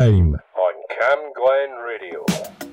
Time. 0.00 0.34
on 0.56 0.74
Cam 0.88 1.18
Glen 1.36 1.76
Radio. 1.84 2.69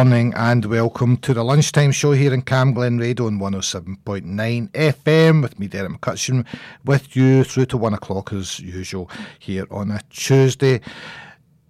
Morning 0.00 0.32
and 0.34 0.64
welcome 0.64 1.18
to 1.18 1.34
the 1.34 1.44
lunchtime 1.44 1.92
show 1.92 2.12
here 2.12 2.32
in 2.32 2.40
Cam 2.40 2.72
Glen 2.72 2.96
Radio 2.96 3.26
on 3.26 3.38
107.9 3.38 4.70
FM 4.70 5.42
with 5.42 5.58
me, 5.58 5.66
Derek 5.66 5.92
McCutcheon, 5.92 6.46
with 6.86 7.14
you 7.14 7.44
through 7.44 7.66
to 7.66 7.76
one 7.76 7.92
o'clock 7.92 8.32
as 8.32 8.58
usual 8.60 9.10
here 9.40 9.66
on 9.70 9.90
a 9.90 10.00
Tuesday. 10.08 10.80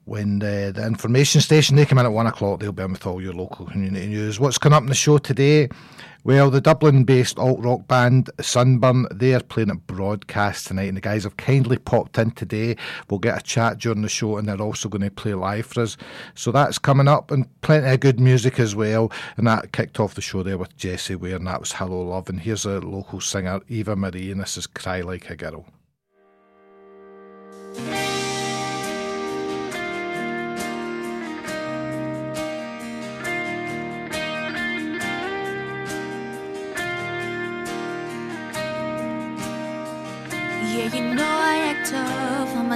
When 0.04 0.38
the, 0.38 0.72
information 0.86 1.40
station 1.40 1.74
they 1.74 1.84
come 1.84 1.98
in 1.98 2.06
at 2.06 2.12
one 2.12 2.28
o'clock, 2.28 2.60
they'll 2.60 2.70
be 2.70 2.84
in 2.84 2.92
with 2.92 3.04
all 3.04 3.20
your 3.20 3.32
local 3.32 3.66
community 3.66 4.06
news. 4.06 4.38
What's 4.38 4.58
coming 4.58 4.76
up 4.76 4.84
in 4.84 4.90
the 4.90 4.94
show 4.94 5.18
today? 5.18 5.68
Well, 6.22 6.50
the 6.50 6.60
Dublin-based 6.60 7.38
alt 7.38 7.60
rock 7.60 7.88
band 7.88 8.28
Sunburn 8.42 9.06
they 9.10 9.32
are 9.32 9.42
playing 9.42 9.70
at 9.70 9.86
Broadcast 9.86 10.66
tonight, 10.66 10.88
and 10.88 10.96
the 10.98 11.00
guys 11.00 11.24
have 11.24 11.38
kindly 11.38 11.78
popped 11.78 12.18
in 12.18 12.32
today. 12.32 12.76
We'll 13.08 13.20
get 13.20 13.38
a 13.38 13.42
chat 13.42 13.78
during 13.78 14.02
the 14.02 14.08
show, 14.08 14.36
and 14.36 14.46
they're 14.46 14.60
also 14.60 14.90
going 14.90 15.02
to 15.02 15.10
play 15.10 15.32
live 15.32 15.66
for 15.66 15.80
us. 15.80 15.96
So 16.34 16.52
that's 16.52 16.78
coming 16.78 17.08
up, 17.08 17.30
and 17.30 17.48
plenty 17.62 17.88
of 17.88 18.00
good 18.00 18.20
music 18.20 18.60
as 18.60 18.76
well. 18.76 19.10
And 19.38 19.46
that 19.46 19.72
kicked 19.72 19.98
off 19.98 20.14
the 20.14 20.20
show 20.20 20.42
there 20.42 20.58
with 20.58 20.76
Jessie 20.76 21.14
Ware, 21.14 21.36
and 21.36 21.46
that 21.46 21.60
was 21.60 21.72
Hello 21.72 22.02
Love. 22.02 22.28
And 22.28 22.40
here's 22.40 22.66
a 22.66 22.80
local 22.80 23.22
singer, 23.22 23.60
Eva 23.68 23.96
Marie, 23.96 24.30
and 24.30 24.42
this 24.42 24.58
is 24.58 24.66
Cry 24.66 25.00
Like 25.00 25.30
a 25.30 25.36
Girl. 25.36 25.64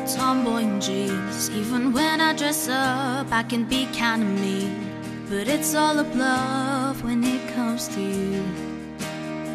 Tomboy 0.06 0.62
and 0.64 0.82
jeans. 0.82 1.50
Even 1.50 1.92
when 1.92 2.20
I 2.20 2.34
dress 2.34 2.68
up, 2.68 3.32
I 3.32 3.42
can 3.42 3.64
be 3.64 3.86
kinda 3.92 4.26
mean. 4.26 4.90
But 5.30 5.48
it's 5.48 5.74
all 5.74 5.98
a 5.98 6.04
bluff 6.04 7.02
when 7.02 7.24
it 7.24 7.42
comes 7.54 7.88
to 7.88 8.00
you. 8.00 8.44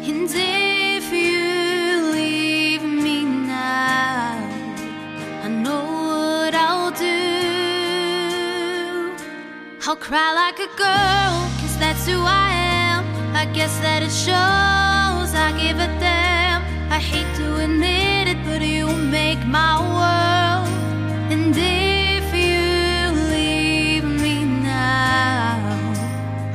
And 0.02 0.30
if 0.34 1.12
you 1.12 2.10
leave 2.12 2.82
me 2.82 3.24
now, 3.24 4.34
I 5.44 5.48
know 5.48 5.84
what 6.44 6.54
I'll 6.54 6.90
do. 6.90 7.20
I'll 9.86 9.96
cry 9.96 10.32
like 10.42 10.58
a 10.58 10.70
girl, 10.76 11.34
cause 11.60 11.76
that's 11.78 12.06
who 12.06 12.20
I 12.22 12.50
am. 12.84 13.04
I 13.34 13.44
guess 13.46 13.78
that 13.78 14.02
it 14.02 14.14
shows 14.26 15.30
I 15.46 15.52
give 15.62 15.78
a 15.78 15.86
damn. 16.00 16.62
I 16.90 16.98
hate 16.98 17.30
to 17.36 17.46
admit 17.64 18.26
it, 18.32 18.38
but 18.44 18.62
you 18.62 18.86
make 18.88 19.40
my 19.46 19.78
world. 19.78 20.39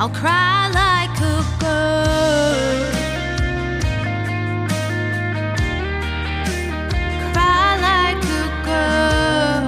I'll 0.05 0.11
cry 0.11 0.67
like 0.67 1.17
a 1.17 1.41
girl. 1.59 2.91
Cry 7.33 7.69
like 7.87 8.23
a 8.23 8.45
girl. 8.67 9.65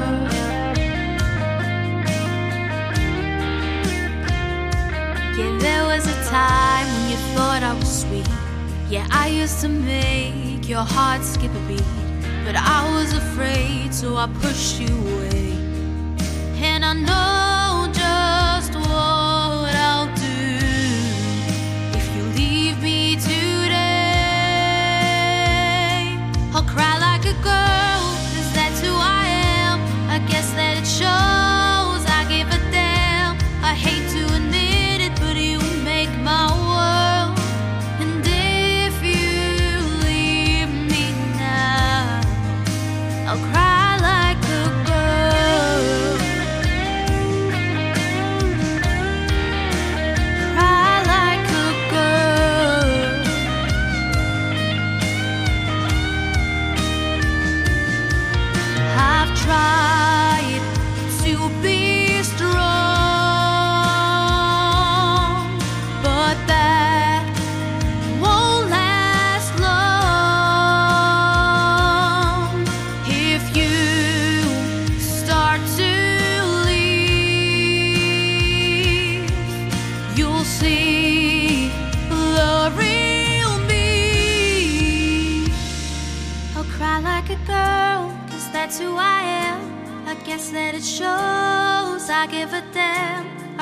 Yeah, 5.36 5.58
there 5.58 5.84
was 5.86 6.06
a 6.06 6.14
time 6.30 6.86
when 6.86 7.10
you 7.10 7.18
thought 7.34 7.64
I 7.64 7.74
was 7.74 8.02
sweet. 8.02 8.30
Yeah, 8.92 9.08
I 9.10 9.30
used 9.30 9.60
to 9.62 9.68
make 9.70 10.70
your 10.70 10.84
heart 10.84 11.24
skip 11.24 11.50
a 11.50 11.60
beat. 11.68 11.82
but 12.46 12.56
I 12.56 12.88
was 12.94 13.12
afraid, 13.14 13.92
so 13.92 14.18
I 14.18 14.28
pushed 14.28 14.80
you 14.82 14.88
away. 14.88 15.58
And 16.62 16.86
I 16.86 16.94
know 16.94 17.37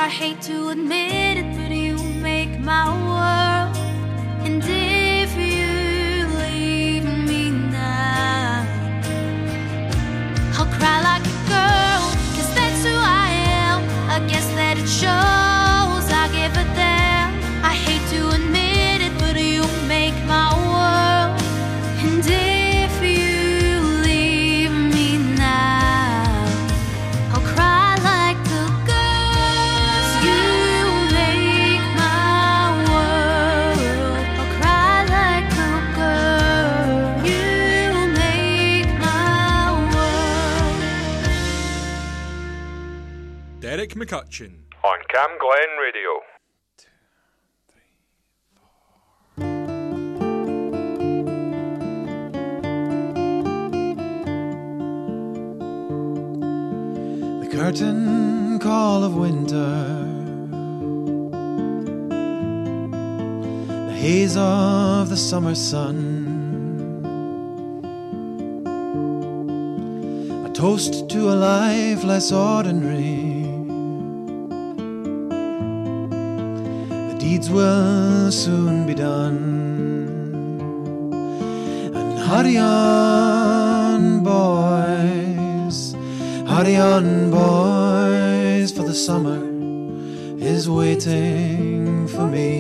I 0.06 0.08
hate 0.08 0.40
to 0.44 0.70
admit 0.70 1.38
it, 1.38 1.58
but 1.58 1.72
you 1.76 1.98
make 2.22 2.60
my 2.60 2.95
McCutcheon. 44.06 44.52
On 44.84 45.00
Cam 45.10 45.30
Glen 45.40 45.78
Radio. 45.82 46.22
The 57.42 57.50
curtain 57.52 58.60
call 58.60 59.04
of 59.04 59.16
winter, 59.16 60.06
the 63.88 63.94
haze 63.94 64.38
of 64.38 65.10
the 65.10 65.18
summer 65.18 65.56
sun, 65.56 66.22
a 70.46 70.50
toast 70.54 71.10
to 71.10 71.32
a 71.32 71.36
life 71.36 72.04
less 72.04 72.32
ordinary. 72.32 73.55
Deeds 77.26 77.50
will 77.50 78.32
soon 78.32 78.86
be 78.86 78.94
done. 78.94 79.38
And 82.00 82.20
hurry 82.30 82.58
on, 82.58 84.22
boys. 84.34 85.78
Hurry 86.52 86.76
on, 86.94 87.32
boys, 87.32 88.72
for 88.76 88.84
the 88.92 88.98
summer 89.08 89.42
is 90.52 90.70
waiting 90.70 92.08
for 92.08 92.28
me. 92.28 92.52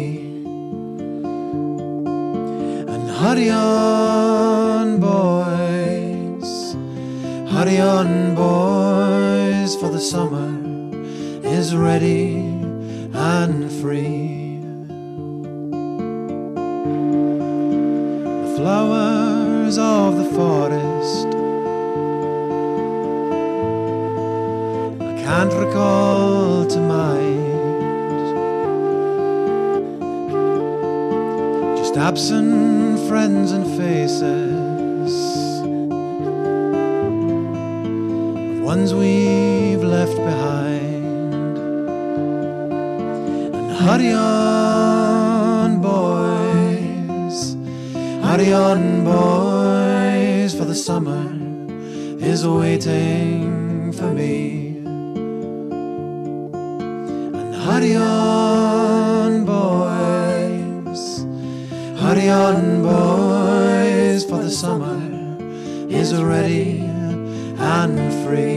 And 2.93 3.05
hurry 3.21 3.51
on, 3.51 4.99
boys. 4.99 6.51
Hurry 7.53 7.77
on, 7.95 8.09
boys, 8.43 9.75
for 9.79 9.89
the 9.97 10.03
summer 10.13 10.49
is 11.57 11.75
ready 11.75 12.25
and 13.13 13.71
free. 13.81 14.24
Of 19.77 20.17
the 20.17 20.25
forest 20.35 21.27
I 25.01 25.13
can't 25.23 25.53
recall 25.53 26.65
to 26.67 26.79
mind. 26.79 27.77
Just 31.77 31.97
absent 31.97 32.99
friends 33.09 33.51
and 33.51 33.65
faces 33.77 35.13
of 38.49 38.61
ones 38.63 38.93
we've 38.93 39.83
left 39.83 40.15
behind. 40.15 41.57
And 43.55 43.71
hurry 43.71 44.13
on, 44.13 45.81
boys, 45.81 47.55
hurry 48.23 48.53
on, 48.53 49.03
boys, 49.03 49.54
the 50.75 50.81
summer 50.81 51.25
is 52.19 52.45
waiting 52.45 53.93
for 53.93 54.11
me. 54.13 54.79
And 57.39 57.55
hurry 57.55 57.95
on, 57.95 59.45
boys. 59.45 61.03
Hurry 62.01 62.29
on, 62.29 62.83
boys, 62.83 64.25
for 64.25 64.43
the 64.43 64.51
summer 64.51 64.99
is 65.89 66.13
ready 66.13 66.81
and 67.57 67.95
free. 68.25 68.54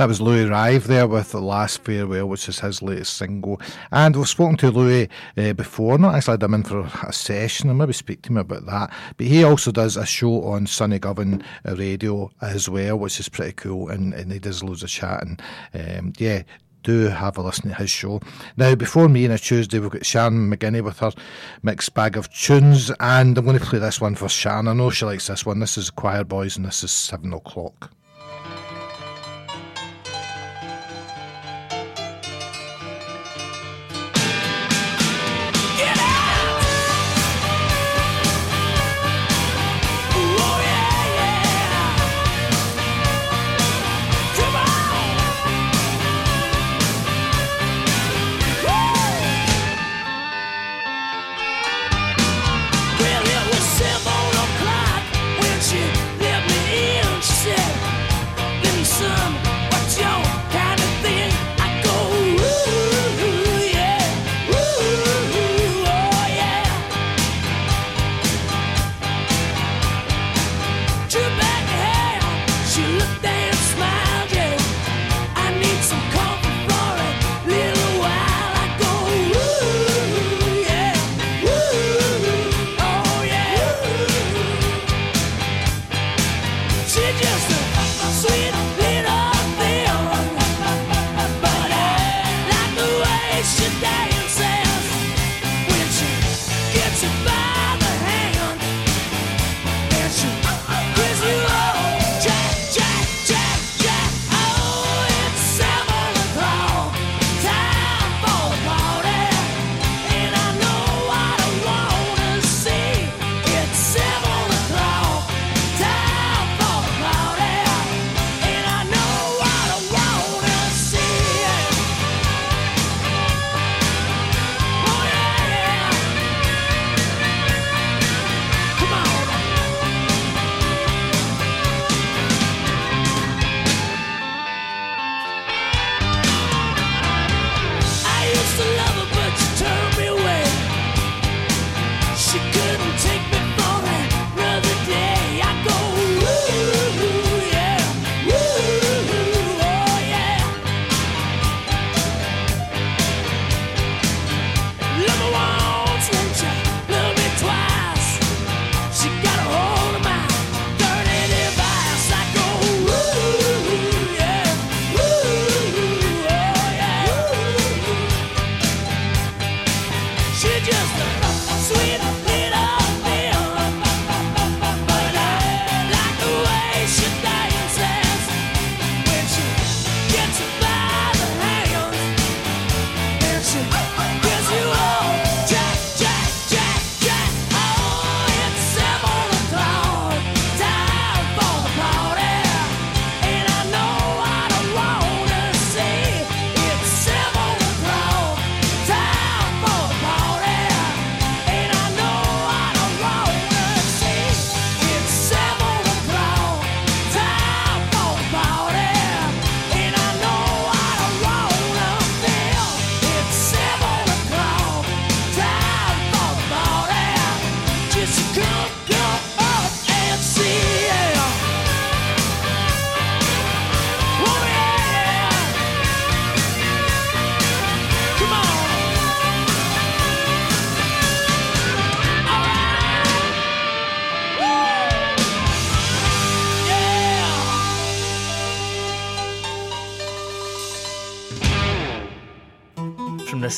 That 0.00 0.08
was 0.08 0.18
Louis 0.18 0.46
Rive 0.46 0.86
there 0.86 1.06
with 1.06 1.30
The 1.30 1.42
Last 1.42 1.84
Farewell, 1.84 2.26
which 2.26 2.48
is 2.48 2.60
his 2.60 2.80
latest 2.80 3.18
single. 3.18 3.60
And 3.92 4.16
we've 4.16 4.26
spoken 4.26 4.56
to 4.56 4.70
Louis 4.70 5.10
uh, 5.36 5.52
before, 5.52 5.98
not 5.98 6.14
actually 6.14 6.32
had 6.32 6.42
him 6.42 6.54
in 6.54 6.62
for 6.62 6.90
a 7.06 7.12
session, 7.12 7.68
and 7.68 7.78
maybe 7.78 7.92
speak 7.92 8.22
to 8.22 8.30
him 8.30 8.38
about 8.38 8.64
that. 8.64 8.90
But 9.18 9.26
he 9.26 9.44
also 9.44 9.70
does 9.70 9.98
a 9.98 10.06
show 10.06 10.42
on 10.44 10.66
Sunny 10.66 10.98
Govan 10.98 11.44
Radio 11.66 12.30
as 12.40 12.66
well, 12.66 12.98
which 12.98 13.20
is 13.20 13.28
pretty 13.28 13.52
cool, 13.52 13.90
and, 13.90 14.14
and 14.14 14.32
he 14.32 14.38
does 14.38 14.64
loads 14.64 14.82
of 14.82 14.88
chatting. 14.88 15.38
Um, 15.74 16.14
yeah, 16.16 16.44
do 16.82 17.08
have 17.08 17.36
a 17.36 17.42
listen 17.42 17.68
to 17.68 17.74
his 17.74 17.90
show. 17.90 18.22
Now, 18.56 18.74
before 18.76 19.06
me 19.06 19.26
on 19.26 19.32
a 19.32 19.38
Tuesday, 19.38 19.80
we've 19.80 19.90
got 19.90 20.06
Shannon 20.06 20.50
McGinney 20.50 20.82
with 20.82 21.00
her 21.00 21.12
mixed 21.62 21.92
bag 21.92 22.16
of 22.16 22.32
tunes, 22.32 22.90
and 23.00 23.36
I'm 23.36 23.44
going 23.44 23.58
to 23.58 23.66
play 23.66 23.78
this 23.78 24.00
one 24.00 24.14
for 24.14 24.30
Shannon. 24.30 24.68
I 24.68 24.72
know 24.72 24.88
she 24.88 25.04
likes 25.04 25.26
this 25.26 25.44
one. 25.44 25.60
This 25.60 25.76
is 25.76 25.90
Choir 25.90 26.24
Boys, 26.24 26.56
and 26.56 26.64
this 26.64 26.82
is 26.82 26.90
7 26.90 27.30
o'clock. 27.34 27.92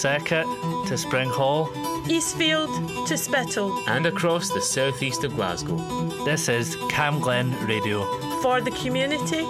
Circuit 0.03 0.49
to 0.89 0.99
Spring 0.99 1.31
Hall 1.31 1.71
Eastfield 2.11 2.69
to 3.07 3.17
Spittal 3.17 3.71
and 3.87 4.05
across 4.05 4.49
the 4.51 4.61
southeast 4.61 5.23
of 5.23 5.37
Glasgow. 5.37 5.77
This 6.25 6.49
is 6.49 6.77
Cam 6.91 7.21
Glen 7.21 7.55
Radio. 7.69 8.03
for 8.43 8.61
the 8.61 8.73
community. 8.73 9.43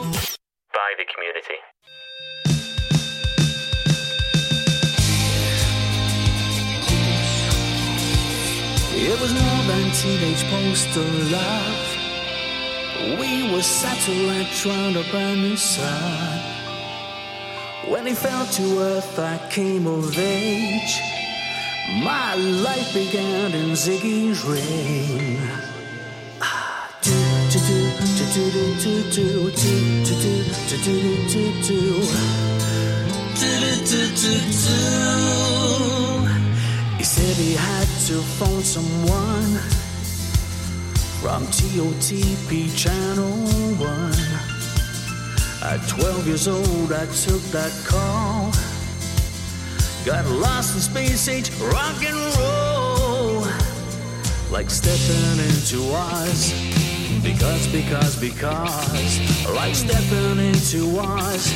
By 0.76 0.90
the 0.98 1.06
community. 1.08 1.58
It 9.08 9.18
was 9.22 9.32
more 9.32 9.62
than 9.70 9.90
teenage 9.92 10.44
poster 10.50 11.00
love. 11.32 11.80
We 13.18 13.50
were 13.54 13.62
satellite 13.62 14.66
round 14.66 14.96
a 14.98 15.04
brand 15.10 15.40
new 15.40 15.56
sun. 15.56 16.52
When 17.88 18.06
he 18.06 18.14
fell 18.14 18.46
to 18.46 18.78
earth, 18.78 19.18
I 19.18 19.38
came 19.52 19.86
of 19.86 20.18
age, 20.18 20.98
my 22.02 22.34
life 22.34 22.94
began 22.94 23.52
in 23.52 23.72
Ziggy's 23.72 24.42
reign. 24.46 25.36
He 36.96 37.04
said 37.04 37.36
he 37.36 37.52
had 37.52 37.88
to 38.08 38.22
phone 38.38 38.62
someone 38.62 39.58
from 41.20 41.44
TOTP 41.52 42.74
Channel 42.74 43.36
1. 43.76 44.12
At 45.62 45.86
12 45.88 46.26
years 46.26 46.48
old, 46.48 46.92
I 46.92 47.04
took 47.06 47.42
that 47.52 47.72
call. 47.84 48.21
Got 50.04 50.26
lost 50.26 50.74
in 50.74 50.80
space 50.80 51.28
age 51.28 51.50
rock 51.60 52.02
and 52.04 52.16
roll. 52.36 53.46
Like 54.50 54.68
stepping 54.68 55.38
into 55.46 55.78
Oz. 55.94 56.52
Because, 57.22 57.68
because, 57.68 58.16
because. 58.16 59.46
Like 59.54 59.76
stepping 59.76 60.40
into 60.40 60.98
Oz. 60.98 61.54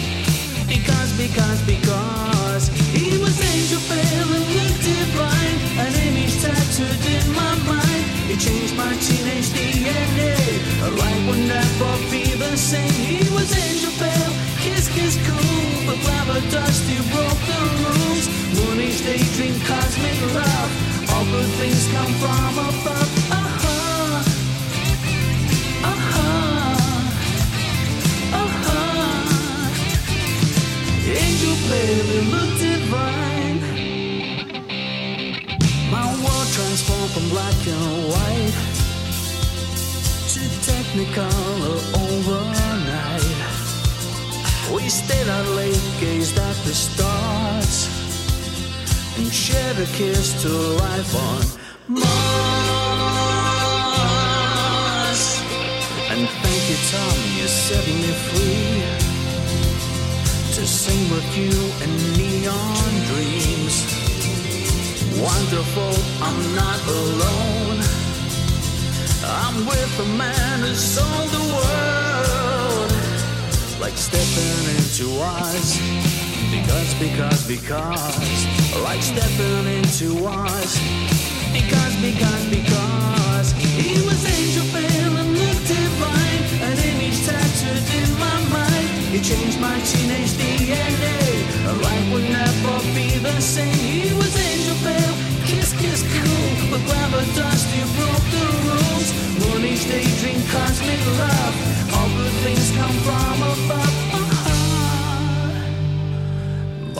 Because, 0.68 1.10
because, 1.18 1.60
because. 1.66 2.68
He 2.94 3.18
was 3.18 3.34
angel 3.34 3.82
pale 3.90 4.30
and 4.30 4.46
divine. 4.78 5.58
An 5.82 5.92
image 6.06 6.40
tattooed 6.40 7.04
in 7.04 7.26
my 7.34 7.54
mind. 7.66 8.04
He 8.30 8.36
changed 8.36 8.76
my 8.76 8.94
teenage 9.02 9.50
DNA. 9.50 10.38
Life 10.96 11.26
would 11.26 11.42
never 11.50 11.92
be 12.12 12.24
the 12.38 12.56
same. 12.56 12.92
He 12.92 13.28
was 13.34 13.50
angel 13.58 13.90
pale, 13.98 14.32
kiss, 14.62 14.88
kiss, 14.94 15.18
cool. 15.26 15.86
But 15.86 15.98
lava 16.06 16.40
dust, 16.50 16.82
he 16.84 16.96
broke 17.10 17.26
the 17.26 17.26
rules. 17.26 17.35
Moonage, 17.35 17.35
daydream, 19.06 19.54
cosmic 19.60 20.18
love. 20.34 20.70
All 21.12 21.24
good 21.34 21.50
things 21.60 21.82
come 21.94 22.12
from 22.22 22.54
above. 22.68 23.10
Uh-huh. 23.38 24.18
Uh-huh. 25.92 27.06
Uh-huh. 28.42 29.20
Angel 31.22 31.56
it 31.78 32.24
looked 32.34 32.58
divine. 32.66 33.58
My 35.94 36.06
world 36.22 36.48
transformed 36.56 37.12
from 37.14 37.26
black 37.34 37.58
and 37.74 37.90
white 38.12 38.56
to 40.32 40.42
technicolor 40.66 41.78
overnight. 42.04 43.46
We 44.74 44.82
stayed 44.88 45.28
out 45.28 45.48
late, 45.54 45.84
gazed 46.00 46.38
at 46.38 46.56
the 46.66 46.74
stars, 46.74 47.25
and 49.16 49.32
shared 49.32 49.78
a 49.78 49.86
kiss 49.86 50.42
to 50.42 50.48
life 50.48 51.14
on 51.14 51.42
Mars. 51.88 52.06
And 56.10 56.28
thank 56.28 56.62
you, 56.70 56.76
Tom, 56.92 57.16
you 57.36 57.46
set 57.48 57.86
me 57.86 58.12
free 58.28 58.82
to 60.54 60.66
sing 60.66 61.10
with 61.10 61.36
you 61.36 61.54
in 61.84 61.90
neon 62.18 62.92
dreams. 63.10 63.76
Wonderful, 65.20 65.94
I'm 66.20 66.40
not 66.54 66.80
alone. 66.86 67.80
I'm 69.24 69.66
with 69.66 70.00
a 70.00 70.08
man 70.18 70.60
who 70.60 70.74
sold 70.74 71.30
the 71.30 71.44
world. 71.56 72.90
Like 73.80 73.96
stepping 73.96 74.64
into 74.76 75.06
Oz. 75.20 76.15
Because, 76.56 76.94
because, 76.94 77.46
because. 77.46 78.16
Like 78.82 79.02
stepping 79.02 79.66
into 79.76 80.24
Oz. 80.26 80.80
Because, 81.52 81.94
because, 82.00 82.44
because. 82.48 83.52
He 83.60 84.00
was 84.08 84.20
angel 84.24 84.64
pale 84.72 85.16
and 85.20 85.36
looked 85.36 85.66
divine. 85.68 86.42
An 86.64 86.76
image 86.80 87.20
tattooed 87.28 87.84
in 88.00 88.10
my 88.18 88.38
mind. 88.56 88.88
He 89.12 89.20
changed 89.20 89.60
my 89.60 89.78
teenage 89.84 90.32
DNA. 90.40 91.16
A 91.68 91.72
life 91.76 92.06
would 92.12 92.24
never 92.24 92.76
be 92.96 93.18
the 93.18 93.38
same. 93.40 93.76
He 93.76 94.14
was 94.16 94.32
angel 94.32 94.76
pale, 94.80 95.14
kiss, 95.44 95.76
kiss, 95.76 96.00
cool. 96.08 96.70
But 96.72 96.80
glamour 96.88 97.26
dust, 97.36 97.68
you 97.76 97.84
broke 98.00 98.26
the 98.32 98.46
rules. 98.64 99.08
Moonage, 99.44 99.84
daydream, 99.92 100.40
cosmic 100.48 101.02
love. 101.20 101.54
All 101.92 102.08
good 102.16 102.36
things 102.44 102.72
come 102.72 102.96
from 103.04 103.42
above. 103.44 104.05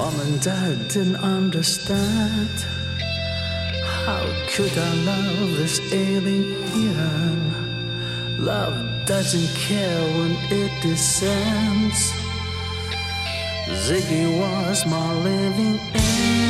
Mom 0.06 0.20
and 0.20 0.40
dad 0.40 0.86
didn't 0.86 1.16
understand. 1.16 2.48
How 4.04 4.24
could 4.50 4.70
I 4.78 4.94
love 5.10 5.56
this 5.56 5.80
alien? 5.92 7.50
Love 8.38 9.04
doesn't 9.04 9.52
care 9.56 10.02
when 10.16 10.36
it 10.62 10.70
descends. 10.80 12.12
Ziggy 13.84 14.26
was 14.38 14.86
my 14.86 15.12
living 15.24 15.80
end. 15.92 16.45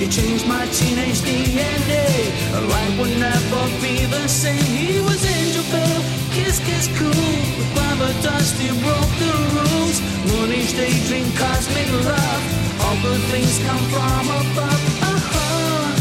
He 0.00 0.08
changed 0.08 0.48
my 0.48 0.64
teenage 0.72 1.20
DNA. 1.20 2.32
Life 2.72 2.98
would 2.98 3.18
never 3.18 3.62
be 3.84 4.06
the 4.06 4.26
same. 4.28 4.64
He 4.64 4.98
was 4.98 5.22
angel 5.26 5.62
pale, 5.64 6.02
kiss, 6.32 6.58
kiss, 6.58 6.88
cool. 6.96 7.10
With 7.10 7.76
lava 7.76 8.08
dust, 8.22 8.56
he 8.56 8.68
broke 8.80 9.12
the 9.20 9.32
rules. 9.52 10.00
Moonage 10.24 10.72
daydream, 10.74 11.30
cosmic 11.36 11.86
love. 12.08 12.42
All 12.80 12.96
good 13.02 13.20
things 13.28 13.58
come 13.66 13.84
from 13.92 14.24
above. 14.40 14.82
Uh-huh. 15.04 15.92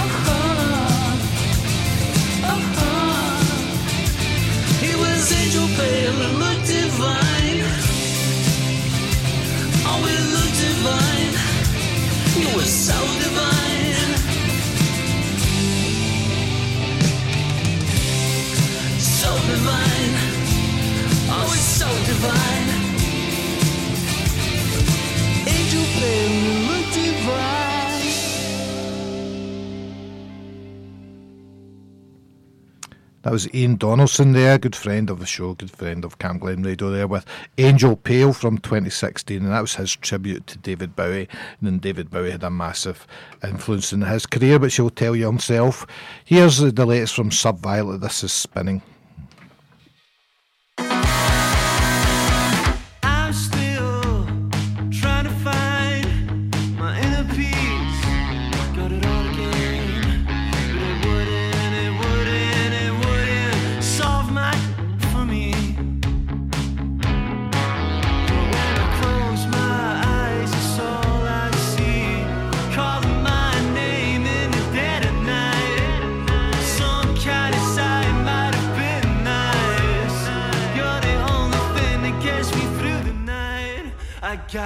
Uh-huh. 0.00 1.12
Uh-huh. 2.56 3.44
He 4.80 4.92
was 4.96 5.30
angel 5.40 5.68
pale 5.76 6.22
and 6.24 6.38
looked 6.40 6.66
divine. 6.72 7.60
Always 9.84 10.24
looked 10.32 10.56
divine. 10.56 11.19
He 12.40 12.56
was 12.56 12.70
so 12.70 12.98
divine. 13.24 14.16
So 18.98 19.30
divine. 19.52 20.40
So 21.60 21.88
divine. 22.06 22.68
Angel 25.46 25.84
pale 25.98 26.79
That 33.22 33.32
was 33.32 33.52
Ian 33.54 33.76
Donaldson 33.76 34.32
there, 34.32 34.56
good 34.56 34.74
friend 34.74 35.10
of 35.10 35.18
the 35.18 35.26
show, 35.26 35.52
good 35.52 35.70
friend 35.70 36.06
of 36.06 36.18
Cam 36.18 36.38
Glen 36.38 36.62
Radio 36.62 36.88
there 36.88 37.06
with 37.06 37.26
Angel 37.58 37.94
Pale 37.94 38.32
from 38.32 38.56
2016, 38.56 39.42
and 39.42 39.52
that 39.52 39.60
was 39.60 39.74
his 39.74 39.94
tribute 39.94 40.46
to 40.46 40.56
David 40.56 40.96
Bowie. 40.96 41.28
And 41.60 41.68
then 41.68 41.78
David 41.80 42.08
Bowie 42.08 42.30
had 42.30 42.42
a 42.42 42.48
massive 42.48 43.06
influence 43.44 43.92
in 43.92 44.00
his 44.00 44.24
career, 44.24 44.58
which 44.58 44.76
he'll 44.76 44.88
tell 44.88 45.14
you 45.14 45.26
himself. 45.26 45.86
Here's 46.24 46.56
the 46.56 46.86
latest 46.86 47.14
from 47.14 47.28
Subviolet. 47.28 48.00
This 48.00 48.24
is 48.24 48.32
spinning. 48.32 48.80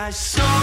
I 0.04 0.10
got 0.10 0.53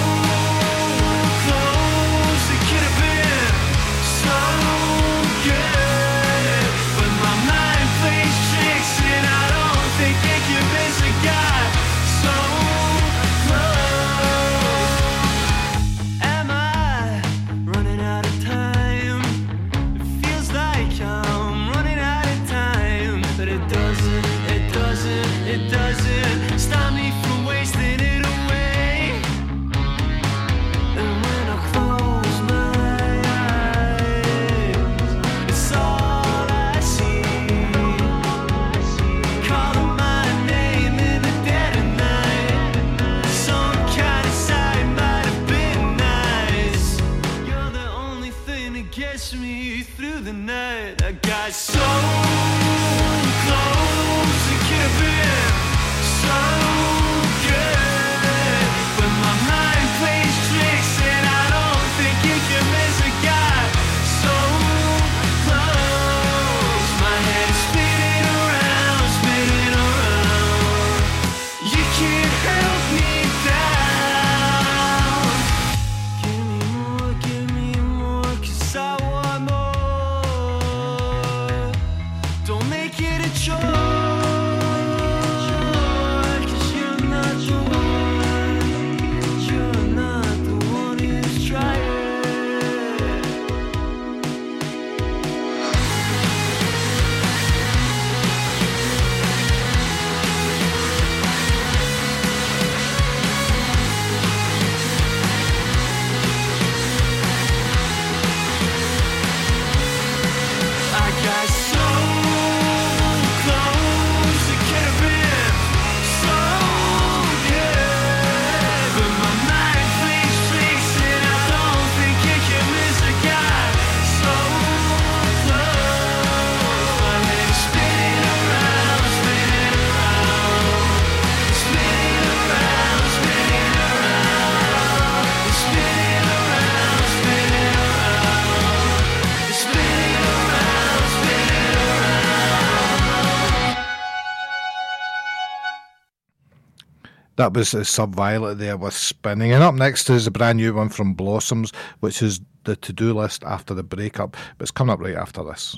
That 147.41 147.53
was 147.53 147.73
uh, 147.73 147.79
Subviolet 147.79 148.59
there 148.59 148.77
with 148.77 148.93
Spinning. 148.93 149.51
And 149.51 149.63
up 149.63 149.73
next 149.73 150.11
is 150.11 150.27
a 150.27 150.31
brand 150.31 150.57
new 150.57 150.75
one 150.75 150.89
from 150.89 151.15
Blossoms, 151.15 151.73
which 151.99 152.21
is 152.21 152.39
the 152.65 152.75
to 152.75 152.93
do 152.93 153.15
list 153.15 153.43
after 153.43 153.73
the 153.73 153.81
breakup, 153.81 154.33
but 154.59 154.65
it's 154.65 154.69
coming 154.69 154.93
up 154.93 154.99
right 154.99 155.15
after 155.15 155.43
this. 155.43 155.75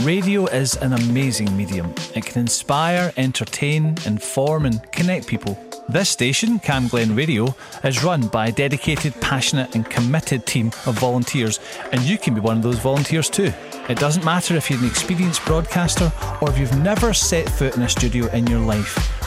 Radio 0.00 0.46
is 0.46 0.74
an 0.78 0.92
amazing 0.92 1.56
medium. 1.56 1.94
It 2.16 2.26
can 2.26 2.40
inspire, 2.40 3.12
entertain, 3.16 3.98
inform, 4.04 4.66
and 4.66 4.82
connect 4.90 5.28
people. 5.28 5.56
This 5.88 6.08
station, 6.08 6.58
Cam 6.58 6.88
Glen 6.88 7.14
Radio, 7.14 7.54
is 7.84 8.02
run 8.02 8.26
by 8.26 8.48
a 8.48 8.52
dedicated, 8.52 9.14
passionate, 9.20 9.76
and 9.76 9.88
committed 9.88 10.44
team 10.44 10.72
of 10.86 10.98
volunteers, 10.98 11.60
and 11.92 12.00
you 12.00 12.18
can 12.18 12.34
be 12.34 12.40
one 12.40 12.56
of 12.56 12.64
those 12.64 12.80
volunteers 12.80 13.30
too. 13.30 13.52
It 13.88 14.00
doesn't 14.00 14.24
matter 14.24 14.56
if 14.56 14.68
you're 14.68 14.80
an 14.80 14.86
experienced 14.86 15.44
broadcaster 15.44 16.12
or 16.40 16.50
if 16.50 16.58
you've 16.58 16.76
never 16.78 17.14
set 17.14 17.48
foot 17.48 17.76
in 17.76 17.82
a 17.82 17.88
studio 17.88 18.26
in 18.32 18.48
your 18.48 18.58
life. 18.58 19.19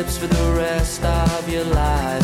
fingertips 0.00 0.18
for 0.18 0.26
the 0.26 0.52
rest 0.56 1.04
of 1.04 1.48
your 1.48 1.64
life. 1.64 2.19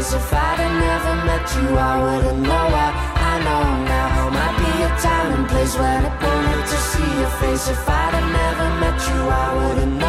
If 0.00 0.32
I'd 0.32 0.58
have 0.58 0.76
never 0.80 1.14
met 1.28 1.44
you, 1.56 1.76
I 1.76 2.00
wouldn't 2.00 2.40
know 2.40 2.66
what 2.72 2.92
I 3.20 3.34
know 3.44 3.64
now. 3.84 4.30
Might 4.32 4.56
be 4.56 4.72
a 4.82 4.90
time 4.96 5.32
and 5.36 5.46
place 5.46 5.76
when 5.76 6.06
it 6.06 6.16
wanted 6.22 6.66
to 6.72 6.76
see 6.88 7.10
your 7.20 7.28
face. 7.36 7.68
If 7.68 7.86
I'd 7.86 8.14
have 8.16 8.32
never 8.32 8.66
met 8.80 8.98
you, 9.06 9.20
I 9.28 9.46
wouldn't 9.58 9.99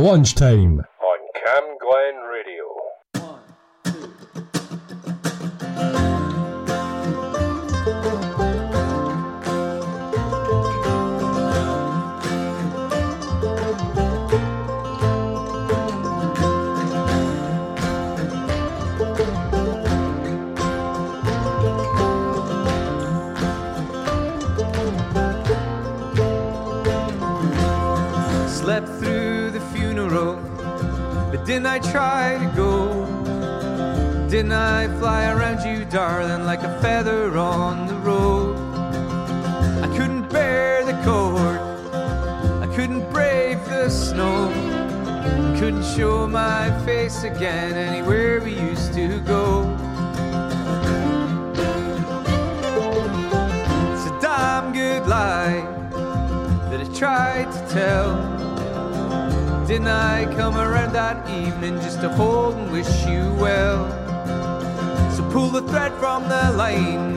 Lunchtime. 0.00 0.89
Couldn't 45.70 45.96
show 45.96 46.26
my 46.26 46.68
face 46.84 47.22
again 47.22 47.74
anywhere 47.74 48.40
we 48.40 48.58
used 48.58 48.92
to 48.92 49.20
go. 49.20 49.62
It's 53.92 54.06
a 54.10 54.18
damn 54.20 54.72
good 54.72 55.06
lie 55.06 55.60
that 56.70 56.80
I 56.80 56.88
tried 56.92 57.52
to 57.52 57.60
tell. 57.72 58.08
Didn't 59.68 59.86
I 59.86 60.24
come 60.34 60.56
around 60.56 60.92
that 60.94 61.30
evening 61.30 61.76
just 61.76 62.00
to 62.00 62.08
hold 62.08 62.56
and 62.56 62.72
wish 62.72 63.06
you 63.06 63.32
well? 63.38 63.88
So 65.12 65.22
pull 65.30 65.50
the 65.50 65.62
thread 65.62 65.92
from 66.00 66.24
the 66.24 66.50
line 66.56 67.14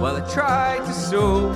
while 0.00 0.16
I 0.16 0.28
try 0.28 0.78
to 0.84 0.92
sew. 0.92 1.52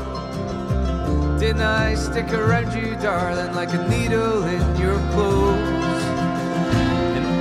Didn't 1.40 1.62
I 1.62 1.96
stick 1.96 2.32
around 2.32 2.72
you, 2.72 2.94
darling, 3.02 3.52
like 3.56 3.74
a 3.74 3.88
needle 3.88 4.44
in 4.44 4.80
your 4.80 4.96
clothes? 5.10 5.83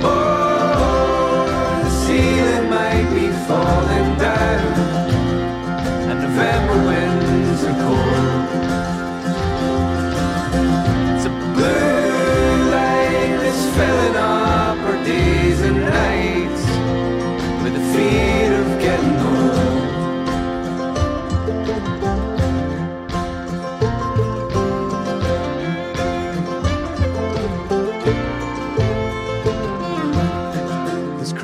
Oh, 0.06 1.80
the 1.82 1.90
ceiling 1.90 2.68
might 2.70 3.08
be 3.14 3.26
falling 3.46 4.10
down, 4.18 4.72
and 6.10 6.20
November 6.20 6.76
winds 6.86 7.64
are 7.64 7.78
cold. 7.82 8.33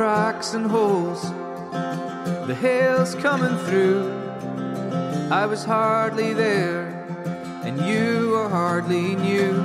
Cracks 0.01 0.55
and 0.55 0.65
holes, 0.65 1.21
the 2.47 2.57
hail's 2.59 3.15
coming 3.17 3.55
through. 3.67 4.11
I 5.31 5.45
was 5.45 5.63
hardly 5.63 6.33
there, 6.33 6.87
and 7.65 7.79
you 7.79 8.35
are 8.35 8.49
hardly 8.49 9.15
new. 9.17 9.63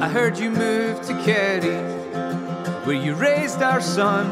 I 0.00 0.08
heard 0.08 0.38
you 0.38 0.50
moved 0.52 1.02
to 1.08 1.20
Kerry, 1.24 1.82
where 2.84 2.94
you 2.94 3.14
raised 3.16 3.60
our 3.60 3.80
son. 3.80 4.24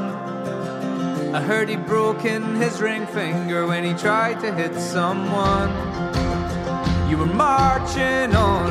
I 1.35 1.41
heard 1.41 1.69
he 1.69 1.75
broke 1.75 2.25
in 2.25 2.55
his 2.55 2.81
ring 2.81 3.09
finger 3.09 3.67
when 3.67 3.83
he 3.83 3.93
tried 3.95 4.39
to 4.39 4.55
hit 4.55 4.77
someone. 4.77 5.71
You 7.11 7.19
were 7.19 7.35
marching 7.35 8.37
on, 8.37 8.71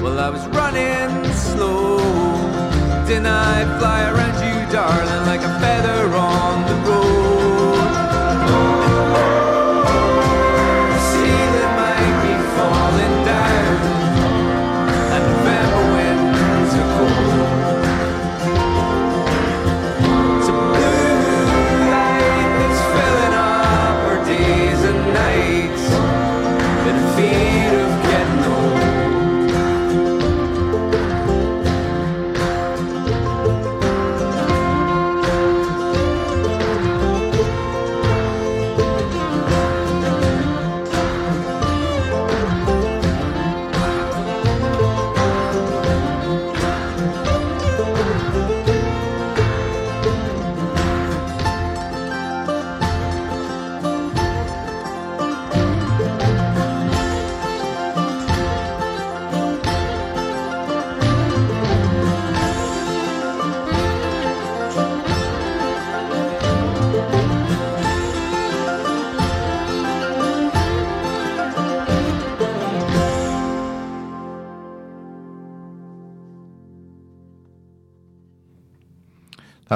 while 0.00 0.20
I 0.20 0.28
was 0.28 0.46
running 0.54 1.32
slow. 1.32 1.98
Didn't 3.08 3.26
I 3.26 3.64
fly 3.78 4.10
around 4.10 4.36
you, 4.46 4.57
darling, 4.70 5.26
like 5.26 5.40
a 5.40 5.60
feather 5.60 6.14
on 6.14 6.66
the 6.66 6.90
road? 6.90 7.37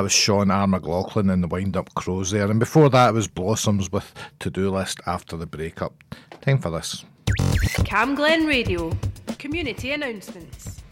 That 0.03 0.07
was 0.07 0.13
Sean 0.13 0.51
R. 0.51 0.67
McLaughlin 0.67 1.31
and 1.31 1.45
the 1.45 1.47
Wind 1.47 1.77
Up 1.77 1.95
Crows 1.95 2.33
there. 2.33 2.51
And 2.51 2.59
before 2.59 2.91
that 2.91 3.11
it 3.11 3.13
was 3.13 3.29
Blossoms 3.29 3.93
with 3.93 4.13
To 4.41 4.51
Do 4.51 4.69
List 4.69 5.01
after 5.07 5.37
the 5.37 5.47
breakup. 5.47 5.95
Time 6.41 6.59
for 6.59 6.71
this. 6.71 7.05
Cam 7.85 8.17
Glen 8.17 8.45
Radio. 8.45 8.91
Community 9.39 9.93
announcements. 9.93 10.83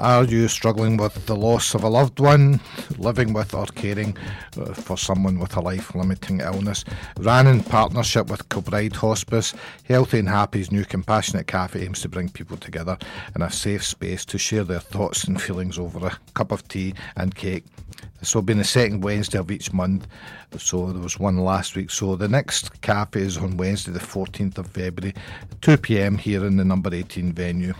Are 0.00 0.24
you 0.24 0.48
struggling 0.48 0.98
with 0.98 1.24
the 1.24 1.34
loss 1.34 1.74
of 1.74 1.82
a 1.82 1.88
loved 1.88 2.20
one, 2.20 2.60
living 2.98 3.32
with 3.32 3.54
or 3.54 3.64
caring 3.66 4.18
uh, 4.58 4.74
for 4.74 4.98
someone 4.98 5.38
with 5.38 5.56
a 5.56 5.60
life 5.62 5.94
limiting 5.94 6.40
illness? 6.40 6.84
Ran 7.20 7.46
in 7.46 7.62
partnership 7.62 8.28
with 8.28 8.48
Kilbryde 8.50 8.96
Hospice, 8.96 9.54
Healthy 9.84 10.18
and 10.18 10.28
Happy's 10.28 10.70
new 10.70 10.84
compassionate 10.84 11.46
cafe 11.46 11.86
aims 11.86 12.02
to 12.02 12.08
bring 12.10 12.28
people 12.28 12.58
together 12.58 12.98
in 13.34 13.40
a 13.40 13.50
safe 13.50 13.82
space 13.82 14.26
to 14.26 14.36
share 14.36 14.64
their 14.64 14.80
thoughts 14.80 15.24
and 15.24 15.40
feelings 15.40 15.78
over 15.78 16.06
a 16.06 16.18
cup 16.34 16.52
of 16.52 16.68
tea 16.68 16.92
and 17.16 17.34
cake. 17.34 17.64
This 18.20 18.34
will 18.34 18.42
be 18.42 18.54
the 18.54 18.64
second 18.64 19.02
Wednesday 19.02 19.38
of 19.38 19.50
each 19.50 19.72
month. 19.72 20.06
So 20.58 20.92
there 20.92 21.02
was 21.02 21.18
one 21.18 21.38
last 21.38 21.76
week. 21.76 21.90
So 21.90 22.16
the 22.16 22.28
next 22.28 22.80
cafe 22.82 23.20
is 23.20 23.38
on 23.38 23.56
Wednesday, 23.56 23.92
the 23.92 23.98
14th 23.98 24.58
of 24.58 24.68
February, 24.68 25.14
2 25.60 25.76
pm 25.76 26.18
here 26.18 26.44
in 26.44 26.56
the 26.56 26.64
number 26.64 26.94
18 26.94 27.32
venue. 27.32 27.74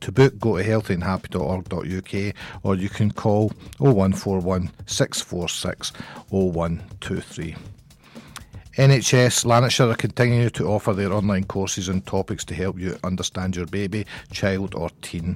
To 0.00 0.12
book, 0.12 0.38
go 0.38 0.56
to 0.58 0.64
healthyandhappy.org.uk 0.64 2.34
or 2.62 2.74
you 2.74 2.88
can 2.88 3.10
call 3.10 3.52
0141 3.78 4.70
646 4.86 5.92
0123. 6.30 7.56
NHS 8.76 9.46
Lanarkshire 9.46 9.88
are 9.88 9.94
continuing 9.94 10.50
to 10.50 10.68
offer 10.68 10.92
their 10.92 11.10
online 11.10 11.44
courses 11.44 11.88
and 11.88 12.04
topics 12.04 12.44
to 12.44 12.54
help 12.54 12.78
you 12.78 12.98
understand 13.04 13.56
your 13.56 13.64
baby, 13.64 14.04
child, 14.30 14.74
or 14.74 14.90
teen 15.00 15.34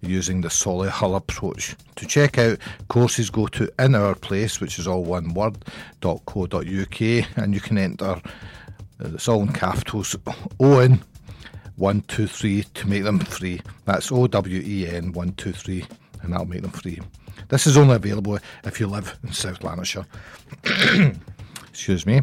using 0.00 0.40
the 0.40 0.48
Solihull 0.48 1.14
approach. 1.14 1.76
To 1.96 2.06
check 2.06 2.38
out 2.38 2.58
courses, 2.88 3.28
go 3.28 3.46
to 3.48 3.70
In 3.78 3.94
Our 3.94 4.14
Place, 4.14 4.58
which 4.58 4.78
is 4.78 4.86
all 4.86 5.04
one 5.04 5.34
word, 5.34 5.66
.co.uk, 6.00 7.00
and 7.36 7.54
you 7.54 7.60
can 7.60 7.76
enter, 7.76 8.06
uh, 8.06 8.20
it's 9.00 9.28
all 9.28 9.46
capitals, 9.48 10.16
Owen. 10.60 11.02
123 11.76 12.64
to 12.74 12.88
make 12.88 13.04
them 13.04 13.20
free. 13.20 13.60
That's 13.84 14.10
O 14.10 14.26
W 14.26 14.62
E 14.64 14.88
N 14.88 15.12
123, 15.12 15.84
and 16.22 16.32
that'll 16.32 16.46
make 16.46 16.62
them 16.62 16.72
free. 16.72 16.98
This 17.50 17.68
is 17.68 17.76
only 17.76 17.94
available 17.94 18.38
if 18.64 18.80
you 18.80 18.88
live 18.88 19.16
in 19.22 19.32
South 19.32 19.62
Lanarkshire. 19.62 20.04
Excuse 21.68 22.04
me. 22.04 22.22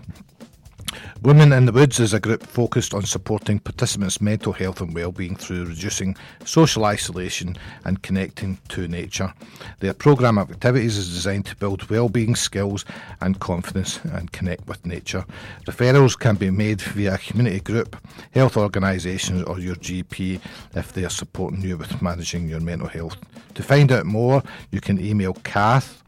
Women 1.21 1.53
in 1.53 1.65
the 1.65 1.71
Woods 1.71 1.99
is 1.99 2.13
a 2.13 2.19
group 2.19 2.45
focused 2.45 2.93
on 2.93 3.03
supporting 3.03 3.59
participants' 3.59 4.21
mental 4.21 4.53
health 4.53 4.81
and 4.81 4.93
well-being 4.93 5.35
through 5.35 5.65
reducing 5.65 6.15
social 6.45 6.85
isolation 6.85 7.57
and 7.83 8.01
connecting 8.01 8.57
to 8.69 8.87
nature. 8.87 9.33
Their 9.79 9.93
programme 9.93 10.37
of 10.37 10.51
activities 10.51 10.97
is 10.97 11.13
designed 11.13 11.45
to 11.47 11.55
build 11.55 11.89
well-being 11.89 12.35
skills 12.35 12.85
and 13.21 13.39
confidence 13.39 13.99
and 14.03 14.31
connect 14.31 14.67
with 14.67 14.85
nature. 14.85 15.25
Referrals 15.65 16.17
can 16.17 16.35
be 16.35 16.51
made 16.51 16.81
via 16.81 17.15
a 17.15 17.17
community 17.17 17.59
group, 17.59 17.97
health 18.31 18.55
organisations 18.55 19.43
or 19.43 19.59
your 19.59 19.75
GP 19.75 20.39
if 20.75 20.93
they 20.93 21.05
are 21.05 21.09
supporting 21.09 21.61
you 21.61 21.77
with 21.77 22.01
managing 22.01 22.47
your 22.47 22.59
mental 22.59 22.87
health. 22.87 23.17
To 23.55 23.63
find 23.63 23.91
out 23.91 24.05
more, 24.05 24.43
you 24.71 24.81
can 24.81 24.99
email 24.99 25.33
Kath 25.43 26.03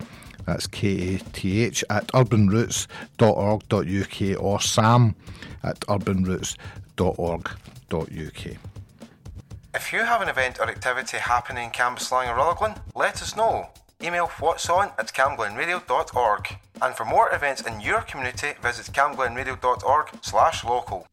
that's 0.48 0.66
K 0.66 1.16
A 1.16 1.20
T 1.20 1.64
H 1.64 1.84
at 1.90 2.08
urbanroots.org.uk 2.08 4.44
or 4.44 4.62
Sam 4.62 5.16
at 5.64 5.80
urbanroots.org.uk. 5.82 8.58
If 9.76 9.94
you 9.94 10.00
have 10.00 10.22
an 10.22 10.30
event 10.30 10.60
or 10.60 10.70
activity 10.70 11.18
happening 11.18 11.66
in 11.66 11.72
Cambuslang 11.72 12.34
or 12.34 12.38
Rutherglen, 12.38 12.76
let 12.96 13.22
us 13.22 13.36
know. 13.36 13.68
Email 14.02 14.28
what's 14.40 14.70
on 14.70 14.92
at 14.98 15.14
camglenradio.org. 15.14 16.58
And 16.82 16.96
for 16.96 17.06
more 17.06 17.34
events 17.34 17.62
in 17.62 17.82
your 17.82 18.02
community, 18.02 18.54
visit 18.62 18.94
camglenradio.org 18.94 20.10
slash 20.22 20.64
local. 20.64 21.08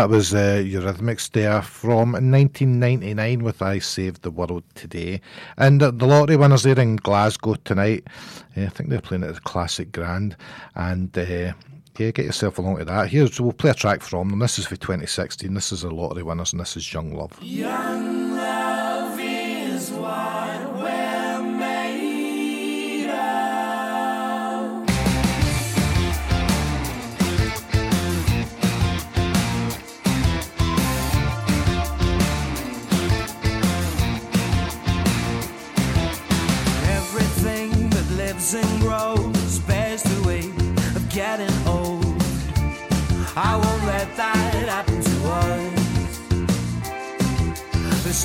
That 0.00 0.08
was 0.08 0.32
uh, 0.32 0.64
Eurythmics 0.64 1.30
there 1.30 1.60
from 1.60 2.12
1999 2.12 3.44
with 3.44 3.60
I 3.60 3.80
Saved 3.80 4.22
the 4.22 4.30
World 4.30 4.64
Today. 4.74 5.20
And 5.58 5.78
the 5.78 5.92
lottery 5.92 6.36
winners 6.36 6.62
there 6.62 6.80
in 6.80 6.96
Glasgow 6.96 7.56
tonight. 7.66 8.06
Uh, 8.56 8.62
I 8.62 8.68
think 8.68 8.88
they're 8.88 9.02
playing 9.02 9.24
at 9.24 9.34
the 9.34 9.42
Classic 9.42 9.92
Grand. 9.92 10.38
And 10.74 11.16
uh, 11.18 11.20
yeah, 11.20 11.52
get 11.98 12.16
yourself 12.16 12.56
along 12.56 12.78
to 12.78 12.86
that. 12.86 13.10
Here's 13.10 13.38
we'll 13.38 13.52
play 13.52 13.72
a 13.72 13.74
track 13.74 14.00
from 14.00 14.30
them. 14.30 14.38
This 14.38 14.58
is 14.58 14.64
for 14.64 14.76
2016. 14.76 15.52
This 15.52 15.70
is 15.70 15.82
the 15.82 15.90
lottery 15.90 16.22
winners, 16.22 16.54
and 16.54 16.60
this 16.62 16.78
is 16.78 16.94
Young 16.94 17.14
Love. 17.14 17.38
Young 17.42 18.19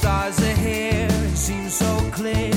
stars 0.06 0.40
are 0.40 0.60
here. 0.68 1.08
And 1.10 1.36
seem 1.36 1.68
so 1.68 1.92
clear, 2.12 2.55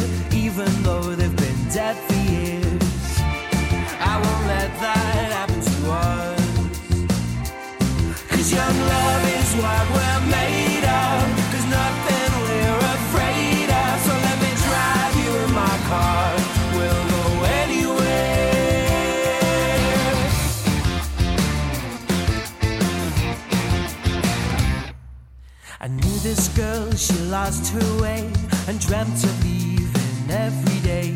lost 27.31 27.73
her 27.75 28.01
way 28.01 28.31
and 28.69 28.81
dreamt 28.81 29.23
of 29.23 29.45
leaving 29.45 30.31
every 30.31 30.81
day. 30.81 31.15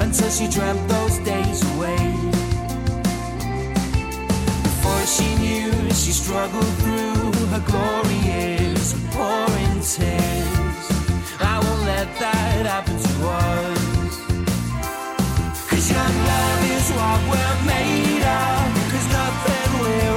Until 0.00 0.28
she 0.28 0.48
dreamt 0.48 0.88
those 0.88 1.18
days 1.18 1.62
away. 1.74 2.04
Before 4.62 5.06
she 5.06 5.28
knew, 5.36 5.72
she 5.90 6.12
struggled 6.12 6.74
through 6.80 7.32
her 7.52 7.62
glory 7.70 8.18
years 8.32 8.94
with 8.94 9.12
pouring 9.12 9.78
tears. 9.94 10.84
I 11.38 11.60
won't 11.62 11.82
let 11.92 12.08
that 12.18 12.66
happen 12.66 12.96
to 12.98 13.14
us. 13.28 14.16
Cause 15.68 15.90
young 15.90 16.16
love 16.30 16.62
is 16.76 16.86
what 16.98 17.20
we're 17.30 17.58
made 17.70 18.24
of. 18.42 18.66
Cause 18.90 19.08
nothing 19.12 19.80
we're 19.80 20.15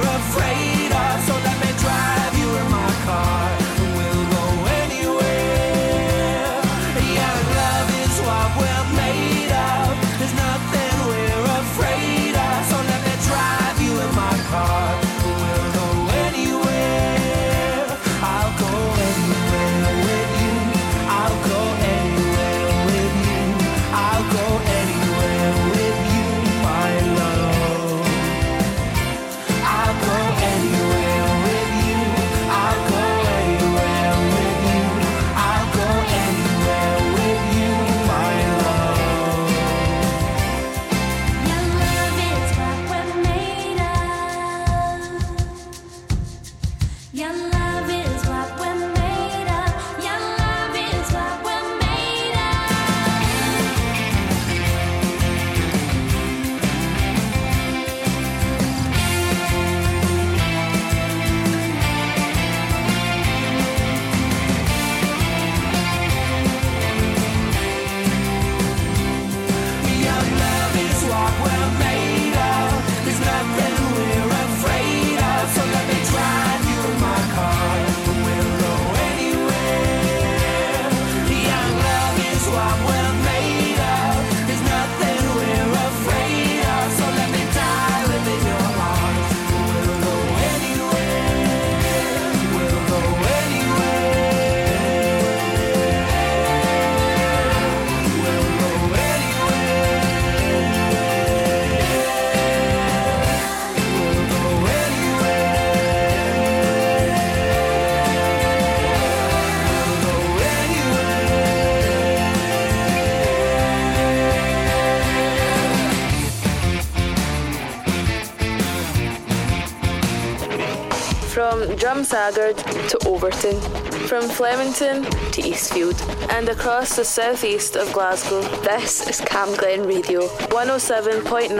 Drumsagard 122.30 122.88
to 122.90 123.08
Overton, 123.08 123.60
from 124.06 124.28
Flemington 124.28 125.04
to 125.32 125.42
Eastfield, 125.42 126.00
and 126.30 126.48
across 126.48 126.96
the 126.96 127.04
southeast 127.04 127.76
of 127.76 127.92
Glasgow, 127.92 128.42
this 128.62 129.08
is 129.08 129.20
Cam 129.20 129.54
Glen 129.56 129.84
Radio, 129.84 130.28
107.9 130.48 131.50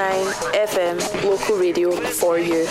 FM, 0.52 1.24
local 1.24 1.56
radio 1.56 1.90
for 1.90 2.38
you. 2.38 2.66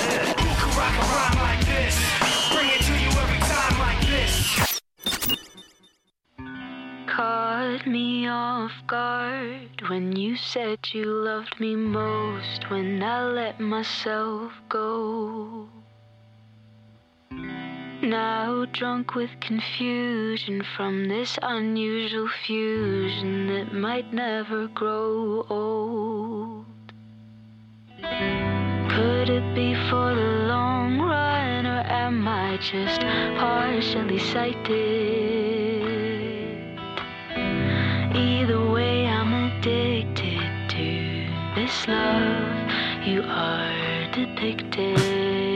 Caught 7.08 7.86
me 7.86 8.28
off 8.28 8.72
guard 8.88 9.82
when 9.90 10.16
you 10.16 10.38
said 10.38 10.80
you 10.94 11.06
loved 11.06 11.60
me 11.60 11.76
most 11.76 12.70
when 12.70 13.04
I 13.04 13.26
let 13.26 13.60
myself 13.60 14.54
go. 14.70 15.39
Now 18.10 18.66
drunk 18.74 19.14
with 19.14 19.30
confusion 19.40 20.64
from 20.76 21.08
this 21.08 21.38
unusual 21.44 22.28
fusion 22.44 23.46
that 23.50 23.72
might 23.72 24.12
never 24.12 24.68
grow 24.70 25.46
old. 25.48 26.66
Could 28.02 29.30
it 29.30 29.54
be 29.54 29.76
for 29.92 30.16
the 30.16 30.48
long 30.48 31.00
run, 31.00 31.68
or 31.68 31.84
am 31.86 32.28
I 32.28 32.58
just 32.58 33.00
partially 33.38 34.18
sighted? 34.18 35.84
Either 38.16 38.72
way, 38.72 39.06
I'm 39.06 39.34
addicted 39.52 40.50
to 40.70 41.28
this 41.54 41.88
love 41.88 43.08
you 43.08 43.22
are 43.22 44.12
depicted. 44.12 45.49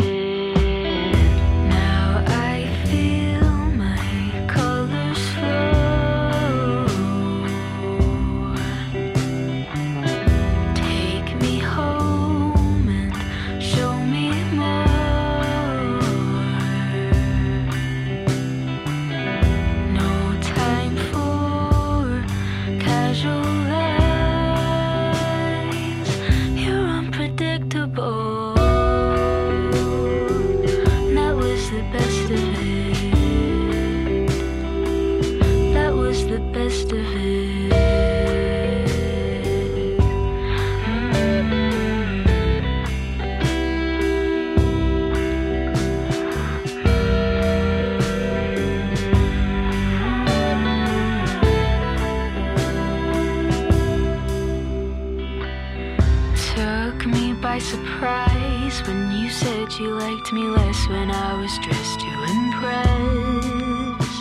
By 57.54 57.60
surprise 57.60 58.82
when 58.88 59.12
you 59.12 59.30
said 59.30 59.72
you 59.74 59.94
liked 59.94 60.34
me 60.34 60.42
less 60.48 60.88
when 60.88 61.12
I 61.12 61.40
was 61.40 61.56
dressed 61.60 62.00
to 62.00 62.12
impress. 62.36 64.12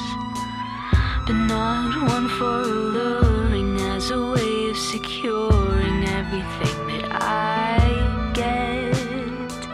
But 1.26 1.38
not 1.54 2.10
one 2.12 2.28
for 2.36 2.60
alluring 2.60 3.80
as 3.96 4.10
a 4.10 4.22
way 4.32 4.68
of 4.68 4.76
securing 4.76 6.04
everything 6.20 6.78
that 6.88 7.08
I 7.22 7.78
get. 8.34 9.64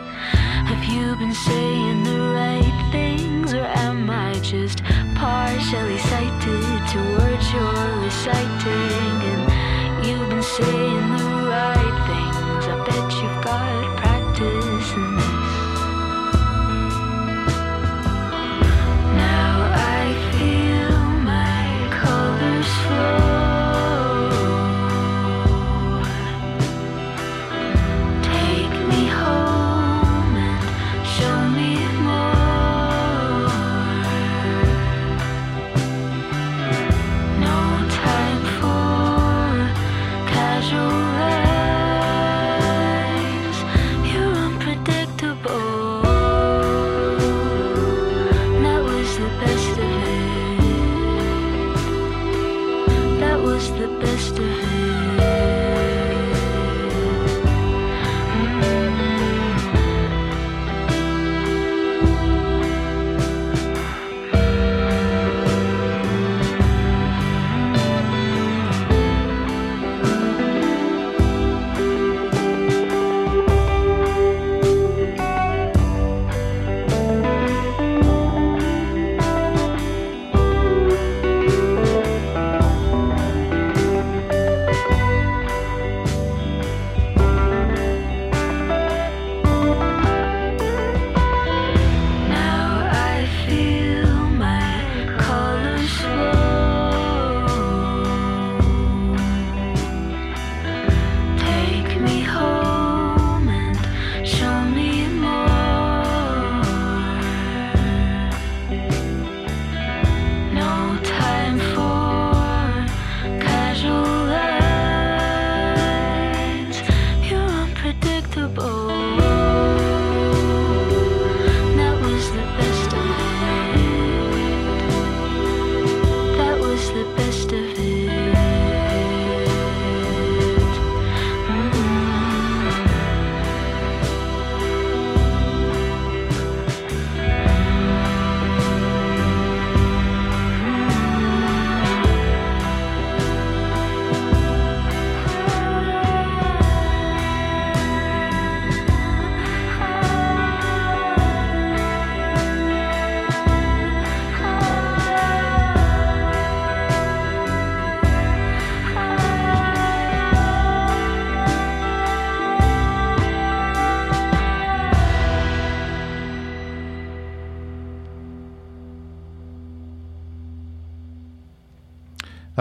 Have 0.70 0.84
you 0.84 1.16
been 1.16 1.34
saying 1.34 2.04
the 2.04 2.20
right 2.40 2.78
things 2.92 3.54
or 3.54 3.66
am 3.88 4.08
I 4.08 4.34
just 4.34 4.84
partially 5.16 5.98
sighted 5.98 6.80
to 6.92 6.98
words 7.18 7.52
you're 7.52 7.90
reciting? 8.06 9.07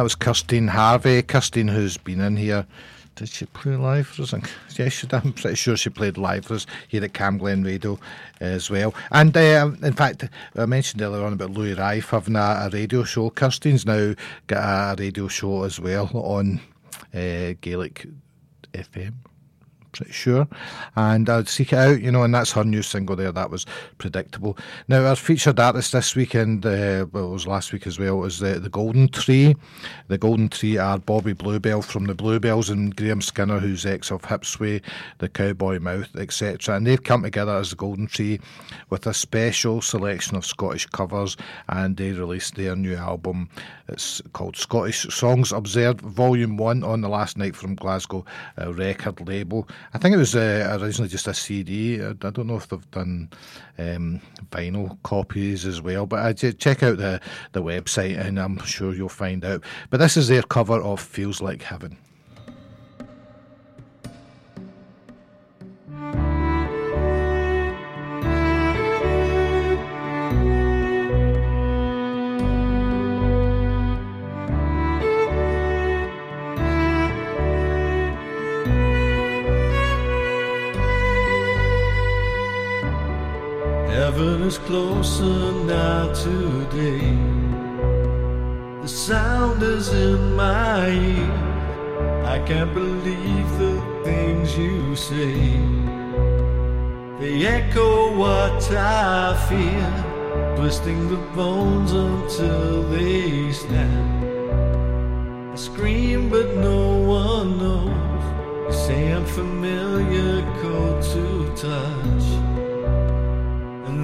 Was 0.08 0.16
Kirstine 0.16 0.70
Harvey. 0.70 1.22
Kirstine, 1.22 1.70
who's 1.70 1.98
been 1.98 2.22
in 2.22 2.38
here. 2.38 2.66
Did 3.16 3.28
she 3.28 3.46
play 3.46 3.76
live 3.76 4.08
for 4.08 4.22
us? 4.22 4.34
Yes. 4.80 5.06
I'm 5.12 5.34
pretty 5.34 5.58
sure 5.58 5.76
she 5.76 5.90
played 5.90 6.18
live 6.18 6.46
for 6.46 6.54
us 6.54 6.66
here 6.88 7.04
at 7.04 7.14
Cam 7.14 7.38
Glen 7.38 7.62
Radio 7.62 8.00
as 8.40 8.70
well. 8.70 8.96
And 9.12 9.36
uh, 9.36 9.70
in 9.84 9.92
fact, 9.92 10.30
I 10.56 10.66
mentioned 10.66 11.02
earlier 11.02 11.26
on 11.26 11.34
about 11.34 11.52
Louis 11.52 11.74
Rife 11.74 12.12
having 12.12 12.38
a, 12.38 12.40
a 12.40 12.70
radio 12.72 13.04
show. 13.04 13.30
Kirstine's 13.32 13.86
now 13.86 14.14
got 14.48 14.98
a 14.98 15.02
radio 15.02 15.28
show 15.28 15.64
as 15.64 15.78
well 15.78 16.10
on 16.14 16.62
uh, 17.14 17.52
Gaelic 17.60 18.08
FM 18.72 19.27
pretty 19.98 20.14
sure. 20.14 20.48
And 20.96 21.30
I'd 21.30 21.50
seek 21.50 21.74
it 21.74 21.78
out, 21.78 22.02
you 22.02 22.12
know, 22.12 22.24
and 22.24 22.34
that's 22.34 22.52
her 22.54 22.64
new 22.64 22.82
single 22.82 23.16
there. 23.16 23.32
That 23.32 23.50
was 23.50 23.66
predictable. 23.98 24.58
Now, 24.88 25.06
our 25.06 25.16
featured 25.16 25.60
artist 25.60 25.92
this 25.92 26.16
weekend, 26.16 26.66
uh, 26.66 27.08
well, 27.12 27.30
it 27.30 27.34
was 27.34 27.48
last 27.48 27.74
week 27.74 27.88
as 27.88 28.00
well, 28.00 28.18
was 28.18 28.40
the, 28.40 28.60
the 28.60 28.70
Golden 28.70 29.08
Tree. 29.08 29.56
The 30.08 30.18
Golden 30.18 30.50
Tree 30.50 30.78
are 30.78 31.00
Bobby 31.00 31.34
Bluebell 31.34 31.82
from 31.82 32.06
the 32.06 32.16
Bluebells 32.16 32.70
and 32.70 32.96
Graham 32.96 33.22
Skinner, 33.22 33.60
who's 33.60 33.86
ex 33.86 34.12
of 34.12 34.22
Hipsway, 34.22 34.82
the 35.18 35.30
Cowboy 35.30 35.80
Mouth, 35.80 36.16
etc. 36.16 36.76
And 36.76 36.86
they've 36.86 37.04
come 37.04 37.24
together 37.24 37.56
as 37.56 37.72
the 37.72 37.76
Golden 37.76 38.08
Tree 38.08 38.40
with 38.90 39.08
a 39.08 39.14
special 39.14 39.82
selection 39.82 40.38
of 40.38 40.46
Scottish 40.46 40.86
covers, 40.88 41.38
and 41.70 41.98
they 41.98 42.12
released 42.12 42.56
their 42.56 42.76
new 42.76 42.96
album. 42.96 43.50
It's 43.90 44.22
called 44.34 44.58
Scottish 44.58 45.04
Songs 45.14 45.52
Observed 45.52 46.02
Volume 46.02 46.58
1 46.58 46.84
on 46.84 47.02
the 47.02 47.10
last 47.10 47.38
night 47.38 47.56
from 47.56 47.76
Glasgow 47.76 48.26
uh, 48.62 48.74
record 48.74 49.26
label. 49.28 49.68
I 49.94 49.98
think 49.98 50.16
it 50.16 50.18
was 50.18 50.36
uh, 50.36 50.78
originally 50.82 51.10
just 51.10 51.28
a 51.28 51.34
CD. 51.34 52.04
I, 52.04 52.14
don't 52.14 52.46
know 52.46 52.58
if 52.58 52.68
they've 52.68 52.92
done 52.92 53.30
um, 53.78 54.22
vinyl 54.52 54.98
copies 55.04 55.66
as 55.66 55.82
well, 55.82 56.06
but 56.06 56.20
I 56.20 56.34
ch- 56.34 56.58
check 56.58 56.84
out 56.84 56.98
the, 56.98 57.22
the 57.54 57.64
website 57.64 58.20
and 58.20 58.40
I'm 58.40 58.58
sure 58.66 58.94
you'll 58.94 59.10
find 59.10 59.44
out. 59.46 59.64
But 59.90 60.00
this 60.00 60.18
is 60.18 60.28
their 60.28 60.44
cover 60.44 60.82
of 60.82 61.00
Feels 61.00 61.42
Like. 61.42 61.62
Heaven 61.62 61.98
closer 85.08 85.52
now 85.64 86.14
today. 86.14 87.16
The 88.82 88.88
sound 88.88 89.64
is 89.64 89.90
in 89.94 90.36
my 90.36 90.90
ear. 90.90 92.24
I 92.26 92.40
can't 92.46 92.74
believe 92.74 93.50
the 93.58 93.82
things 94.04 94.58
you 94.58 94.96
say. 94.96 95.36
They 97.20 97.46
echo 97.46 98.18
what 98.18 98.62
I 98.72 99.34
fear, 99.48 100.56
twisting 100.58 101.10
the 101.10 101.22
bones 101.36 101.94
until 101.94 102.84
they 102.90 103.52
snap. 103.54 104.24
I 105.54 105.56
scream, 105.56 106.30
but 106.30 106.56
no 106.56 106.98
one 106.98 107.58
knows. 107.58 108.26
You 108.68 108.74
Say 108.86 109.12
I'm 109.14 109.26
familiar, 109.26 110.42
cold 110.62 111.02
to 111.14 111.26
touch. 111.56 112.47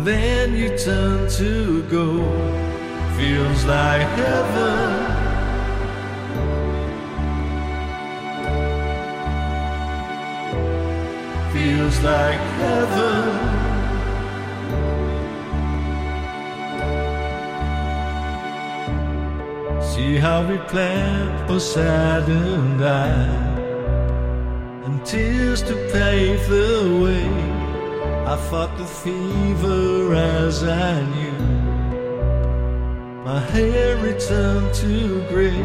Then 0.04 0.54
you 0.54 0.78
turn 0.78 1.30
to 1.38 1.82
go. 1.84 2.06
Feels 3.16 3.64
like 3.64 4.01
heaven. 4.20 5.14
Feels 11.54 11.97
like 12.01 12.41
heaven. 12.60 13.54
See 19.82 20.18
how 20.18 20.45
we 20.45 20.58
planned 20.68 21.47
for 21.47 21.62
saddened 21.62 22.84
eye 22.84 23.54
and 24.84 25.06
tears 25.06 25.62
to 25.62 25.76
pave 25.93 26.45
the 26.49 26.99
way. 27.01 27.62
I 28.26 28.38
fought 28.49 28.78
the 28.78 28.86
fever 28.86 30.15
as 30.15 30.63
I 30.63 31.01
knew. 31.13 31.43
My 33.26 33.39
hair 33.39 33.97
returned 33.97 34.74
to 34.76 35.21
gray. 35.28 35.63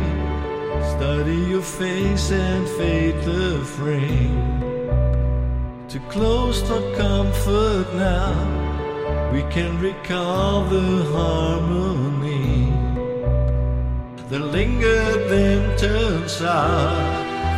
Study 0.96 1.36
your 1.52 1.62
face 1.62 2.32
and 2.32 2.68
fade 2.70 3.14
the 3.22 3.61
frame. 3.64 4.59
Too 5.88 6.00
close 6.11 6.61
for 6.62 6.80
comfort 6.96 7.86
now. 7.94 8.34
We 9.32 9.42
can 9.52 9.80
recall 9.80 10.64
the 10.64 11.04
harmony 11.12 12.72
that 14.28 14.40
lingered 14.40 15.30
then 15.30 15.78
turns 15.78 16.32
sour. 16.32 16.90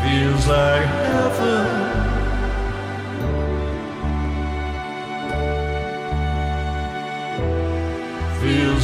Feels 0.05 0.47
like 0.47 0.85
heaven. 0.85 1.90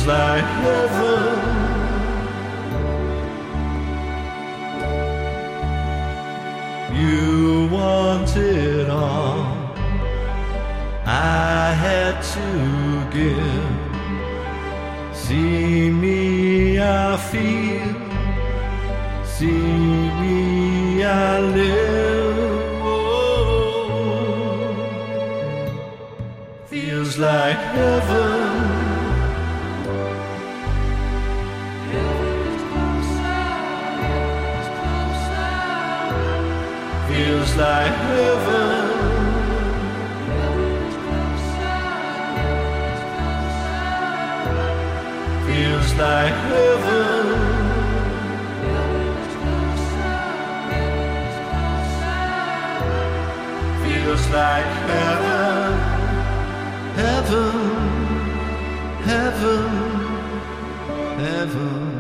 Feels 0.07 0.19
like 0.19 0.45
heaven. 0.63 1.39
You 6.95 7.69
want 7.73 8.37
it 8.37 8.89
all. 8.89 9.47
I 11.05 11.75
had 11.85 12.23
to 12.35 12.47
give. 13.17 13.75
See 15.13 15.91
me, 15.91 16.79
I 16.79 17.17
feel. 17.17 17.95
See 19.25 19.51
me, 20.21 21.03
I 21.03 21.41
live. 21.41 22.71
Oh, 22.85 23.17
feels 26.69 27.19
like 27.19 27.57
heaven. 27.57 28.76
Feels 37.17 37.57
like 37.57 37.95
heaven. 38.13 38.87
Feels 45.47 45.95
like 45.95 46.37
heaven. 46.53 47.27
Feels 53.83 54.29
like 54.29 54.71
heaven. 54.91 55.73
Heaven. 57.01 57.77
Heaven. 59.09 59.65
Heaven. 61.19 61.96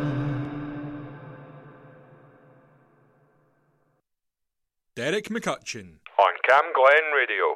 Derek 5.07 5.29
McCutcheon. 5.29 6.01
On 6.19 6.35
Cam 6.49 6.65
Glen 6.75 7.07
Radio. 7.15 7.55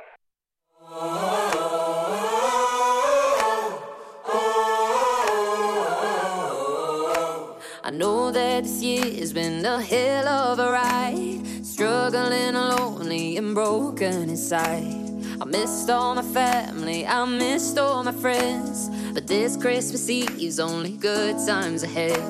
I 7.83 7.91
know 7.93 8.31
that 8.31 8.63
this 8.63 8.81
year's 8.81 9.33
been 9.33 9.65
a 9.67 9.83
hell 9.83 10.29
of 10.29 10.61
a 10.61 10.71
ride. 10.71 11.67
Struggling 11.67 12.55
lonely 12.55 13.37
and 13.37 13.53
broken 13.53 14.31
inside. 14.31 15.11
I 15.41 15.45
missed 15.45 15.91
all 15.91 16.15
my 16.15 16.23
family, 16.23 17.05
I 17.05 17.25
missed 17.25 17.77
all 17.79 18.05
my 18.05 18.13
friends. 18.13 18.89
But 19.13 19.27
this 19.27 19.57
Christmas 19.57 20.09
Eve's 20.09 20.61
only 20.61 20.93
good 20.93 21.35
times 21.45 21.83
ahead. 21.83 22.23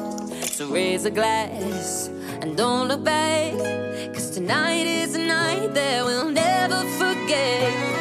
So 0.46 0.70
raise 0.70 1.04
a 1.04 1.10
glass 1.10 2.08
and 2.40 2.56
don't 2.56 2.88
look 2.88 3.04
back. 3.04 3.79
Cause 4.20 4.28
tonight 4.32 4.84
is 4.84 5.14
a 5.14 5.18
night 5.18 5.72
that 5.72 6.04
we'll 6.04 6.28
never 6.28 6.84
forget. 6.98 7.99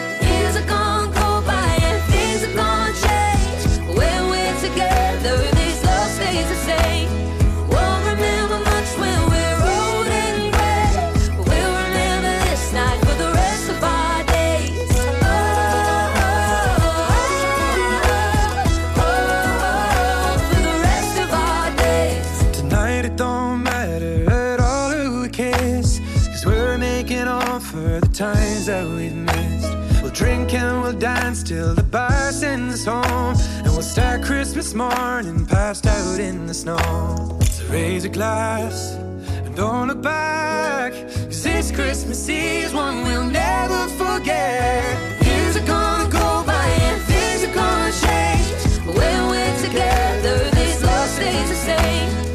Till 31.59 31.73
the 31.73 31.83
bar 31.83 32.31
sends 32.31 32.73
us 32.75 32.85
home. 32.85 33.35
And 33.63 33.71
we'll 33.75 33.91
start 33.95 34.23
Christmas 34.23 34.73
morning 34.73 35.45
passed 35.45 35.85
out 35.85 36.19
in 36.19 36.47
the 36.47 36.53
snow. 36.53 36.77
So 37.55 37.65
raise 37.67 38.05
a 38.05 38.09
glass 38.09 38.95
and 39.45 39.55
don't 39.55 39.87
look 39.89 40.01
back. 40.01 40.93
Cause 40.93 41.43
this 41.43 41.71
Christmas 41.71 42.29
Eve's 42.29 42.73
one 42.73 43.03
we'll 43.03 43.29
never 43.45 43.81
forget. 44.03 44.83
Years 45.25 45.57
are 45.57 45.67
gonna 45.75 46.09
go 46.09 46.27
by 46.45 46.67
and 46.87 47.01
things 47.11 47.43
are 47.47 47.55
gonna 47.61 47.93
change. 48.05 48.85
But 48.85 48.95
when 48.99 49.19
we're 49.31 49.57
together, 49.65 50.37
this 50.59 50.81
love 50.81 51.09
stays 51.09 51.49
the 51.49 51.59
same. 51.71 52.28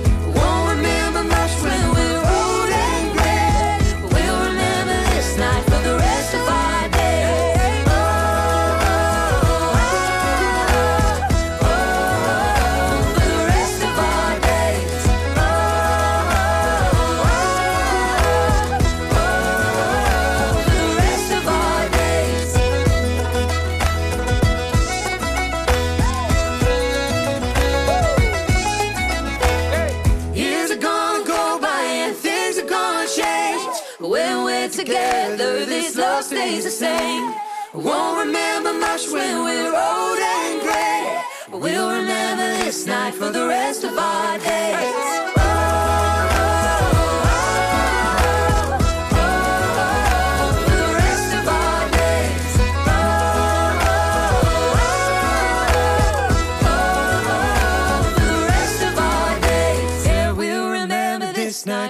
When 39.13 39.45
we're 39.45 39.75
old 39.75 40.19
and 40.19 40.61
gray. 40.63 41.23
We'll 41.51 41.91
remember 41.91 42.65
this 42.65 42.87
night 42.87 43.15
for 43.15 43.31
the 43.31 43.47
rest 43.47 43.85
of 43.85 43.97
our 43.97 44.39
days. 44.39 45.15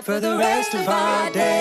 For 0.04 0.20
the 0.20 0.36
rest 0.36 0.74
of 0.74 0.86
our 0.86 1.30
days. 1.30 1.53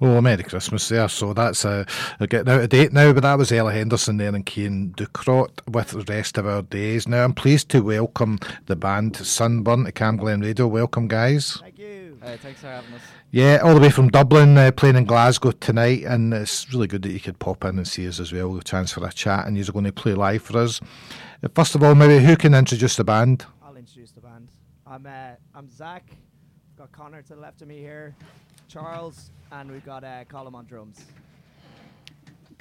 Oh, 0.00 0.20
Merry 0.20 0.44
Christmas 0.44 0.88
there. 0.88 1.08
So 1.08 1.32
that's 1.32 1.64
uh, 1.64 1.84
getting 2.20 2.52
out 2.52 2.60
of 2.60 2.68
date 2.68 2.92
now, 2.92 3.12
but 3.12 3.24
that 3.24 3.36
was 3.36 3.50
Ella 3.50 3.72
Henderson 3.72 4.16
there 4.16 4.32
and 4.32 4.48
Cian 4.48 4.92
Ducrot 4.96 5.60
with 5.66 5.88
the 5.88 6.04
rest 6.12 6.38
of 6.38 6.46
our 6.46 6.62
days. 6.62 7.08
Now 7.08 7.24
I'm 7.24 7.32
pleased 7.34 7.68
to 7.70 7.80
welcome 7.80 8.38
the 8.66 8.76
band 8.76 9.16
Sunburn 9.16 9.84
to 9.86 9.92
Cam 9.92 10.16
Glen 10.16 10.40
Radio. 10.40 10.68
Welcome, 10.68 11.08
guys. 11.08 11.58
Thank 11.60 11.78
you. 11.80 12.16
Uh, 12.22 12.36
thanks 12.36 12.60
for 12.60 12.68
having 12.68 12.94
us. 12.94 13.00
Yeah, 13.32 13.58
all 13.62 13.74
the 13.74 13.80
way 13.80 13.90
from 13.90 14.08
Dublin, 14.08 14.56
uh, 14.56 14.70
playing 14.70 14.96
in 14.96 15.04
Glasgow 15.04 15.50
tonight, 15.50 16.04
and 16.04 16.32
it's 16.32 16.72
really 16.72 16.86
good 16.86 17.02
that 17.02 17.10
you 17.10 17.20
could 17.20 17.38
pop 17.40 17.64
in 17.64 17.76
and 17.76 17.86
see 17.86 18.06
us 18.06 18.20
as 18.20 18.32
well. 18.32 18.56
A 18.56 18.62
chance 18.62 18.92
for 18.92 19.04
a 19.04 19.12
chat, 19.12 19.46
and 19.46 19.56
you're 19.56 19.66
going 19.66 19.84
to 19.84 19.92
play 19.92 20.14
live 20.14 20.42
for 20.42 20.58
us. 20.58 20.80
Uh, 21.42 21.48
First 21.54 21.74
of 21.74 21.82
all, 21.82 21.96
maybe 21.96 22.24
who 22.24 22.36
can 22.36 22.54
introduce 22.54 22.94
the 22.96 23.04
band? 23.04 23.44
I'll 23.64 23.76
introduce 23.76 24.12
the 24.12 24.20
band. 24.20 24.48
I'm 24.86 25.04
uh, 25.06 25.34
I'm 25.56 25.68
Zach. 25.68 26.08
Got 26.78 26.92
Connor 26.92 27.22
to 27.22 27.34
the 27.34 27.40
left 27.40 27.62
of 27.62 27.68
me 27.68 27.78
here, 27.78 28.14
Charles, 28.68 29.30
and 29.52 29.70
we've 29.70 29.84
got 29.84 30.04
uh, 30.04 30.24
Colin 30.24 30.54
on 30.54 30.66
drums. 30.66 31.04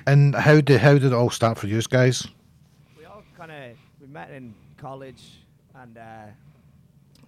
And 0.05 0.35
how 0.35 0.61
did 0.61 0.79
how 0.79 0.93
did 0.93 1.05
it 1.05 1.13
all 1.13 1.29
start 1.29 1.57
for 1.57 1.67
you 1.67 1.81
guys? 1.81 2.27
We 2.97 3.05
all 3.05 3.23
kind 3.37 3.51
of 3.51 3.77
we 3.99 4.07
met 4.07 4.31
in 4.31 4.53
college, 4.77 5.39
and 5.75 5.97
uh, 5.97 6.25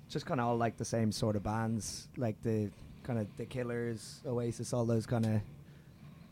just 0.08 0.26
kind 0.26 0.40
of 0.40 0.48
all 0.48 0.58
like 0.58 0.78
the 0.78 0.86
same 0.86 1.12
sort 1.12 1.36
of 1.36 1.44
bands, 1.44 2.08
like 2.16 2.42
the 2.42 2.70
kind 3.04 3.20
of 3.20 3.28
the 3.38 3.46
Killers, 3.46 4.22
Oasis, 4.26 4.72
all 4.72 4.86
those 4.86 5.06
kind 5.06 5.26
of 5.26 5.42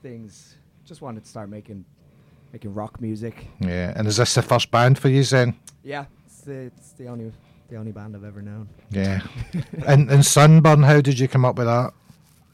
things. 0.01 0.55
Just 0.85 1.01
wanted 1.01 1.23
to 1.23 1.29
start 1.29 1.49
making 1.49 1.83
making 2.53 2.73
rock 2.73 3.01
music. 3.01 3.47
Yeah, 3.59 3.93
and 3.95 4.07
is 4.07 4.17
this 4.17 4.35
the 4.35 4.41
first 4.41 4.71
band 4.71 4.97
for 4.97 5.09
you 5.09 5.23
then? 5.23 5.55
Yeah, 5.83 6.05
it's 6.25 6.41
the, 6.41 6.53
it's 6.53 6.91
the 6.93 7.07
only 7.07 7.33
the 7.69 7.75
only 7.75 7.91
band 7.91 8.15
I've 8.15 8.23
ever 8.23 8.41
known. 8.41 8.69
Yeah, 8.89 9.19
and 9.85 10.09
and 10.09 10.25
Sunburn, 10.25 10.83
how 10.83 11.01
did 11.01 11.19
you 11.19 11.27
come 11.27 11.43
up 11.43 11.57
with 11.57 11.67
that? 11.67 11.91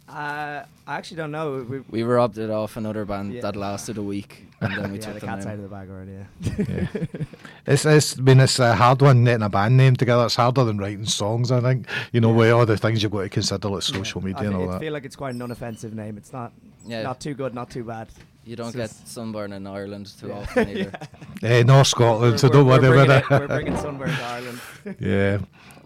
Uh, 0.10 0.64
I 0.86 0.98
actually 0.98 1.18
don't 1.18 1.32
know. 1.32 1.66
We, 1.68 1.80
We 1.90 2.04
robbed 2.04 2.38
it 2.38 2.50
off 2.50 2.76
another 2.78 3.06
band 3.06 3.34
Yeah. 3.34 3.42
that 3.42 3.56
lasted 3.56 3.98
a 3.98 4.02
week, 4.04 4.46
and 4.60 4.74
then 4.76 4.92
we 4.92 4.98
yeah, 5.00 5.06
took 5.06 5.14
the 5.16 5.20
them 5.22 5.30
cat's 5.30 5.46
in. 5.46 5.52
out 5.52 5.56
of 5.58 5.62
the 5.64 5.68
bag 5.70 5.90
already. 5.90 6.12
Yeah. 6.12 6.66
Yeah. 6.68 7.06
It's, 7.66 7.86
it's 7.86 8.20
I 8.20 8.22
mean 8.22 8.42
it's 8.42 8.60
a 8.60 8.76
hard 8.76 9.02
one 9.02 9.24
getting 9.24 9.42
a 9.44 9.50
band 9.50 9.78
name 9.78 9.96
together. 9.96 10.26
It's 10.26 10.36
harder 10.36 10.66
than 10.66 10.78
writing 10.78 11.06
songs, 11.06 11.50
I 11.52 11.62
think. 11.62 11.88
You 12.12 12.20
know, 12.20 12.34
with 12.34 12.52
all 12.52 12.66
the 12.66 12.76
things 12.78 13.02
you've 13.02 13.14
got 13.14 13.22
to 13.22 13.30
consider, 13.30 13.70
like 13.70 13.84
social 13.84 14.22
I 14.22 14.26
media 14.26 14.42
and 14.50 14.52
fe- 14.52 14.56
all 14.62 14.70
I 14.70 14.72
that. 14.74 14.80
feel 14.82 14.92
like 14.94 15.06
it's 15.06 15.16
quite 15.16 15.34
an 15.36 15.40
unoffensive 15.40 15.94
name. 15.94 16.18
It's 16.18 16.34
not 16.34 16.52
Yeah. 16.86 17.04
not 17.04 17.22
too 17.22 17.34
good, 17.34 17.54
not 17.54 17.70
too 17.70 17.86
bad. 17.86 18.10
You 18.46 18.58
don't 18.58 18.68
It's 18.68 18.76
get 18.76 18.90
sunburn 19.08 19.54
in 19.54 19.66
Ireland 19.66 20.12
too 20.20 20.28
Yeah. 20.28 20.34
often 20.40 20.70
either. 20.70 20.92
Eh, 21.44 21.64
North 21.64 21.88
Scotland, 21.88 22.38
so 22.42 22.48
We're- 22.50 22.58
don't 22.60 22.68
worry 22.68 23.02
about 23.04 23.10
it- 23.10 23.24
it. 23.24 23.40
we're 23.40 23.48
bringing 23.48 23.78
sunburn 23.78 24.10
to 24.10 24.24
Ireland. 24.36 24.60
yeah. 25.00 25.38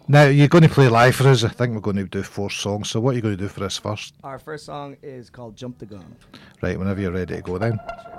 Now 0.10 0.24
you're 0.24 0.48
going 0.48 0.64
to 0.64 0.70
play 0.70 0.88
live 0.88 1.18
for 1.18 1.28
us. 1.28 1.44
I 1.44 1.50
think 1.50 1.74
we're 1.74 1.82
going 1.82 1.98
to 1.98 2.06
do 2.06 2.24
four 2.24 2.50
songs. 2.50 2.90
So 2.90 3.02
what 3.02 3.12
are 3.12 3.16
you 3.18 3.22
going 3.22 3.36
to 3.36 3.44
do 3.44 3.50
for 3.50 3.66
us 3.66 3.78
first? 3.78 4.14
Our 4.24 4.40
first 4.40 4.66
song 4.66 4.96
is 5.04 5.30
called 5.30 5.58
"Jump 5.58 5.80
the 5.80 5.86
Gun." 5.86 6.16
Right, 6.62 6.80
whenever 6.80 7.02
you're 7.02 7.12
ready 7.12 7.36
to 7.36 7.42
go, 7.42 7.58
then. 7.58 7.78
I 7.78 8.17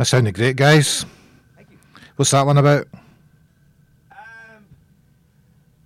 That 0.00 0.06
sounded 0.06 0.34
great, 0.34 0.56
guys. 0.56 1.04
What's 2.16 2.30
that 2.30 2.46
one 2.46 2.56
about? 2.56 2.88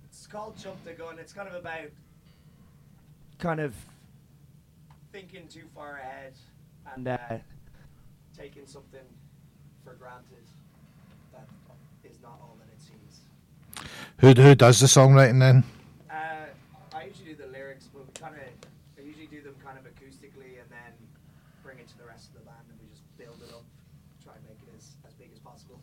It's 0.05 0.25
called 0.25 0.57
Jump 0.57 0.81
the 0.85 0.93
Gun. 0.93 1.19
It's 1.19 1.33
kind 1.33 1.49
of 1.49 1.55
about 1.55 1.89
kind 3.39 3.59
of 3.59 3.75
thinking 5.11 5.49
too 5.49 5.63
far 5.75 5.97
ahead 5.97 6.31
and 6.95 7.05
uh, 7.09 7.17
taking 8.37 8.65
something 8.65 9.03
for 9.83 9.95
granted 9.95 10.47
that 11.33 11.49
is 12.09 12.21
not 12.21 12.39
all 12.41 12.57
that 12.61 12.71
it 12.71 12.79
seems. 12.79 13.19
Who 14.19 14.41
who 14.41 14.55
does 14.55 14.79
the 14.79 14.87
songwriting 14.87 15.41
then? 15.41 15.65
Uh, 16.09 16.15
I 16.95 17.03
usually 17.03 17.33
do 17.33 17.35
the 17.35 17.47
lyrics, 17.47 17.89
but 17.93 18.17
kind 18.17 18.35
of 18.35 18.41
I 18.97 19.01
usually 19.05 19.27
do 19.27 19.41
them 19.41 19.55
kind 19.61 19.77
of 19.77 19.83
acoustically 19.83 20.61
and 20.61 20.71
then 20.71 20.93
bring 21.61 21.79
it 21.79 21.89
to 21.89 21.97
the 21.97 22.05
rest 22.05 22.29
of 22.29 22.35
the 22.35 22.45
band 22.45 22.63
and 22.69 22.79
we 22.79 22.87
just 22.87 23.03
build 23.17 23.41
it 23.43 23.53
up, 23.53 23.65
try 24.23 24.33
and 24.33 24.43
make 24.45 24.57
it 24.61 24.73
as, 24.77 24.93
as 25.05 25.13
big 25.13 25.29
as 25.33 25.39
possible. 25.39 25.79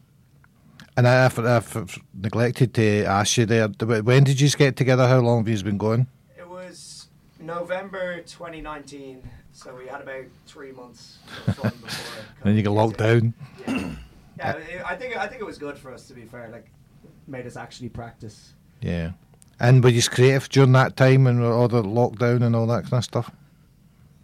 And 0.97 1.09
I, 1.09 1.25
I've, 1.25 1.39
I've 1.39 1.99
neglected 2.15 2.75
to 2.75 3.05
ask 3.05 3.39
you 3.39 3.47
there. 3.47 3.69
When 3.69 4.25
did 4.25 4.41
you 4.41 4.51
get 4.51 4.77
together? 4.77 5.09
How 5.09 5.21
long 5.21 5.39
have 5.39 5.49
you 5.49 5.63
been 5.65 5.79
going? 5.79 6.07
It 6.39 6.47
was 6.49 7.09
November 7.41 8.19
2019, 8.19 9.23
so 9.53 9.75
we 9.75 9.87
had 9.87 10.03
about 10.03 10.25
three 10.47 10.73
months 10.73 11.19
of 11.47 11.57
before. 11.57 12.25
Then 12.45 12.57
you 12.57 12.63
got 12.63 12.73
locked 12.73 12.99
down. 12.99 13.35
Yeah, 13.67 14.57
it- 14.57 14.83
I 14.85 14.97
think 14.97 15.17
I 15.17 15.27
think 15.29 15.41
it 15.41 15.45
was 15.47 15.59
good 15.59 15.79
for 15.79 15.93
us 15.95 16.09
to 16.09 16.15
be 16.15 16.23
fair. 16.23 16.49
Like, 16.51 16.67
made 17.27 17.47
us 17.47 17.57
actually 17.57 17.89
practice. 17.89 18.53
Yeah. 18.81 19.13
And 19.61 19.83
were 19.85 19.91
you 19.91 20.03
creative 20.03 20.49
during 20.49 20.73
that 20.73 20.97
time 20.97 21.27
and 21.29 21.41
all 21.43 21.69
the 21.69 21.83
lockdown 21.85 22.43
and 22.43 22.57
all 22.57 22.67
that 22.67 22.83
kind 22.83 22.95
of 22.95 23.05
stuff? 23.05 23.31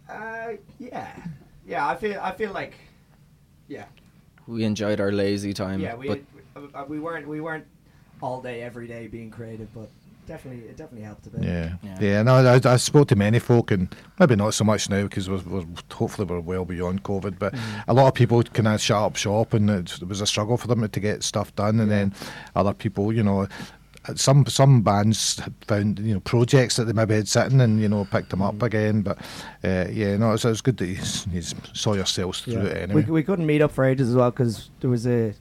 Uh, 0.09 0.53
yeah, 0.79 1.07
yeah. 1.65 1.87
I 1.87 1.95
feel 1.95 2.19
I 2.21 2.33
feel 2.33 2.51
like, 2.51 2.73
yeah, 3.69 3.85
We 4.47 4.65
enjoyed 4.65 4.99
our 4.99 5.11
lazy 5.13 5.53
time. 5.53 5.79
yeah. 5.79 5.95
We 5.95 6.07
but 6.09 6.19
uh, 6.73 6.85
we 6.87 6.99
weren't 6.99 7.27
we 7.27 7.41
weren't 7.41 7.65
all 8.21 8.41
day 8.41 8.61
every 8.61 8.87
day 8.87 9.07
being 9.07 9.31
creative, 9.31 9.73
but 9.73 9.89
definitely 10.29 10.63
it 10.65 10.77
definitely 10.77 11.05
helped 11.05 11.25
a 11.27 11.29
bit. 11.31 11.43
Yeah, 11.43 11.75
yeah. 11.99 12.23
no, 12.23 12.35
I, 12.35 12.59
I 12.63 12.77
spoke 12.77 13.07
to 13.09 13.15
many 13.15 13.39
folk, 13.39 13.71
and 13.71 13.93
maybe 14.19 14.35
not 14.35 14.53
so 14.53 14.63
much 14.63 14.89
now 14.89 15.03
because 15.03 15.29
we're, 15.29 15.39
we're 15.39 15.65
hopefully 15.91 16.25
we're 16.25 16.39
well 16.39 16.65
beyond 16.65 17.03
COVID. 17.03 17.39
But 17.39 17.55
a 17.87 17.93
lot 17.93 18.07
of 18.07 18.13
people 18.13 18.43
kind 18.43 18.67
of 18.67 18.79
shut 18.79 18.97
up 18.97 19.15
shop, 19.15 19.53
and 19.53 19.69
it, 19.69 20.01
was 20.03 20.21
a 20.21 20.27
struggle 20.27 20.57
for 20.57 20.67
them 20.67 20.87
to 20.87 20.99
get 20.99 21.23
stuff 21.23 21.53
done. 21.55 21.79
And 21.79 21.91
then 21.91 22.13
other 22.55 22.73
people, 22.73 23.11
you 23.11 23.23
know, 23.23 23.47
some 24.15 24.45
some 24.45 24.81
bands 24.81 25.41
found 25.67 25.99
you 25.99 26.13
know 26.13 26.19
projects 26.21 26.75
that 26.77 26.85
they 26.85 26.93
maybe 26.93 27.15
had 27.15 27.27
sitting 27.27 27.59
and 27.59 27.81
you 27.81 27.89
know 27.89 28.05
picked 28.05 28.29
them 28.29 28.41
up 28.41 28.61
again. 28.61 29.01
But 29.01 29.17
uh, 29.63 29.87
yeah, 29.91 30.15
no, 30.17 30.33
it's, 30.33 30.45
it's 30.45 30.61
good 30.61 30.77
that 30.77 30.87
you, 30.87 30.97
you 31.31 31.41
saw 31.73 31.93
yourselves 31.93 32.41
through 32.41 32.67
it 32.67 32.77
anyway. 32.77 33.03
We, 33.03 33.11
we 33.11 33.23
couldn't 33.23 33.45
meet 33.45 33.61
up 33.61 33.71
for 33.71 33.83
ages 33.83 34.09
as 34.09 34.15
well 34.15 34.31
because 34.31 34.69
there 34.79 34.89
was 34.89 35.07
a 35.07 35.33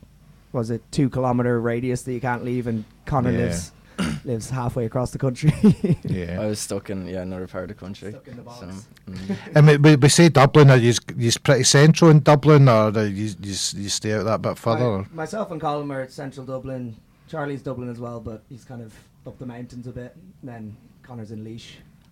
was 0.52 0.70
it 0.70 0.82
two 0.90 1.08
kilometer 1.08 1.60
radius 1.60 2.02
that 2.02 2.12
you 2.12 2.20
can't 2.20 2.44
leave, 2.44 2.66
and 2.66 2.84
Connor 3.06 3.32
Yeah. 3.32 3.38
lives 3.38 3.72
lives 4.24 4.50
halfway 4.50 4.84
across 4.84 5.10
the 5.10 5.18
country. 5.18 5.52
Yeah. 6.04 6.40
I 6.40 6.46
was 6.46 6.60
stuck 6.60 6.88
in 6.90 7.06
yeah 7.08 7.22
another 7.22 7.46
part 7.48 7.64
of 7.64 7.68
the 7.68 7.74
country. 7.74 8.10
Stuck 8.12 8.28
in 8.28 8.36
the 8.36 8.42
box. 8.42 8.60
So, 8.60 8.66
mm. 9.10 9.36
And 9.56 9.66
we, 9.66 9.76
we, 9.76 9.96
we 9.96 10.08
say 10.08 10.28
Dublin. 10.28 10.70
Are 10.70 10.76
you 10.76 10.94
you 11.16 11.30
pretty 11.42 11.64
central 11.64 12.10
in 12.10 12.20
Dublin, 12.20 12.68
or 12.68 12.90
do 12.92 13.06
you, 13.06 13.26
you 13.42 13.54
you 13.82 13.88
stay 13.88 14.12
out 14.14 14.24
that 14.24 14.42
bit 14.42 14.56
further? 14.58 14.80
My- 14.80 14.86
or- 14.86 15.06
myself 15.12 15.50
and 15.50 15.60
Colin 15.60 15.90
are 15.90 16.02
at 16.02 16.12
central 16.12 16.46
Dublin. 16.46 16.96
Charlie's 17.28 17.60
Dublin 17.62 17.90
as 17.90 17.98
well, 18.00 18.20
but 18.20 18.42
he's 18.48 18.64
kind 18.64 18.80
of 18.80 18.94
up 19.26 19.38
the 19.38 19.44
mountains 19.46 19.86
a 19.86 19.90
bit. 19.92 20.16
And 20.40 20.48
then 20.50 20.76
Connor's 21.02 21.30
in 21.32 21.44
Laois, 21.44 21.60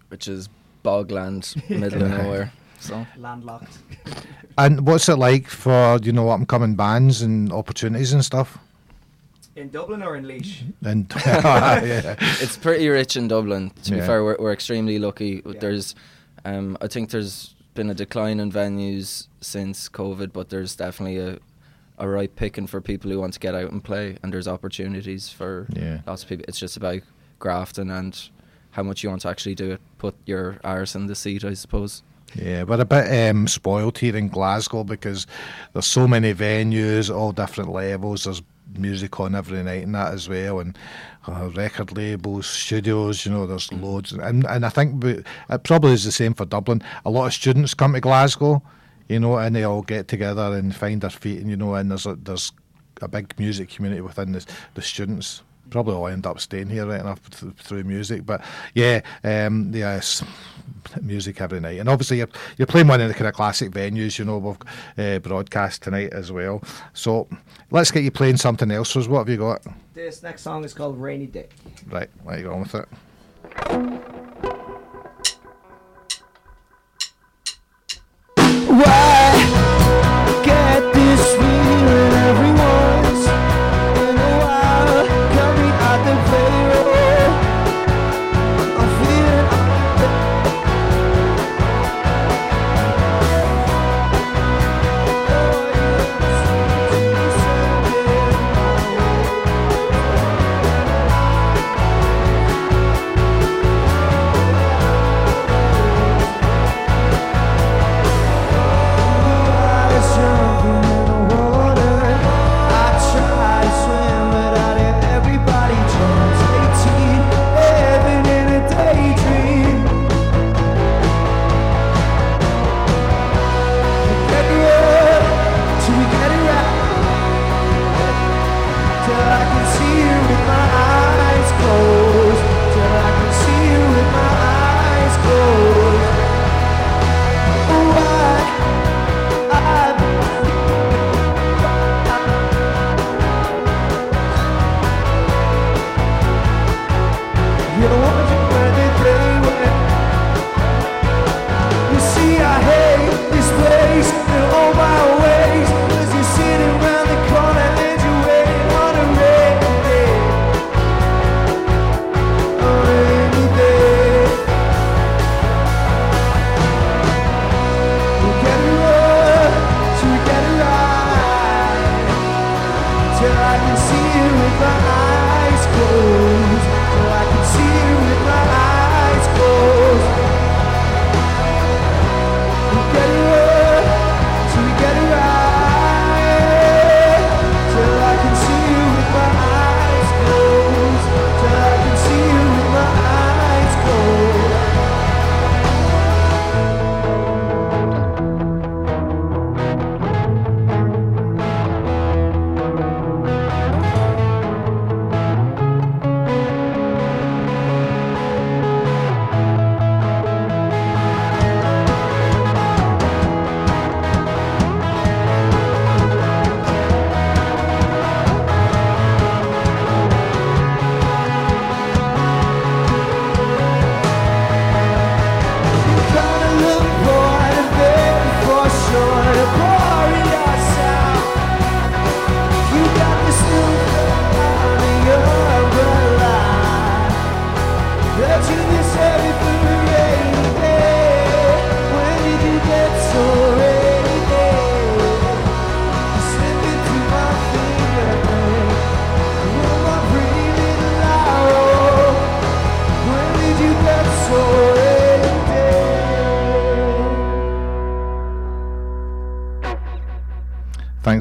which 0.09 0.29
is 0.29 0.49
bogland, 0.85 1.55
middle 1.71 2.03
of 2.03 2.11
nowhere. 2.11 2.53
So 2.81 3.07
landlocked. 3.17 3.79
And 4.59 4.87
what's 4.87 5.07
it 5.11 5.17
like 5.17 5.49
for 5.49 5.99
you 6.03 6.13
know 6.13 6.31
up 6.31 6.39
and 6.39 6.49
coming 6.49 6.77
bands 6.77 7.21
and 7.21 7.53
opportunities 7.53 8.13
and 8.15 8.25
stuff? 8.25 8.59
in 9.55 9.71
Dublin 9.71 10.03
or 10.03 10.17
in 10.17 10.25
Laois? 10.29 10.63
And 10.85 11.11
yeah. 11.27 12.17
it's 12.41 12.57
pretty 12.57 12.89
rich 12.89 13.17
in 13.17 13.27
Dublin. 13.29 13.71
To 13.85 13.91
be 13.93 14.01
fair, 14.01 14.23
we're, 14.23 14.37
we're 14.39 14.53
extremely 14.53 14.99
lucky. 14.99 15.41
There's, 15.45 15.95
um, 16.45 16.77
I 16.81 16.87
think 16.89 17.11
there's 17.11 17.55
been 17.75 17.91
a 17.91 17.95
decline 17.95 18.39
in 18.41 18.53
venues 18.53 19.29
since 19.41 19.89
COVID, 19.89 20.33
but 20.33 20.51
there's 20.51 20.77
definitely 20.77 21.19
a, 21.19 21.39
a 21.99 22.07
right 22.09 22.35
picking 22.37 22.67
for 22.67 22.81
people 22.83 23.11
who 23.11 23.19
want 23.19 23.33
to 23.35 23.41
get 23.41 23.55
out 23.55 23.73
and 23.73 23.83
play, 23.83 24.19
and 24.23 24.33
there's 24.33 24.47
opportunities 24.49 25.31
for 25.31 25.67
Yeah. 25.73 26.01
lots 26.07 26.23
of 26.23 26.29
people. 26.29 26.45
It's 26.49 26.59
just 26.59 26.77
about 26.77 27.01
grafting 27.39 27.91
and 27.91 28.29
how 28.73 28.83
much 28.83 29.03
you 29.03 29.09
want 29.09 29.23
to 29.23 29.29
actually 29.31 29.55
do 29.55 29.73
it. 29.73 29.81
Put 29.99 30.15
your 30.27 30.59
arse 30.63 30.95
in 30.95 31.07
the 31.07 31.15
seat, 31.15 31.45
I 31.45 31.55
suppose. 31.55 32.03
Yeah, 32.39 32.65
we're 32.65 32.81
a 32.81 32.85
bit 32.85 33.31
um, 33.31 33.49
spoiled 33.49 33.99
here 33.99 34.17
in 34.17 34.29
Glasgow 34.29 34.85
because 34.85 35.27
there's 35.73 35.87
so 35.87 36.07
many 36.07 36.35
venues, 36.35 37.15
all 37.15 37.33
different 37.33 37.71
levels. 37.71 38.25
There's 38.25 38.43
music 38.77 39.19
on 39.21 39.35
every 39.35 39.63
night 39.63 39.85
and 39.85 39.95
that 39.95 40.13
as 40.13 40.29
well, 40.29 40.61
and 40.61 40.77
uh, 41.27 41.49
record 41.55 41.97
labels, 41.97 42.47
studios. 42.47 43.25
You 43.25 43.33
know, 43.33 43.47
there's 43.47 43.73
loads, 43.73 44.13
and 44.13 44.45
and 44.47 44.67
I 44.67 44.69
think 44.69 45.03
we, 45.03 45.23
it 45.49 45.63
probably 45.65 45.93
is 45.93 46.05
the 46.05 46.13
same 46.13 46.35
for 46.35 46.45
Dublin. 46.45 46.83
A 47.05 47.11
lot 47.11 47.27
of 47.27 47.33
students 47.33 47.75
come 47.75 47.95
to 47.95 48.01
Glasgow, 48.01 48.63
you 49.09 49.21
know, 49.21 49.39
and 49.39 49.57
they 49.57 49.65
all 49.65 49.83
get 49.83 50.09
together 50.09 50.55
and 50.55 50.75
find 50.75 51.01
their 51.01 51.11
feet, 51.11 51.41
and 51.41 51.49
you 51.49 51.57
know, 51.57 51.75
and 51.75 51.91
there's 51.91 52.07
a, 52.07 52.17
there's 52.17 52.53
a 53.01 53.09
big 53.09 53.33
music 53.39 53.71
community 53.71 54.03
within 54.03 54.33
the 54.33 54.45
the 54.75 54.83
students. 54.83 55.43
Probably 55.71 55.95
all 55.95 56.07
end 56.07 56.27
up 56.27 56.41
staying 56.41 56.69
here 56.69 56.87
right 56.87 57.01
enough 57.01 57.21
th- 57.31 57.53
through 57.55 57.85
music, 57.85 58.25
but 58.25 58.43
yeah, 58.75 59.01
um, 59.25 59.73
yes, 59.75 60.25
music 61.03 61.41
every 61.41 61.61
night, 61.61 61.81
and 61.81 61.89
obviously 61.89 62.19
you're, 62.19 62.29
you're 62.57 62.67
playing 62.67 62.87
one 62.87 63.01
of 63.01 63.09
the 63.09 63.15
kind 63.15 63.27
of 63.27 63.35
classic 63.35 63.71
venues, 63.71 64.19
you 64.19 64.25
know, 64.25 64.39
we've 64.39 64.57
uh, 65.05 65.19
broadcast 65.19 65.83
tonight 65.83 66.13
as 66.13 66.31
well. 66.31 66.63
So 66.93 67.29
let's 67.71 67.91
get 67.91 68.05
you 68.05 68.11
playing 68.11 68.37
something 68.37 68.71
else. 68.71 68.91
So 68.91 69.03
what 69.05 69.19
have 69.19 69.29
you 69.29 69.39
got? 69.39 69.63
This 69.93 70.23
next 70.23 70.43
song 70.43 70.65
is 70.65 70.73
called 70.73 71.01
Rainy 71.01 71.27
Day. 71.27 71.49
Right, 71.89 72.09
let 72.25 72.39
you 72.39 72.45
go 72.45 72.53
on 72.55 72.61
with 72.61 72.75
it. 72.75 72.89
Why 78.69 79.16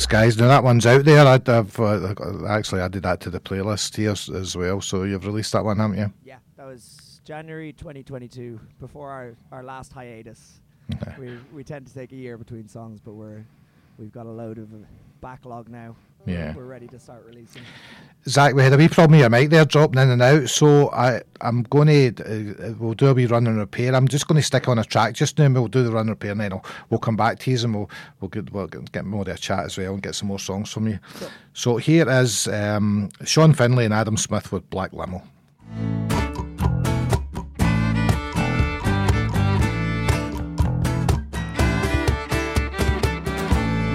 guys. 0.08 0.38
Now 0.38 0.48
that 0.48 0.64
one's 0.64 0.86
out 0.86 1.06
there. 1.06 1.26
I'd 1.26 1.48
have 1.48 1.80
uh, 1.80 2.14
actually 2.48 2.82
added 2.82 3.04
that 3.04 3.20
to 3.22 3.30
the 3.30 3.40
playlist 3.40 3.96
here 3.96 4.12
as 4.12 4.56
well. 4.56 4.82
So 4.82 5.04
you've 5.04 5.26
released 5.26 5.54
that 5.54 5.64
one, 5.64 5.78
haven't 5.78 5.98
you? 5.98 6.14
Yeah, 6.24 6.38
that 6.58 6.66
was 6.66 7.22
January 7.24 7.74
2022, 7.74 8.60
before 8.80 9.10
our, 9.10 9.36
our 9.52 9.64
last 9.64 9.94
hiatus. 9.94 10.60
we 11.20 11.38
we 11.54 11.64
tend 11.64 11.88
to 11.88 11.94
take 11.94 12.12
a 12.12 12.16
year 12.16 12.38
between 12.38 12.68
songs, 12.68 13.00
but 13.02 13.14
we're 13.14 13.44
we've 13.98 14.12
got 14.12 14.26
a 14.26 14.32
load 14.32 14.58
of 14.58 14.70
backlog 15.22 15.70
now. 15.70 15.96
Yeah. 16.26 16.54
we're 16.56 16.66
ready 16.66 16.88
to 16.88 17.00
start 17.00 17.26
releasing. 17.26 17.62
Zach, 18.28 18.56
we 18.56 18.64
had 18.64 18.74
a 18.74 18.78
wee 18.78 18.88
problem 18.88 19.12
with 19.12 19.20
your 19.20 19.30
mic 19.30 19.52
there, 19.52 19.66
dropping 19.66 20.02
in 20.02 20.10
and 20.10 20.22
out. 20.22 20.50
So 20.50 20.90
I, 20.90 21.22
I'm 21.42 21.62
going 21.62 22.16
to, 22.16 22.70
uh, 22.70 22.74
we'll 22.80 22.96
do 22.96 23.06
a 23.08 23.14
wee 23.14 23.28
run 23.28 23.46
and 23.46 23.60
repair. 23.60 23.94
I'm 23.94 24.08
just 24.08 24.28
going 24.28 24.38
to 24.38 24.42
stick 24.42 24.68
on 24.68 24.80
a 24.80 24.84
track 24.84 25.14
just 25.14 25.38
now, 25.38 25.46
and 25.46 25.54
we'll 25.54 25.68
do 25.68 25.84
the 25.84 25.92
run 25.92 26.02
and 26.02 26.10
repair, 26.10 26.32
and 26.32 26.42
then 26.42 26.54
I'll, 26.54 26.66
we'll 26.90 27.00
come 27.00 27.16
back 27.16 27.38
to 27.40 27.52
you, 27.52 27.58
and 27.64 27.76
we'll 27.76 27.90
we'll 28.22 28.30
get, 28.30 28.52
we'll 28.52 28.66
get 28.66 28.92
get 28.92 29.06
more 29.06 29.22
of 29.22 29.28
a 29.28 29.38
chat 29.38 29.66
as 29.66 29.78
well, 29.78 29.94
and 29.94 30.02
get 30.02 30.16
some 30.16 30.28
more 30.28 30.40
songs 30.40 30.72
from 30.72 30.88
you. 30.88 30.98
So 31.54 31.78
here 31.78 32.10
is 32.10 32.48
um, 32.48 33.10
Sean 33.26 33.54
Finley 33.54 33.86
and 33.86 33.94
Adam 33.94 34.18
Smith 34.18 34.52
with 34.52 34.68
Black 34.72 34.92
Limo. 34.92 35.22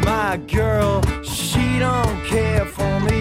My 0.05 0.37
girl, 0.47 1.03
she 1.25 1.81
don't 1.81 2.25
care 2.27 2.65
for 2.65 3.01
me. 3.01 3.20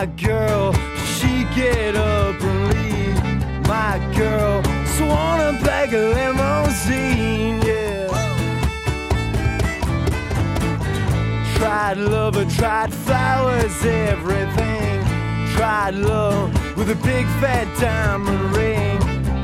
My 0.00 0.06
girl, 0.06 0.72
she 1.04 1.44
get 1.54 1.94
up 1.94 2.40
and 2.40 2.68
leave. 2.72 3.68
My 3.68 3.98
girl, 4.16 4.62
swan 4.96 5.40
a 5.40 5.62
bag 5.62 5.92
of 5.92 6.14
limousine, 6.16 7.60
yeah. 7.60 8.08
Tried 11.58 11.98
lover, 11.98 12.46
tried 12.46 12.94
flowers, 12.94 13.84
everything. 13.84 15.04
Tried 15.54 15.96
love 15.96 16.48
with 16.78 16.88
a 16.88 16.98
big 17.04 17.26
fat 17.42 17.68
diamond 17.78 18.56
ring. 18.56 18.98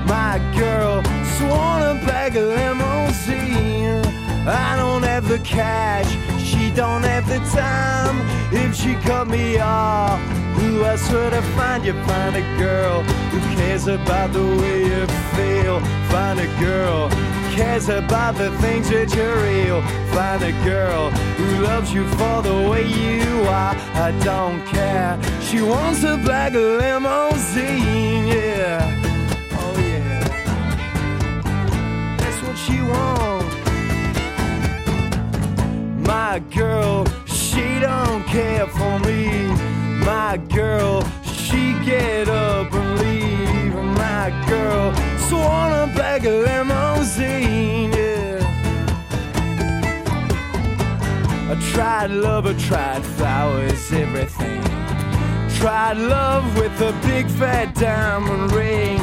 My 0.07 0.39
girl, 0.57 1.03
swan 1.37 1.83
a 1.83 2.07
bag 2.07 2.35
of 2.35 2.49
limousine. 2.49 4.07
I 4.49 4.75
don't 4.77 5.03
have 5.03 5.29
the 5.29 5.39
cash, 5.41 6.11
she 6.43 6.71
don't 6.71 7.03
have 7.03 7.29
the 7.29 7.41
time. 7.55 8.17
If 8.53 8.75
she 8.75 8.95
cut 8.95 9.27
me 9.27 9.59
off, 9.59 10.46
who 10.57 10.85
else 10.85 11.11
would 11.13 11.35
I 11.35 11.41
find? 11.57 11.85
You 11.85 11.93
find 12.05 12.37
a 12.37 12.43
girl 12.59 13.03
who 13.03 13.39
cares 13.57 13.87
about 13.87 14.33
the 14.33 14.45
way 14.61 14.85
you 14.87 15.07
feel. 15.37 15.81
Find 16.11 16.41
a 16.41 16.47
girl 16.59 17.09
who 17.09 17.57
cares 17.57 17.89
about 17.89 18.37
the 18.37 18.51
things 18.63 18.89
that 18.91 19.15
you're 19.15 19.37
real. 19.43 19.83
Find 20.15 20.43
a 20.43 20.53
girl 20.65 21.11
who 21.11 21.63
loves 21.63 21.93
you 21.93 22.07
for 22.19 22.43
the 22.43 22.69
way 22.71 22.87
you 22.87 23.43
are. 23.43 23.75
I 24.07 24.11
don't 24.25 24.65
care. 24.67 25.19
She 25.43 25.61
wants 25.61 26.03
a 26.05 26.17
black 26.17 26.53
limousine, 26.55 28.27
yeah. 28.29 28.81
Oh 29.53 29.77
yeah. 29.79 30.21
That's 32.19 32.41
what 32.43 32.57
she 32.65 32.81
wants. 32.81 33.55
My 36.07 36.39
girl, 36.55 37.05
she 37.27 37.79
don't 37.81 38.25
care 38.25 38.67
for 38.67 38.99
me. 39.01 39.76
My 40.07 40.37
girl, 40.37 41.03
she 41.25 41.73
get 41.85 42.29
up 42.29 42.73
and 42.73 42.99
leave. 43.01 43.75
My 43.75 44.31
girl, 44.49 44.95
swan 45.29 45.73
a 45.73 45.93
bag 45.97 46.25
of 46.25 46.45
limousine, 46.45 47.93
yeah. 47.93 48.39
I 51.51 51.61
tried 51.73 52.13
love, 52.13 52.47
I 52.47 52.53
tried 52.53 53.05
flowers, 53.05 53.93
everything. 53.93 54.63
Tried 55.59 55.97
love 55.97 56.57
with 56.57 56.81
a 56.83 56.93
big 57.05 57.29
fat 57.29 57.75
diamond 57.75 58.53
ring. 58.53 58.99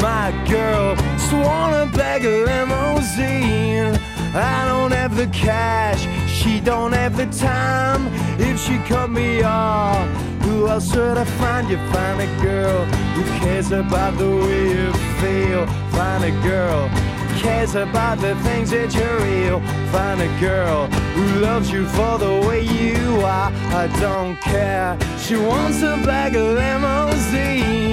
My 0.00 0.32
girl, 0.50 0.96
swan 1.28 1.72
a 1.74 1.86
bag 1.86 2.24
of 2.24 2.32
limousine. 2.32 3.96
I 4.34 4.66
don't 4.66 4.90
have 4.90 5.14
the 5.16 5.28
cash, 5.28 6.08
she 6.28 6.58
don't 6.58 6.90
have 6.94 7.16
the 7.16 7.26
time. 7.26 8.08
If 8.40 8.58
she 8.60 8.78
cut 8.88 9.10
me 9.10 9.42
off, 9.44 10.08
who 10.48 10.66
else 10.66 10.92
should 10.92 11.18
I 11.18 11.24
find? 11.24 11.68
You 11.68 11.78
find 11.92 12.20
a 12.20 12.42
girl 12.42 12.84
who 13.14 13.22
cares 13.40 13.70
about 13.70 14.16
the 14.18 14.30
way 14.44 14.62
you 14.76 14.92
feel. 15.20 15.66
Find 15.92 16.24
a 16.24 16.30
girl 16.42 16.88
who 16.88 17.40
cares 17.40 17.74
about 17.74 18.18
the 18.18 18.34
things 18.46 18.70
that 18.70 18.94
you're 18.94 19.20
real. 19.20 19.60
Find 19.92 20.20
a 20.20 20.40
girl 20.40 20.86
who 21.16 21.40
loves 21.40 21.70
you 21.70 21.86
for 21.86 22.18
the 22.18 22.34
way 22.46 22.62
you 22.62 23.20
are. 23.20 23.50
I 23.82 23.86
don't 24.00 24.36
care. 24.40 24.98
She 25.18 25.36
wants 25.36 25.82
a 25.82 25.96
bag 26.08 26.34
of 26.34 26.46
limousine, 26.60 27.87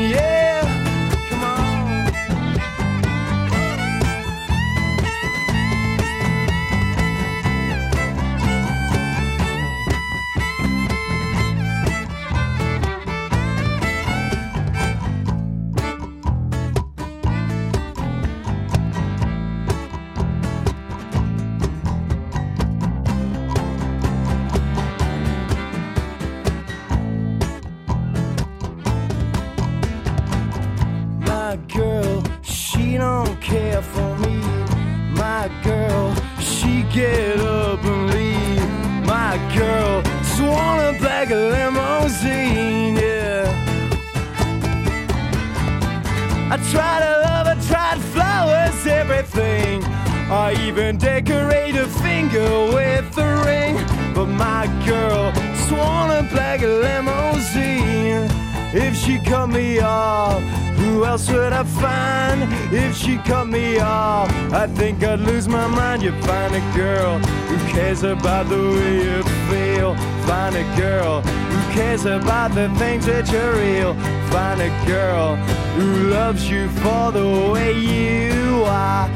else 61.16 61.32
would 61.32 61.54
I 61.54 61.64
find? 61.64 62.42
If 62.74 62.98
she 62.98 63.16
cut 63.20 63.48
me 63.48 63.80
off, 63.80 64.30
I 64.52 64.68
think 64.68 65.02
I'd 65.02 65.22
lose 65.22 65.48
my 65.48 65.66
mind. 65.66 66.04
You 66.04 66.12
find 66.24 66.54
a 66.54 66.66
girl 66.76 67.20
who 67.50 67.58
cares 67.72 68.04
about 68.04 68.50
the 68.50 68.62
way 68.76 68.96
you 69.06 69.24
feel. 69.50 69.96
Find 70.28 70.54
a 70.58 70.68
girl 70.76 71.22
who 71.22 71.74
cares 71.74 72.04
about 72.04 72.54
the 72.54 72.68
things 72.82 73.06
that 73.06 73.32
you're 73.32 73.56
real. 73.56 73.94
Find 74.36 74.60
a 74.60 74.72
girl 74.86 75.38
who 75.78 75.88
loves 76.10 76.50
you 76.50 76.68
for 76.82 77.14
the 77.14 77.30
way 77.54 77.72
you 77.72 78.66
are. 78.66 79.08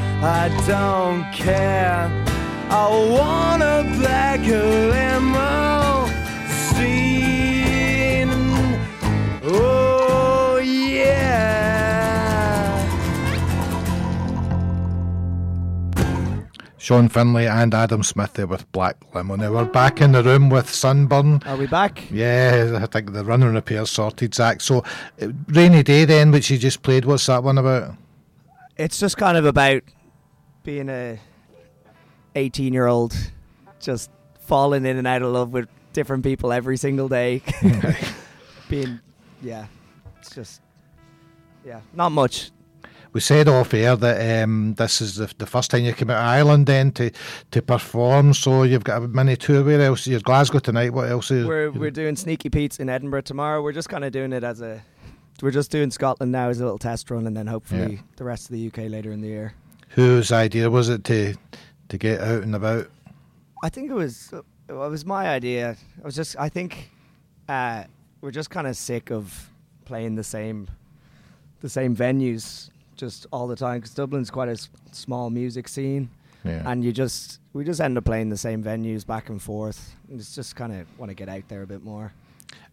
I 0.42 0.46
don't 0.68 1.24
care. 1.34 2.04
I 2.82 2.86
want 3.18 3.62
a 3.62 3.80
black 4.00 4.40
Sean 16.90 17.08
Finley 17.08 17.46
and 17.46 17.76
Adam 17.76 18.02
Smith 18.02 18.34
there 18.34 18.48
with 18.48 18.72
Black 18.72 18.98
Limo. 19.14 19.36
Now 19.36 19.54
we're 19.54 19.66
back 19.66 20.02
in 20.02 20.12
the 20.12 20.24
room 20.24 20.50
with 20.50 20.74
Sunburn. 20.74 21.40
Are 21.46 21.56
we 21.56 21.68
back? 21.68 22.10
Yeah, 22.10 22.80
I 22.82 22.88
think 22.88 23.14
the 23.14 23.24
run 23.24 23.44
and 23.44 23.54
repair 23.54 23.86
sorted, 23.86 24.34
Zach. 24.34 24.60
So, 24.60 24.84
uh, 25.22 25.28
Rainy 25.50 25.84
Day 25.84 26.06
then, 26.06 26.32
which 26.32 26.50
you 26.50 26.58
just 26.58 26.82
played, 26.82 27.06
what's 27.06 27.28
that 27.28 27.44
one 27.44 27.60
about? 27.60 27.94
It's 28.76 29.00
just 29.00 29.18
kind 29.18 29.38
of 29.38 29.46
about 29.46 29.84
being 30.64 30.90
a 30.90 31.20
18 32.34 32.74
year 32.74 32.88
old, 32.88 33.16
just 33.80 34.10
falling 34.40 34.84
in 34.84 34.98
and 34.98 35.06
out 35.06 35.22
of 35.22 35.32
love 35.32 35.54
with 35.54 35.70
different 35.94 36.24
people 36.24 36.52
every 36.52 36.78
single 36.78 37.08
day. 37.08 37.44
being, 38.68 39.00
yeah, 39.44 39.68
it's 40.18 40.34
just, 40.34 40.60
yeah, 41.64 41.82
not 41.94 42.12
much. 42.12 42.50
We 43.12 43.22
said 43.22 43.48
off 43.48 43.74
air 43.74 43.96
that 43.96 44.44
um, 44.44 44.76
this 44.76 45.02
is 45.02 45.16
the, 45.16 45.34
the 45.40 45.48
first 45.48 45.72
time 45.72 45.84
you 45.84 45.94
came 45.94 46.12
out 46.12 46.18
of 46.20 46.26
Ireland 46.28 46.68
then 46.68 46.92
to, 46.94 47.10
to 47.52 47.62
perform. 47.62 48.34
So 48.36 48.64
you've 48.64 48.84
got 48.84 49.02
a 49.02 49.08
mini 49.08 49.36
tour. 49.36 49.64
Where 49.64 49.82
else? 49.82 50.06
You're 50.06 50.20
Glasgow 50.20 50.60
tonight. 50.60 50.94
What 50.94 51.10
else 51.10 51.32
is 51.32 51.46
We're 51.46 51.72
we're 51.72 51.90
doing 51.92 52.16
Sneaky 52.16 52.50
Pete's 52.50 52.78
in 52.80 52.88
Edinburgh 52.88 53.22
tomorrow. 53.22 53.64
We're 53.64 53.72
just 53.74 53.90
kind 53.90 54.06
of 54.06 54.12
doing 54.12 54.32
it 54.32 54.44
as 54.44 54.62
a, 54.62 54.82
we're 55.42 55.50
just 55.52 55.72
doing 55.72 55.90
Scotland 55.90 56.32
now 56.32 56.50
as 56.50 56.60
a 56.60 56.64
little 56.64 56.78
test 56.78 57.10
run, 57.10 57.26
and 57.26 57.36
then 57.36 57.48
hopefully 57.48 57.94
Yeah. 57.96 58.02
the 58.18 58.26
rest 58.26 58.46
of 58.46 58.52
the 58.52 58.68
UK 58.68 58.90
later 58.92 59.12
in 59.12 59.22
the 59.22 59.28
year. 59.28 59.54
Whose 59.90 60.32
idea 60.32 60.70
was 60.70 60.90
it 60.90 61.04
to 61.06 61.34
to 61.88 61.98
get 61.98 62.22
out 62.22 62.44
and 62.44 62.54
about? 62.54 62.92
I 63.64 63.70
think 63.70 63.90
it 63.90 63.96
was 63.96 64.32
it 64.68 64.74
was 64.74 65.04
my 65.04 65.28
idea. 65.30 65.76
I 66.00 66.06
was 66.06 66.16
just, 66.16 66.36
I 66.38 66.48
think, 66.48 66.92
uh, 67.48 67.86
we're 68.22 68.30
just 68.30 68.52
kind 68.52 68.68
of 68.68 68.78
sick 68.78 69.10
of 69.10 69.50
playing 69.86 70.14
the 70.14 70.24
same, 70.24 70.68
the 71.62 71.70
same 71.70 71.96
venues 71.96 72.70
just 73.00 73.26
all 73.32 73.48
the 73.48 73.56
time 73.56 73.80
because 73.80 73.94
Dublin's 73.96 74.30
quite 74.30 74.50
a 74.50 74.54
s- 74.54 74.70
small 74.92 75.30
music 75.30 75.68
scene, 75.68 76.10
Yeah. 76.44 76.64
and 76.66 76.84
you 76.84 76.92
just, 76.92 77.40
we 77.54 77.64
just 77.64 77.80
end 77.82 77.98
up 77.98 78.06
playing 78.06 78.30
the 78.30 78.38
same 78.38 78.64
venues 78.64 79.06
back 79.06 79.30
and 79.30 79.42
forth. 79.42 79.96
And 80.10 80.20
it's 80.20 80.36
just 80.36 80.56
kind 80.56 80.74
of 80.74 80.86
want 81.00 81.10
to 81.10 81.16
get 81.16 81.30
out 81.30 81.44
there 81.48 81.62
a 81.64 81.68
bit 81.68 81.84
more. 81.84 82.12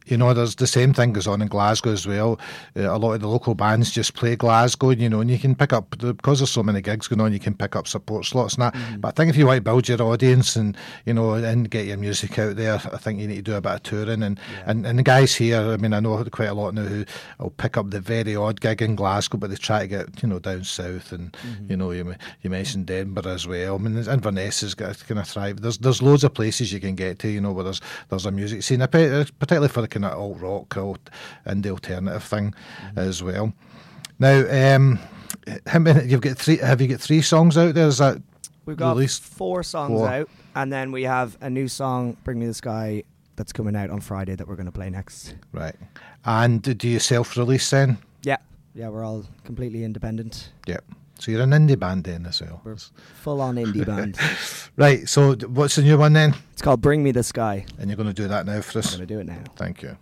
You 0.06 0.16
know, 0.16 0.32
there's 0.34 0.56
the 0.56 0.66
same 0.66 0.92
thing 0.92 1.12
goes 1.12 1.26
on 1.26 1.42
in 1.42 1.48
Glasgow 1.48 1.92
as 1.92 2.06
well. 2.06 2.38
Uh, 2.76 2.90
a 2.90 2.98
lot 2.98 3.12
of 3.12 3.20
the 3.20 3.28
local 3.28 3.54
bands 3.54 3.90
just 3.90 4.14
play 4.14 4.36
Glasgow, 4.36 4.90
you 4.90 5.08
know, 5.08 5.20
and 5.20 5.30
you 5.30 5.38
can 5.38 5.54
pick 5.54 5.72
up 5.72 5.90
because 5.98 6.38
there's 6.40 6.50
so 6.50 6.62
many 6.62 6.80
gigs 6.80 7.08
going 7.08 7.20
on. 7.20 7.32
You 7.32 7.38
can 7.38 7.54
pick 7.54 7.76
up 7.76 7.86
support 7.86 8.24
slots 8.24 8.54
and 8.54 8.62
that. 8.62 8.74
Mm-hmm. 8.74 9.00
But 9.00 9.08
I 9.08 9.10
think 9.12 9.30
if 9.30 9.36
you 9.36 9.46
want 9.46 9.58
to 9.58 9.62
build 9.62 9.88
your 9.88 10.02
audience 10.02 10.56
and 10.56 10.76
you 11.04 11.14
know 11.14 11.34
and 11.34 11.70
get 11.70 11.86
your 11.86 11.96
music 11.96 12.38
out 12.38 12.56
there, 12.56 12.74
I 12.74 12.96
think 12.98 13.20
you 13.20 13.28
need 13.28 13.36
to 13.36 13.42
do 13.42 13.54
a 13.54 13.60
bit 13.60 13.72
of 13.72 13.82
touring. 13.82 14.22
And 14.22 14.38
and, 14.66 14.86
and 14.86 14.98
the 14.98 15.02
guys 15.02 15.34
here, 15.34 15.60
I 15.60 15.76
mean, 15.76 15.92
I 15.92 16.00
know 16.00 16.22
quite 16.24 16.46
a 16.46 16.54
lot 16.54 16.74
now 16.74 16.82
who 16.82 17.04
will 17.38 17.50
pick 17.50 17.76
up 17.76 17.90
the 17.90 18.00
very 18.00 18.36
odd 18.36 18.60
gig 18.60 18.82
in 18.82 18.96
Glasgow, 18.96 19.38
but 19.38 19.50
they 19.50 19.56
try 19.56 19.80
to 19.80 19.86
get 19.88 20.22
you 20.22 20.28
know 20.28 20.38
down 20.38 20.64
south 20.64 21.12
and 21.12 21.36
Mm-hmm. 21.46 21.70
you 21.70 21.76
know 21.76 21.90
you 21.90 22.14
you 22.42 22.50
mentioned 22.50 22.90
Edinburgh 22.90 23.32
as 23.32 23.46
well. 23.46 23.74
I 23.74 23.78
mean, 23.78 23.96
Inverness 23.96 24.60
has 24.62 24.74
got 24.74 24.98
kind 25.06 25.20
of 25.20 25.28
thrive. 25.28 25.60
There's 25.60 25.78
there's 25.78 26.02
loads 26.02 26.24
of 26.24 26.34
places 26.34 26.72
you 26.72 26.80
can 26.80 26.94
get 26.94 27.18
to, 27.20 27.28
you 27.28 27.40
know, 27.40 27.52
where 27.52 27.64
there's 27.64 27.80
there's 28.08 28.26
a 28.26 28.30
music 28.30 28.62
scene, 28.62 28.80
particularly 28.80 29.68
for 29.68 29.80
the 29.80 29.88
of 30.04 30.12
alt 30.12 30.40
rock, 30.40 30.76
alt 30.76 31.10
indie 31.46 31.70
alternative 31.70 32.22
thing 32.22 32.54
Mm-hmm. 32.86 32.98
as 32.98 33.22
well. 33.22 33.52
Now, 34.18 34.74
um, 34.76 34.98
how 35.66 35.78
many, 35.78 36.08
you've 36.08 36.20
got 36.22 36.38
three. 36.38 36.56
Have 36.58 36.80
you 36.80 36.88
got 36.88 37.00
three 37.00 37.22
songs 37.22 37.56
out 37.58 37.74
there? 37.74 37.86
Is 37.88 37.98
that 37.98 38.20
We've 38.64 38.76
got 38.76 38.96
released? 38.96 39.22
four 39.22 39.62
songs 39.62 39.90
Four. 40.00 40.08
out, 40.08 40.30
and 40.54 40.72
then 40.72 40.90
we 40.92 41.02
have 41.04 41.36
a 41.40 41.50
new 41.50 41.68
song, 41.68 42.16
"Bring 42.24 42.38
Me 42.40 42.46
the 42.46 42.54
Sky," 42.54 43.02
that's 43.36 43.52
coming 43.52 43.76
out 43.76 43.90
on 43.90 44.00
Friday 44.00 44.34
that 44.34 44.48
we're 44.48 44.56
going 44.56 44.66
to 44.66 44.72
play 44.72 44.88
next. 44.90 45.34
Right. 45.52 45.76
And 46.24 46.62
do 46.62 46.88
you 46.88 46.98
self-release 46.98 47.70
then? 47.70 47.98
Yeah, 48.22 48.38
yeah, 48.74 48.88
we're 48.88 49.04
all 49.04 49.24
completely 49.44 49.84
independent. 49.84 50.50
Yep. 50.66 50.84
So 51.18 51.30
you're 51.32 51.42
an 51.42 51.50
indie 51.50 51.78
band 51.78 52.04
then 52.04 52.26
as 52.26 52.40
well. 52.42 52.60
We're 52.64 52.76
full 52.76 53.40
on 53.40 53.56
indie 53.56 53.86
band. 53.90 54.18
Right. 54.76 55.08
So 55.08 55.34
what's 55.34 55.76
the 55.76 55.82
new 55.82 55.98
one 55.98 56.12
then? 56.12 56.34
It's 56.52 56.62
called 56.62 56.80
"Bring 56.80 57.02
Me 57.02 57.10
the 57.10 57.22
Sky." 57.22 57.64
And 57.78 57.88
you're 57.88 57.96
going 57.96 58.08
to 58.08 58.14
do 58.14 58.28
that 58.28 58.46
now 58.46 58.60
for 58.60 58.78
us. 58.78 58.92
I'm 58.92 58.98
going 58.98 59.08
to 59.08 59.14
do 59.14 59.20
it 59.20 59.26
now. 59.26 59.42
Thank 59.56 59.82
you. 59.82 59.96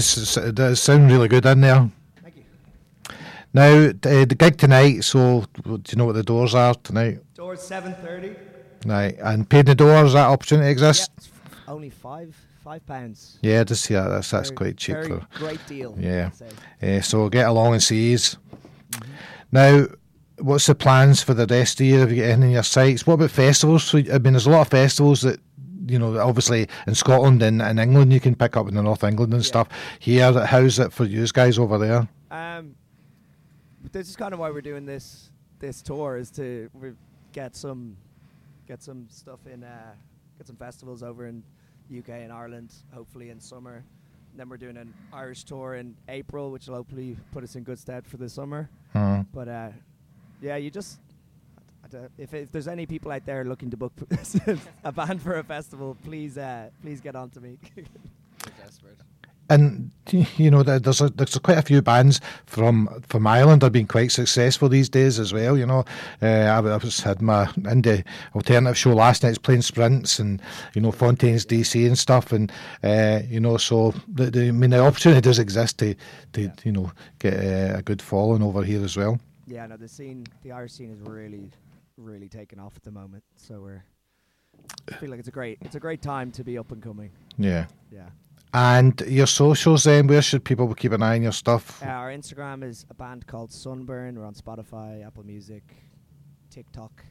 Guys. 0.00 0.36
It 0.36 0.54
does 0.54 0.80
sound 0.80 1.10
really 1.10 1.28
good 1.28 1.46
in 1.46 1.60
there. 1.60 1.90
Thank 2.22 2.36
you. 2.36 2.44
Now, 3.52 3.68
uh, 3.86 4.24
the 4.24 4.36
gig 4.38 4.56
tonight, 4.56 5.04
so 5.04 5.44
do 5.64 5.80
you 5.88 5.96
know 5.96 6.06
what 6.06 6.14
the 6.14 6.22
doors 6.22 6.54
are 6.54 6.74
tonight? 6.74 7.18
Doors 7.34 7.60
seven 7.62 7.94
thirty. 7.94 8.34
Right, 8.86 9.16
and 9.20 9.48
paid 9.48 9.66
the 9.66 9.74
doors, 9.74 10.14
that 10.14 10.28
opportunity 10.28 10.70
exists? 10.70 11.30
Only 11.68 11.90
five 11.90 12.34
five 12.64 12.84
pounds. 12.86 13.38
Yeah, 13.42 13.62
just 13.64 13.86
that. 13.88 14.08
That's, 14.08 14.30
that's 14.30 14.48
Very- 14.48 14.56
quite 14.56 14.76
cheap. 14.78 14.96
very 14.96 15.20
great 15.34 15.66
deal, 15.66 15.94
Yeah. 15.98 16.30
Uh, 16.82 17.00
so 17.02 17.28
get 17.28 17.46
along 17.48 17.74
and 17.74 17.82
see 17.82 18.10
yous. 18.12 18.36
Mm-hmm. 18.92 19.12
Now, 19.52 19.86
what's 20.38 20.66
the 20.66 20.74
plans 20.74 21.22
for 21.22 21.34
the 21.34 21.46
rest 21.46 21.74
of 21.74 21.78
the 21.78 21.86
year? 21.86 21.98
Have 22.00 22.10
you 22.12 22.22
got 22.22 22.28
anything 22.30 22.42
in 22.44 22.50
your 22.52 22.62
sights? 22.62 23.06
What 23.06 23.14
about 23.14 23.30
festivals? 23.32 23.94
I 23.94 23.98
mean, 23.98 24.32
there's 24.32 24.46
a 24.46 24.50
lot 24.50 24.62
of 24.62 24.68
festivals 24.68 25.22
that, 25.22 25.40
you 25.86 25.98
know, 25.98 26.18
obviously 26.18 26.68
in 26.86 26.94
Scotland 26.94 27.42
and 27.42 27.60
in 27.62 27.78
England 27.78 28.12
you 28.12 28.20
can 28.20 28.34
pick 28.34 28.56
up 28.56 28.68
in 28.68 28.74
the 28.74 28.82
North 28.82 29.04
England 29.04 29.32
and 29.32 29.44
stuff. 29.44 29.68
Here, 29.98 30.32
how's 30.46 30.78
it 30.78 30.92
for 30.92 31.04
you 31.04 31.26
guys 31.28 31.58
over 31.58 31.78
there? 31.78 32.08
Um, 32.30 32.74
this 33.92 34.08
is 34.08 34.16
kind 34.16 34.32
of 34.34 34.40
why 34.40 34.50
we're 34.50 34.60
doing 34.60 34.86
this 34.86 35.30
this 35.58 35.82
tour 35.82 36.16
is 36.16 36.30
to 36.30 36.70
get 37.32 37.54
some 37.54 37.96
get 38.66 38.82
some 38.82 39.06
stuff 39.10 39.40
in 39.52 39.62
uh, 39.64 39.92
get 40.38 40.46
some 40.46 40.56
festivals 40.56 41.02
over 41.02 41.26
in 41.26 41.42
UK 41.96 42.08
and 42.10 42.32
Ireland, 42.32 42.72
hopefully 42.94 43.30
in 43.30 43.40
summer. 43.40 43.82
And 44.30 44.38
then 44.38 44.48
we're 44.48 44.58
doing 44.58 44.76
an 44.76 44.94
Irish 45.12 45.42
tour 45.44 45.74
in 45.74 45.96
April, 46.08 46.50
which 46.52 46.68
will 46.68 46.76
hopefully 46.76 47.16
put 47.32 47.42
us 47.42 47.56
in 47.56 47.64
good 47.64 47.78
stead 47.80 48.06
for 48.06 48.16
the 48.16 48.28
summer. 48.28 48.70
Mhm. 48.94 49.26
But 49.32 49.48
uh, 49.48 49.68
yeah, 50.40 50.56
you 50.56 50.70
just 50.70 51.00
Don't- 51.90 52.10
if 52.18 52.32
if 52.34 52.50
there's 52.52 52.68
any 52.68 52.86
people 52.86 53.10
out 53.12 53.24
there 53.26 53.44
looking 53.44 53.70
to 53.70 53.76
book 53.76 53.92
a 54.84 54.92
band 54.92 55.20
for 55.22 55.38
a 55.38 55.44
festival, 55.44 55.96
please 56.04 56.38
uh, 56.38 56.70
please 56.82 57.00
get 57.00 57.16
on 57.16 57.30
to 57.30 57.40
me. 57.40 57.58
And 59.50 59.90
you 60.12 60.48
know, 60.48 60.62
there's 60.62 61.00
a, 61.00 61.08
there's 61.08 61.36
quite 61.38 61.58
a 61.58 61.62
few 61.62 61.82
bands 61.82 62.20
from 62.46 63.02
from 63.08 63.26
Ireland 63.26 63.62
have 63.62 63.72
been 63.72 63.88
quite 63.88 64.12
successful 64.12 64.68
these 64.68 64.88
days 64.88 65.18
as 65.18 65.32
well. 65.32 65.58
You 65.58 65.66
know, 65.66 65.84
uh, 66.22 66.26
I, 66.26 66.58
I 66.58 66.76
was 66.76 67.00
had 67.00 67.20
my 67.20 67.46
indie 67.46 68.04
alternative 68.36 68.78
show 68.78 68.94
last 68.94 69.24
night, 69.24 69.30
it's 69.30 69.38
playing 69.38 69.62
Sprints 69.62 70.20
and 70.20 70.40
you 70.74 70.80
know 70.80 70.92
Fontaines 70.92 71.44
DC 71.44 71.84
and 71.84 71.98
stuff, 71.98 72.30
and 72.30 72.52
uh, 72.84 73.22
you 73.28 73.40
know, 73.40 73.56
so 73.56 73.92
the, 74.06 74.30
the 74.30 74.48
I 74.48 74.52
mean 74.52 74.70
the 74.70 74.78
opportunity 74.78 75.20
does 75.20 75.40
exist 75.40 75.78
to 75.78 75.96
to 76.34 76.52
you 76.62 76.70
know 76.70 76.92
get 77.18 77.34
uh, 77.34 77.78
a 77.78 77.82
good 77.82 78.00
following 78.00 78.44
over 78.44 78.62
here 78.62 78.84
as 78.84 78.96
well. 78.96 79.18
Yeah, 79.48 79.66
no, 79.66 79.76
the 79.76 79.88
scene, 79.88 80.26
the 80.44 80.52
Irish 80.52 80.74
scene 80.74 80.92
is 80.92 81.00
really, 81.00 81.50
really 82.04 82.28
taken 82.28 82.58
off 82.58 82.76
at 82.76 82.82
the 82.82 82.90
moment. 82.90 83.24
So 83.36 83.60
we're, 83.60 83.84
I 84.90 84.96
feel 84.96 85.10
like 85.10 85.18
it's 85.18 85.28
a 85.28 85.32
great, 85.32 85.58
it's 85.60 85.74
a 85.74 85.80
great 85.80 86.02
time 86.02 86.30
to 86.32 86.44
be 86.44 86.58
up 86.58 86.72
and 86.72 86.82
coming. 86.82 87.10
Yeah. 87.38 87.66
Yeah. 87.90 88.08
And 88.52 89.00
your 89.02 89.26
socials 89.26 89.84
then, 89.84 90.08
where 90.08 90.22
should 90.22 90.44
people 90.44 90.74
keep 90.74 90.92
an 90.92 91.02
eye 91.02 91.14
on 91.14 91.22
your 91.22 91.32
stuff? 91.32 91.80
Uh, 91.82 91.86
our 91.86 92.10
Instagram 92.10 92.64
is 92.64 92.84
a 92.90 92.94
band 92.94 93.26
called 93.26 93.52
Sunburn. 93.52 94.18
We're 94.18 94.26
on 94.26 94.34
Spotify, 94.34 95.06
Apple 95.06 95.24
Music, 95.24 95.62
TikTok, 96.50 97.04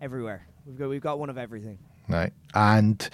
everywhere. 0.00 0.46
We've 0.66 0.76
got, 0.76 0.88
we've 0.90 1.00
got 1.00 1.18
one 1.18 1.30
of 1.30 1.38
everything. 1.38 1.78
Right. 2.06 2.32
And 2.54 3.08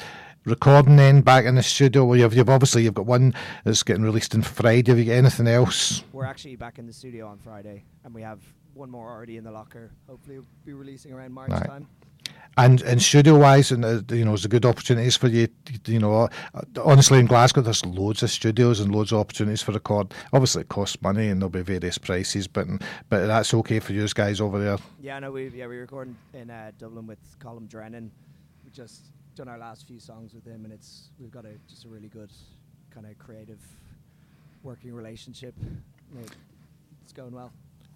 recording 0.44 0.96
then 0.96 1.20
back 1.20 1.44
in 1.44 1.54
the 1.54 1.62
studio. 1.62 2.04
Well, 2.04 2.18
you've, 2.18 2.34
you've 2.34 2.50
obviously 2.50 2.82
you've 2.82 2.94
got 2.94 3.06
one 3.06 3.34
that's 3.64 3.82
getting 3.82 4.02
released 4.02 4.34
on 4.34 4.42
Friday. 4.42 4.90
Have 4.90 4.98
you 4.98 5.04
got 5.04 5.12
anything 5.12 5.46
else? 5.46 6.02
We're 6.12 6.24
actually 6.24 6.56
back 6.56 6.78
in 6.78 6.86
the 6.86 6.92
studio 6.92 7.26
on 7.26 7.38
Friday, 7.38 7.84
and 8.04 8.12
we 8.14 8.22
have 8.22 8.40
one 8.74 8.90
more 8.90 9.10
already 9.10 9.36
in 9.36 9.44
the 9.44 9.50
locker. 9.52 9.90
Hopefully, 10.08 10.38
we'll 10.38 10.46
be 10.64 10.72
releasing 10.72 11.12
around 11.12 11.32
March 11.32 11.50
Right. 11.50 11.66
time. 11.66 11.86
And 12.56 12.82
and 12.82 13.02
studio 13.02 13.36
wise, 13.36 13.72
and 13.72 13.84
uh, 13.84 14.00
you 14.14 14.24
know, 14.24 14.30
there's 14.30 14.44
a 14.44 14.48
good 14.48 14.64
opportunities 14.64 15.16
for 15.16 15.26
you. 15.26 15.48
You 15.86 15.98
know, 15.98 16.28
uh, 16.54 16.62
honestly, 16.84 17.18
in 17.18 17.26
Glasgow, 17.26 17.62
there's 17.62 17.84
loads 17.84 18.22
of 18.22 18.30
studios 18.30 18.78
and 18.78 18.94
loads 18.94 19.10
of 19.10 19.18
opportunities 19.18 19.60
for 19.60 19.72
record. 19.72 20.14
Obviously, 20.32 20.60
it 20.62 20.68
costs 20.68 21.02
money, 21.02 21.28
and 21.30 21.40
there'll 21.42 21.50
be 21.50 21.62
various 21.62 21.98
prices, 21.98 22.46
but 22.46 22.68
but 23.08 23.26
that's 23.26 23.52
okay 23.54 23.80
for 23.80 23.92
you 23.92 24.06
guys 24.08 24.40
over 24.40 24.62
there. 24.62 24.78
Yeah, 25.00 25.18
no, 25.18 25.32
we 25.32 25.48
yeah 25.48 25.66
we 25.66 25.78
recorded 25.78 26.14
in 26.32 26.48
uh, 26.48 26.70
Dublin 26.78 27.08
with 27.08 27.18
Colin 27.40 27.66
Drennan. 27.66 28.12
We 28.64 28.70
just 28.70 29.06
done 29.34 29.48
our 29.48 29.58
last 29.58 29.88
few 29.88 29.98
songs 29.98 30.32
with 30.32 30.44
him, 30.46 30.64
and 30.64 30.72
it's 30.72 31.10
we've 31.18 31.32
got 31.32 31.44
a 31.44 31.54
just 31.68 31.84
a 31.86 31.88
really 31.88 32.08
good 32.08 32.30
kind 32.94 33.04
of 33.04 33.18
creative 33.18 33.58
working 34.62 34.94
relationship. 34.94 35.54
It's 37.02 37.12
going 37.12 37.32
well. 37.32 37.50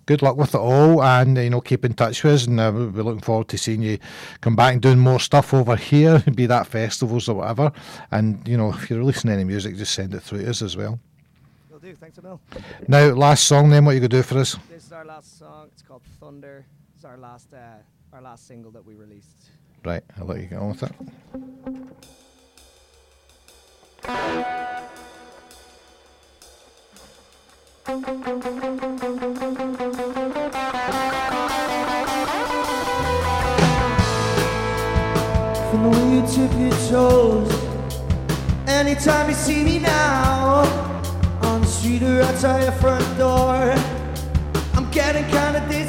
Good 0.09 0.23
luck 0.23 0.39
with 0.39 0.55
it 0.55 0.59
all, 0.59 1.03
and 1.05 1.37
you 1.37 1.51
know, 1.51 1.61
keep 1.61 1.85
in 1.85 1.93
touch 1.93 2.25
with 2.25 2.33
us. 2.33 2.47
And 2.47 2.59
uh, 2.59 2.73
we're 2.73 3.03
looking 3.03 3.21
forward 3.21 3.49
to 3.49 3.59
seeing 3.59 3.83
you 3.83 3.99
come 4.41 4.57
back 4.57 4.73
and 4.73 4.81
doing 4.81 4.99
more 4.99 5.21
stuff 5.21 5.53
over 5.53 5.77
here, 5.77 6.21
be 6.35 6.47
that 6.47 6.67
festivals 6.67 7.29
or 7.29 7.35
whatever. 7.35 7.71
And 8.11 8.49
you 8.49 8.57
know, 8.57 8.71
if 8.71 8.89
you're 8.89 9.01
releasing 9.01 9.31
any 9.31 9.45
music, 9.45 9.77
just 9.77 9.93
send 9.93 10.15
it 10.15 10.21
through 10.21 10.45
to 10.45 10.49
us 10.49 10.63
as 10.63 10.79
well. 10.79 10.99
Will 11.71 11.79
do. 11.79 11.95
Thanks 11.95 12.17
a 12.17 12.23
mil. 12.23 12.41
Now, 12.89 13.09
last 13.09 13.45
song, 13.45 13.69
then, 13.69 13.85
what 13.85 13.97
you 13.97 14.01
gonna 14.01 14.09
do 14.09 14.23
for 14.23 14.39
us? 14.39 14.57
This 14.71 14.87
is 14.87 14.93
our 14.93 15.05
last 15.05 15.39
song. 15.39 15.69
It's 15.75 15.83
called 15.83 16.01
Thunder. 16.19 16.65
It's 16.97 17.05
our 17.05 17.19
last 17.19 17.53
uh, 17.53 18.15
our 18.15 18.23
last 18.23 18.49
single 18.49 18.71
that 18.71 18.87
we 18.87 18.95
released. 18.95 19.51
Right, 19.85 20.03
I'll 20.19 20.25
let 20.25 20.41
you 20.41 20.47
get 20.47 20.59
on 20.59 20.71
with 20.71 20.85
it. 24.05 25.05
From 27.89 28.02
the 28.02 28.10
way 35.89 36.05
you 36.12 36.20
tip 36.27 36.52
your 36.60 36.77
toes 36.90 37.48
Anytime 38.66 39.31
you 39.31 39.35
see 39.35 39.65
me 39.65 39.78
now 39.78 40.66
On 41.40 41.62
the 41.62 41.66
street 41.66 42.02
or 42.02 42.20
outside 42.20 42.65
your 42.65 42.73
front 42.73 43.16
door 43.16 43.74
I'm 44.74 44.90
getting 44.90 45.24
kinda 45.24 45.66
dizzy 45.70 45.88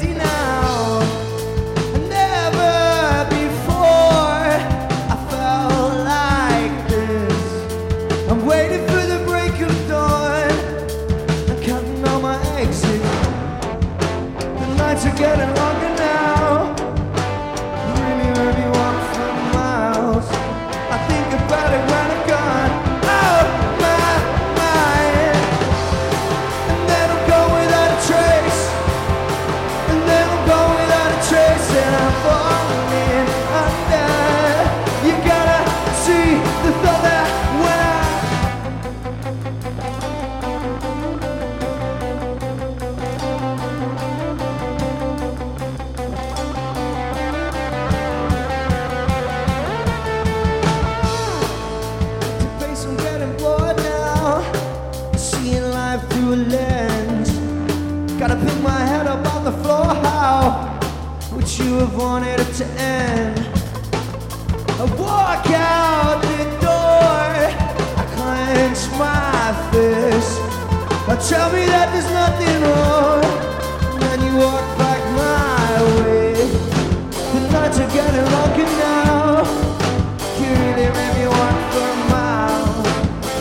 The 15.02 15.08
nights 15.08 15.79
you 61.64 61.78
have 61.78 61.94
wanted 61.96 62.40
it 62.40 62.52
to 62.54 62.66
end? 62.80 63.38
I 64.80 64.84
walk 64.98 65.46
out 65.50 66.22
the 66.22 66.44
door. 66.64 67.30
I 68.00 68.04
clench 68.16 68.80
my 68.98 69.52
fist. 69.70 70.38
Now 71.06 71.16
tell 71.16 71.52
me 71.52 71.66
that 71.66 71.86
there's 71.92 72.10
nothing 72.22 72.56
wrong. 72.64 73.24
And 73.92 74.02
then 74.02 74.18
you 74.26 74.32
walk 74.38 74.66
back 74.78 75.02
my 75.24 75.70
way. 76.00 76.34
The 77.32 77.40
nights 77.52 77.78
are 77.78 77.90
getting 77.98 78.26
longer 78.36 78.68
now. 78.80 79.44
You 80.40 80.48
really 80.62 80.88
made 80.98 81.14
me 81.18 81.26
want 81.26 81.58
for 81.72 81.86
a 81.94 81.98
mile. 82.14 82.70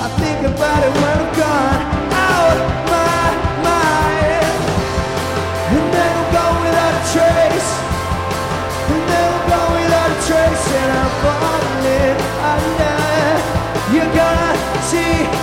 I 0.05 0.07
think 0.21 0.39
about 0.47 0.83
it 0.83 0.91
when 1.01 1.17
I'm 1.17 1.35
gone 1.37 1.88
see 14.91 15.38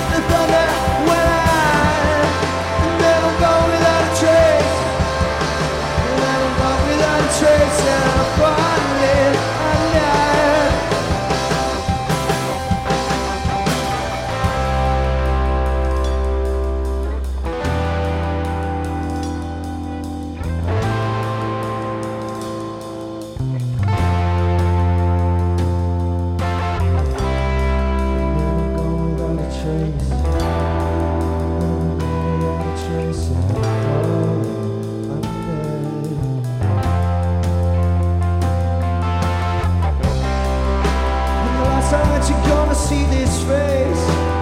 see 42.89 43.05
this 43.07 43.43
face. 43.43 44.36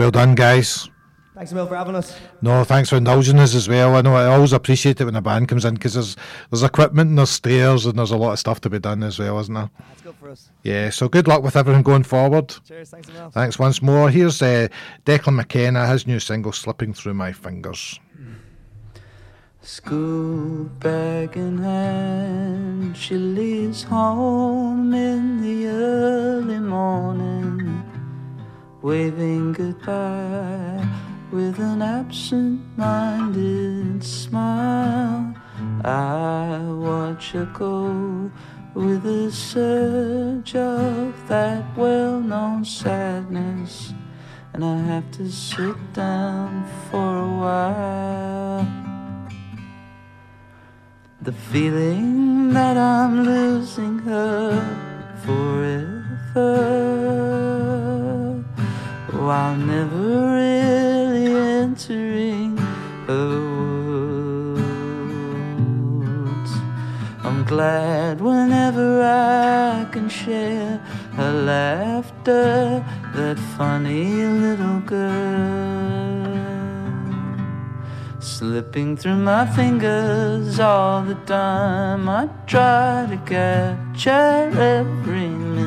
Well 0.00 0.10
done, 0.10 0.34
guys. 0.34 0.88
Thanks, 1.34 1.52
Emil, 1.52 1.66
for 1.66 1.76
having 1.76 1.94
us. 1.94 2.18
No, 2.40 2.64
thanks 2.64 2.88
for 2.88 2.96
indulging 2.96 3.38
us 3.38 3.54
as 3.54 3.68
well. 3.68 3.96
I 3.96 4.00
know 4.00 4.14
I 4.14 4.28
always 4.28 4.54
appreciate 4.54 4.98
it 4.98 5.04
when 5.04 5.14
a 5.14 5.20
band 5.20 5.50
comes 5.50 5.66
in 5.66 5.74
because 5.74 5.92
there's 5.92 6.16
there's 6.48 6.62
equipment 6.62 7.10
and 7.10 7.18
there's 7.18 7.28
stairs 7.28 7.84
and 7.84 7.98
there's 7.98 8.10
a 8.10 8.16
lot 8.16 8.32
of 8.32 8.38
stuff 8.38 8.62
to 8.62 8.70
be 8.70 8.78
done 8.78 9.02
as 9.02 9.18
well, 9.18 9.38
isn't 9.40 9.52
there? 9.52 9.68
That's 9.78 10.00
good 10.00 10.14
for 10.14 10.30
us. 10.30 10.48
Yeah. 10.62 10.88
So 10.88 11.06
good 11.06 11.28
luck 11.28 11.42
with 11.42 11.54
everything 11.54 11.82
going 11.82 12.04
forward. 12.04 12.54
Cheers, 12.66 12.88
thanks, 12.88 13.10
Emil. 13.10 13.28
Thanks 13.28 13.58
once 13.58 13.82
more. 13.82 14.08
Here's 14.08 14.40
uh, 14.40 14.68
Declan 15.04 15.34
McKenna, 15.34 15.86
his 15.86 16.06
new 16.06 16.18
single 16.18 16.52
"Slipping 16.52 16.94
Through 16.94 17.12
My 17.12 17.32
Fingers." 17.34 18.00
School 19.60 20.64
bag 20.80 21.36
in 21.36 21.58
hand, 21.58 22.96
she 22.96 23.16
leaves 23.16 23.82
home 23.82 24.94
in 24.94 25.42
the 25.42 25.66
early 25.66 26.58
morning, 26.58 27.59
waving 28.82 29.52
goodbye 29.52 30.88
with 31.30 31.58
an 31.58 31.82
absent 31.82 32.60
minded 32.78 34.02
smile. 34.02 35.34
I 35.84 36.62
watch 36.66 37.32
her 37.32 37.44
go 37.52 38.30
with 38.74 39.04
a 39.04 39.30
surge 39.30 40.56
of 40.56 41.28
that 41.28 41.76
well 41.76 42.20
known 42.20 42.64
sadness, 42.64 43.92
and 44.54 44.64
I 44.64 44.78
have 44.78 45.10
to 45.12 45.30
sit 45.30 45.76
down 45.92 46.64
for 46.90 47.18
a 47.18 47.28
while. 47.42 48.66
The 51.20 51.32
feeling 51.32 52.54
that 52.54 52.78
I'm 52.78 53.24
losing 53.24 53.98
her 53.98 54.58
forever 55.26 56.80
while 59.12 59.56
never 59.56 60.34
really 60.36 61.26
entering 61.62 62.56
her 63.06 64.54
words. 65.98 66.52
I'm 67.24 67.44
glad 67.44 68.20
whenever 68.20 69.02
I 69.02 69.86
can 69.92 70.08
share 70.08 70.78
her 71.16 71.32
laughter, 71.32 72.84
that 73.14 73.38
funny 73.56 74.24
little 74.24 74.80
girl 74.80 76.30
slipping 78.20 78.96
through 78.96 79.16
my 79.16 79.44
fingers 79.44 80.58
all 80.60 81.02
the 81.02 81.14
time. 81.26 82.08
I 82.08 82.26
try 82.46 83.06
to 83.10 83.16
capture 83.26 84.50
every 84.76 85.28
minute, 85.28 85.59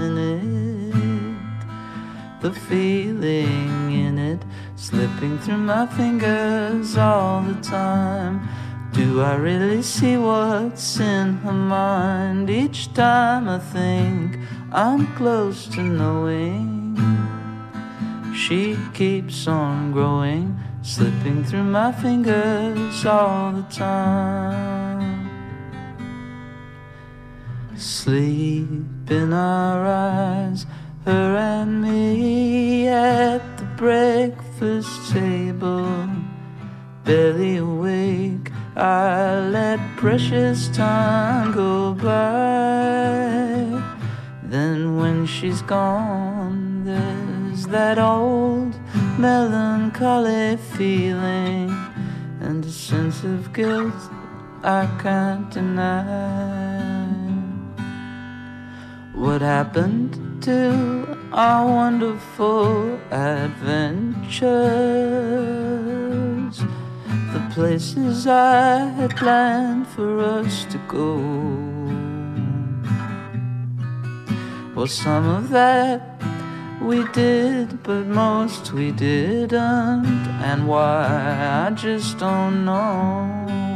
the 2.43 2.51
feeling 2.51 3.93
in 3.93 4.19
it, 4.19 4.43
slipping 4.75 5.39
through 5.39 5.59
my 5.59 5.87
fingers 5.87 6.97
all 6.97 7.41
the 7.41 7.53
time. 7.61 8.45
Do 8.91 9.21
I 9.21 9.35
really 9.35 9.81
see 9.81 10.17
what's 10.17 10.99
in 10.99 11.37
her 11.37 11.53
mind 11.53 12.49
each 12.49 12.93
time 12.93 13.47
I 13.47 13.59
think 13.59 14.37
I'm 14.73 15.07
close 15.15 15.67
to 15.67 15.81
knowing? 15.81 16.99
She 18.35 18.77
keeps 18.93 19.47
on 19.47 19.93
growing, 19.93 20.59
slipping 20.81 21.45
through 21.45 21.63
my 21.63 21.93
fingers 21.93 23.05
all 23.05 23.53
the 23.53 23.63
time. 23.73 25.29
Sleep 27.77 29.09
in 29.09 29.31
our 29.31 29.85
eyes, 29.85 30.65
her 31.05 31.35
and 31.37 31.81
me 31.81 32.87
at 32.87 33.57
the 33.57 33.65
breakfast 33.77 35.11
table. 35.11 36.07
Barely 37.03 37.57
awake, 37.57 38.51
I 38.75 39.39
let 39.49 39.79
precious 39.97 40.69
time 40.69 41.51
go 41.51 41.93
by. 41.93 43.81
Then 44.43 44.97
when 44.97 45.25
she's 45.25 45.61
gone, 45.63 46.85
there's 46.85 47.67
that 47.67 47.99
old 47.99 48.73
melancholy 49.17 50.57
feeling 50.77 51.69
and 52.39 52.63
a 52.63 52.71
sense 52.71 53.23
of 53.23 53.51
guilt 53.53 53.93
I 54.63 54.87
can't 55.01 55.49
deny. 55.49 56.72
What 59.23 59.41
happened 59.41 60.43
to 60.43 61.17
our 61.31 61.65
wonderful 61.65 62.99
adventures? 63.09 64.43
The 67.31 67.49
places 67.53 68.27
I 68.27 68.79
had 68.79 69.15
planned 69.15 69.87
for 69.87 70.19
us 70.19 70.65
to 70.65 70.77
go. 70.89 71.15
Well, 74.75 74.87
some 74.87 75.25
of 75.25 75.51
that 75.51 76.21
we 76.81 77.07
did, 77.13 77.81
but 77.81 78.05
most 78.05 78.73
we 78.73 78.91
didn't. 78.91 80.27
And 80.43 80.67
why, 80.67 81.65
I 81.65 81.69
just 81.69 82.17
don't 82.17 82.65
know. 82.65 83.72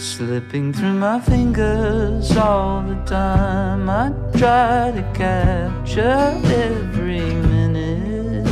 Slipping 0.00 0.72
through 0.72 0.94
my 0.94 1.20
fingers 1.20 2.34
all 2.34 2.80
the 2.80 2.94
time. 3.04 3.90
I 3.90 4.10
try 4.34 4.92
to 4.92 5.02
capture 5.12 6.40
every 6.46 7.20
minute. 7.20 8.46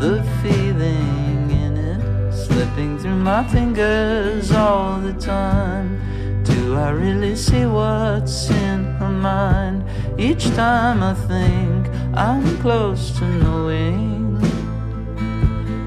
The 0.00 0.24
feeling 0.42 1.50
in 1.50 1.76
it, 1.76 2.32
slipping 2.32 2.98
through 2.98 3.16
my 3.16 3.46
fingers 3.48 4.50
all 4.50 4.98
the 4.98 5.12
time. 5.12 6.00
Do 6.42 6.76
I 6.76 6.88
really 6.88 7.36
see 7.36 7.66
what's 7.66 8.48
in 8.48 8.84
her 9.00 9.10
mind? 9.10 9.84
Each 10.18 10.46
time 10.56 11.02
I 11.02 11.12
think 11.12 11.86
I'm 12.16 12.56
close 12.62 13.10
to 13.18 13.26
knowing, 13.26 14.40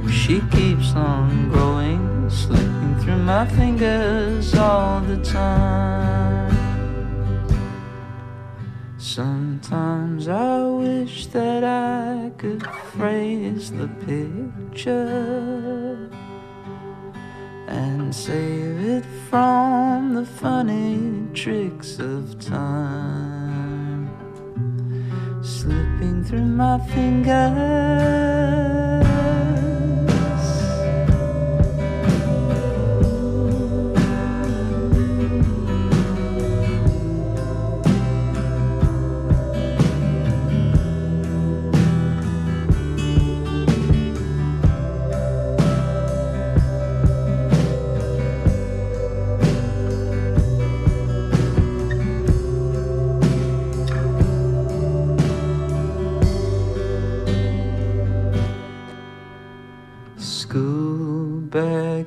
she 0.07 0.41
keeps 0.52 0.93
on 0.93 1.49
growing, 1.49 2.30
slipping 2.30 2.80
through 3.01 3.17
my 3.17 3.45
fingers 3.47 4.53
all 4.55 5.01
the 5.01 5.17
time. 5.23 6.51
Sometimes 8.99 10.27
I 10.27 10.65
wish 10.65 11.25
that 11.27 11.63
I 11.63 12.31
could 12.37 12.65
phrase 12.93 13.71
the 13.71 13.87
picture 14.05 15.01
and 17.67 18.13
save 18.13 18.79
it 18.95 19.05
from 19.29 20.13
the 20.13 20.25
funny 20.25 21.27
tricks 21.33 21.97
of 21.97 22.39
time 22.39 24.09
slipping 25.43 26.23
through 26.23 26.45
my 26.45 26.77
fingers. 26.93 27.51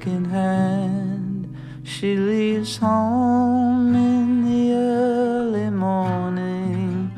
stick 0.04 0.12
in 0.12 0.24
hand. 0.24 1.56
She 1.82 2.16
leaves 2.16 2.76
home 2.76 3.94
in 3.94 4.44
the 4.44 4.72
early 4.74 5.70
morning, 5.70 7.10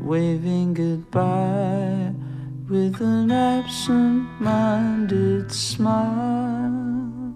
waving 0.00 0.74
goodbye 0.74 2.12
with 2.68 3.00
an 3.00 3.30
absent 3.30 4.28
minded 4.40 5.52
smile. 5.52 7.34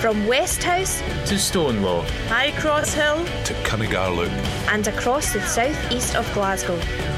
From 0.00 0.26
Westhouse 0.28 1.00
to 1.28 1.34
Stonelaw, 1.34 2.08
High 2.28 2.52
Cross 2.60 2.94
Hill 2.94 3.24
to 3.44 3.54
Cunningar 3.64 4.10
Loop, 4.14 4.30
and 4.68 4.86
across 4.86 5.32
the 5.32 5.40
southeast 5.40 6.14
of 6.14 6.32
Glasgow. 6.34 7.17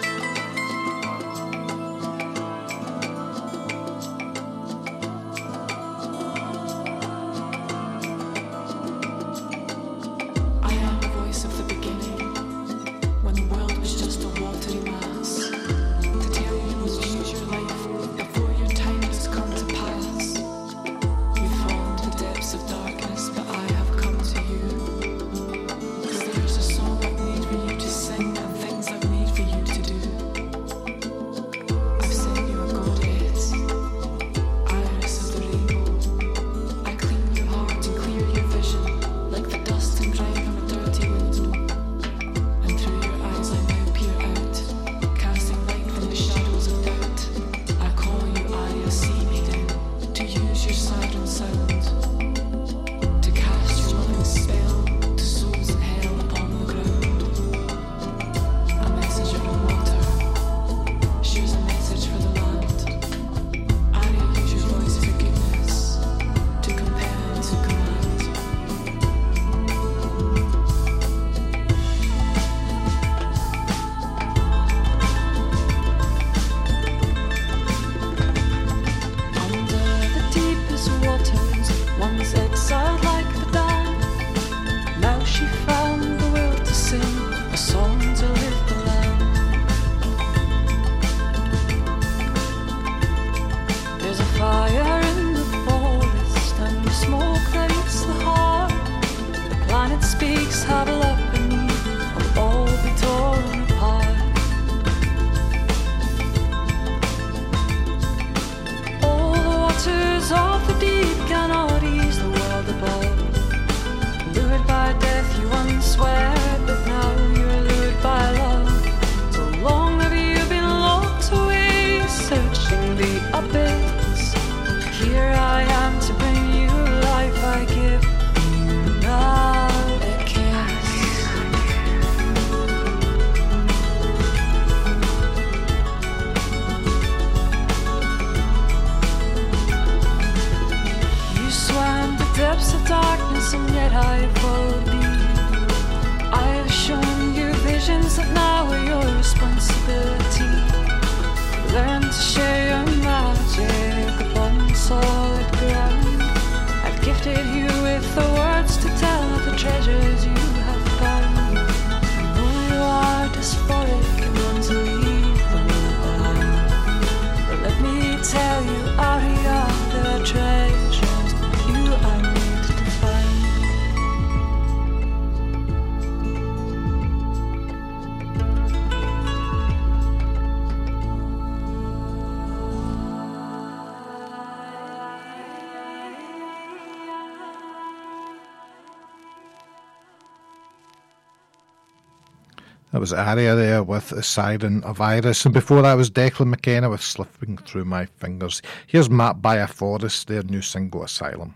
Area 193.13 193.55
there 193.55 193.83
with 193.83 194.11
a 194.11 194.23
Siren 194.23 194.83
of 194.83 195.01
Iris. 195.01 195.45
And 195.45 195.53
before 195.53 195.81
that 195.81 195.93
was 195.93 196.09
Declan 196.09 196.47
McKenna 196.47 196.89
with 196.89 197.01
Slipping 197.01 197.57
Through 197.57 197.85
My 197.85 198.05
Fingers. 198.05 198.61
Here's 198.87 199.09
Matt 199.09 199.41
by 199.41 199.57
a 199.57 199.67
Forest, 199.67 200.27
their 200.27 200.43
new 200.43 200.61
single 200.61 201.03
Asylum. 201.03 201.55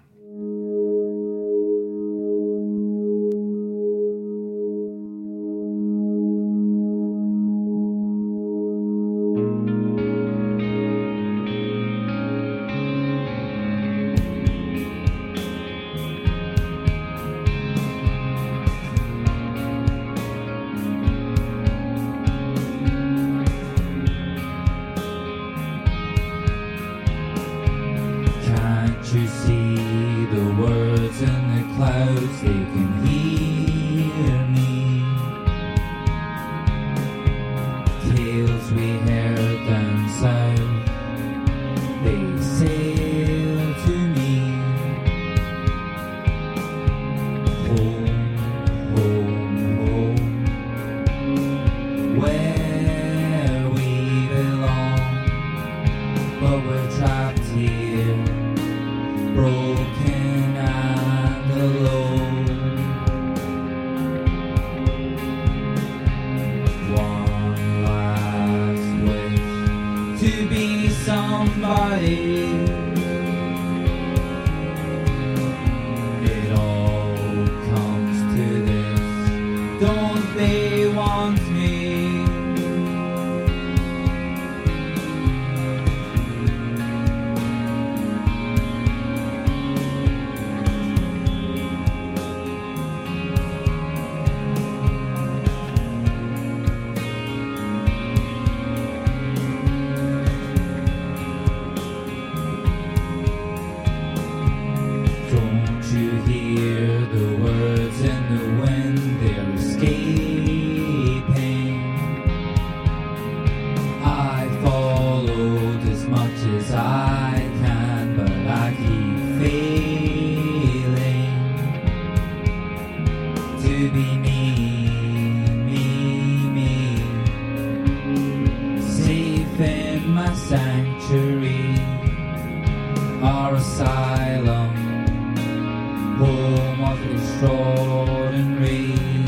The 136.77 137.13
extraordinary. 137.13 139.24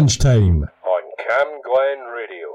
Lunchtime. 0.00 0.64
On 0.64 1.02
Cam 1.18 1.48
Glen 1.62 2.00
Radio. 2.16 2.48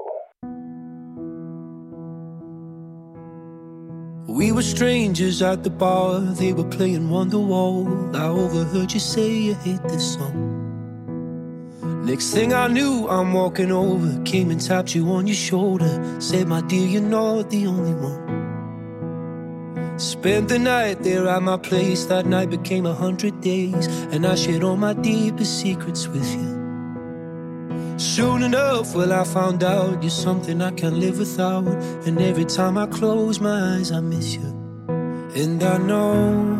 We 4.26 4.50
were 4.50 4.62
strangers 4.62 5.42
at 5.42 5.62
the 5.62 5.70
bar, 5.70 6.18
they 6.18 6.52
were 6.52 6.64
playing 6.64 7.08
Wonderwall. 7.08 8.16
I 8.16 8.26
overheard 8.26 8.92
you 8.92 8.98
say 8.98 9.30
you 9.30 9.54
hate 9.54 9.84
this 9.84 10.14
song. 10.14 10.34
Next 12.04 12.32
thing 12.32 12.52
I 12.52 12.66
knew, 12.66 13.06
I'm 13.08 13.32
walking 13.32 13.70
over, 13.70 14.20
came 14.24 14.50
and 14.50 14.60
tapped 14.60 14.96
you 14.96 15.08
on 15.12 15.28
your 15.28 15.36
shoulder. 15.36 16.20
Said, 16.20 16.48
My 16.48 16.62
dear, 16.62 16.84
you're 16.84 17.00
not 17.00 17.48
the 17.50 17.68
only 17.68 17.94
one. 17.94 18.26
Spent 20.00 20.48
the 20.48 20.58
night 20.58 21.04
there 21.04 21.28
at 21.28 21.42
my 21.44 21.58
place, 21.58 22.06
that 22.06 22.26
night 22.26 22.50
became 22.50 22.86
a 22.86 22.94
hundred 22.94 23.40
days, 23.40 23.86
and 24.10 24.26
I 24.26 24.34
shared 24.34 24.64
all 24.64 24.76
my 24.76 24.94
deepest 24.94 25.60
secrets 25.60 26.08
with 26.08 26.28
you. 26.34 26.55
Soon 28.14 28.44
enough, 28.44 28.94
well, 28.94 29.12
I 29.12 29.24
found 29.24 29.64
out 29.64 30.02
you're 30.02 30.10
something 30.10 30.62
I 30.62 30.70
can't 30.70 30.96
live 30.96 31.18
without. 31.18 31.66
And 32.06 32.20
every 32.20 32.44
time 32.44 32.78
I 32.78 32.86
close 32.86 33.40
my 33.40 33.74
eyes, 33.74 33.90
I 33.90 34.00
miss 34.00 34.36
you. 34.36 34.48
And 35.34 35.62
I 35.62 35.76
know 35.76 36.56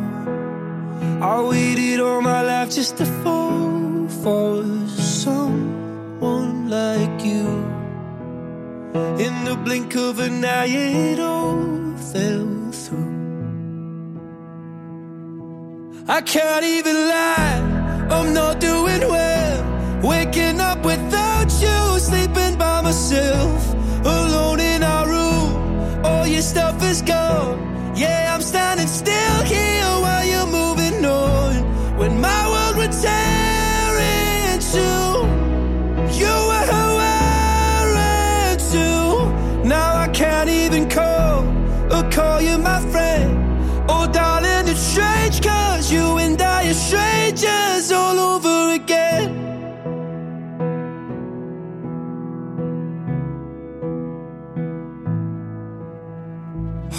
I 1.23 1.41
waited 1.43 2.01
all 2.01 2.21
my 2.21 2.43
life 2.43 2.71
just 2.71 2.99
to 2.99 3.07
fall 3.23 4.09
for 4.23 4.65
someone 4.99 6.69
like 6.69 7.25
you. 7.25 7.47
In 9.25 9.45
the 9.45 9.57
blink 9.65 9.95
of 9.95 10.19
an 10.19 10.45
eye, 10.45 10.67
it 10.67 11.21
all 11.21 11.97
fell 12.13 12.73
through. 12.73 13.15
I 16.09 16.21
can't 16.23 16.65
even 16.65 16.97
lie, 17.09 18.09
I'm 18.11 18.35
not 18.35 18.61
doing 18.61 19.01
well. 19.01 19.36
Waking 20.07 20.61
up 20.61 20.85
without 20.85 21.51
you, 21.61 21.99
sleeping 21.99 22.57
by 22.57 22.81
myself, 22.81 23.75
alone 24.05 24.61
in 24.61 24.85
our 24.85 25.09
room. 25.09 26.05
All 26.05 26.25
your 26.29 26.43
stuff 26.43 26.81
is 26.85 27.03
gone. 27.03 27.59
Yeah, 27.97 28.36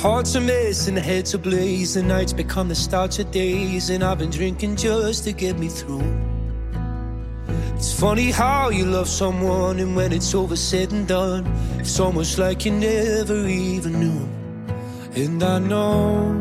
Hearts 0.07 0.37
are 0.37 0.41
missing, 0.41 0.95
heads 0.95 1.35
are 1.35 1.37
blaze, 1.37 1.97
and 1.97 2.07
nights 2.07 2.31
become 2.31 2.69
the 2.69 2.75
start 2.75 3.19
of 3.19 3.29
days. 3.29 3.89
And 3.89 4.01
I've 4.05 4.19
been 4.19 4.29
drinking 4.29 4.77
just 4.77 5.25
to 5.25 5.33
get 5.33 5.59
me 5.59 5.67
through. 5.67 6.09
It's 7.75 7.91
funny 7.99 8.31
how 8.31 8.69
you 8.69 8.85
love 8.85 9.09
someone, 9.09 9.79
and 9.79 9.97
when 9.97 10.13
it's 10.13 10.33
over, 10.33 10.55
said 10.55 10.93
and 10.93 11.05
done, 11.05 11.45
it's 11.77 11.99
almost 11.99 12.37
like 12.37 12.63
you 12.63 12.71
never 12.71 13.45
even 13.47 13.99
knew. 13.99 14.29
And 15.21 15.43
I 15.43 15.59
know 15.59 16.31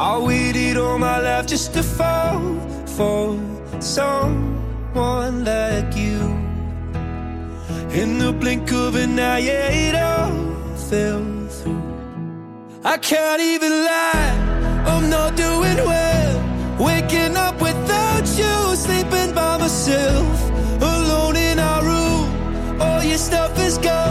I 0.00 0.18
waited 0.18 0.78
all 0.78 0.98
my 0.98 1.20
life 1.20 1.46
just 1.46 1.72
to 1.74 1.82
fall 1.84 2.42
for 2.96 3.38
someone 3.78 5.44
like 5.44 5.94
you. 5.96 6.18
In 8.00 8.18
the 8.18 8.32
blink 8.32 8.72
of 8.72 8.96
an 8.96 9.16
eye, 9.20 9.38
yeah, 9.38 9.68
it 9.70 9.94
all 9.94 10.76
fell. 10.90 11.41
I 12.84 12.98
can't 12.98 13.40
even 13.40 13.70
lie, 13.70 14.84
I'm 14.86 15.08
not 15.08 15.36
doing 15.36 15.76
well. 15.86 16.78
Waking 16.80 17.36
up 17.36 17.60
without 17.62 18.26
you, 18.36 18.74
sleeping 18.74 19.32
by 19.32 19.56
myself, 19.56 20.50
alone 20.82 21.36
in 21.36 21.60
our 21.60 21.84
room. 21.84 22.80
All 22.80 23.04
your 23.04 23.18
stuff 23.18 23.56
is 23.60 23.78
gone. 23.78 24.01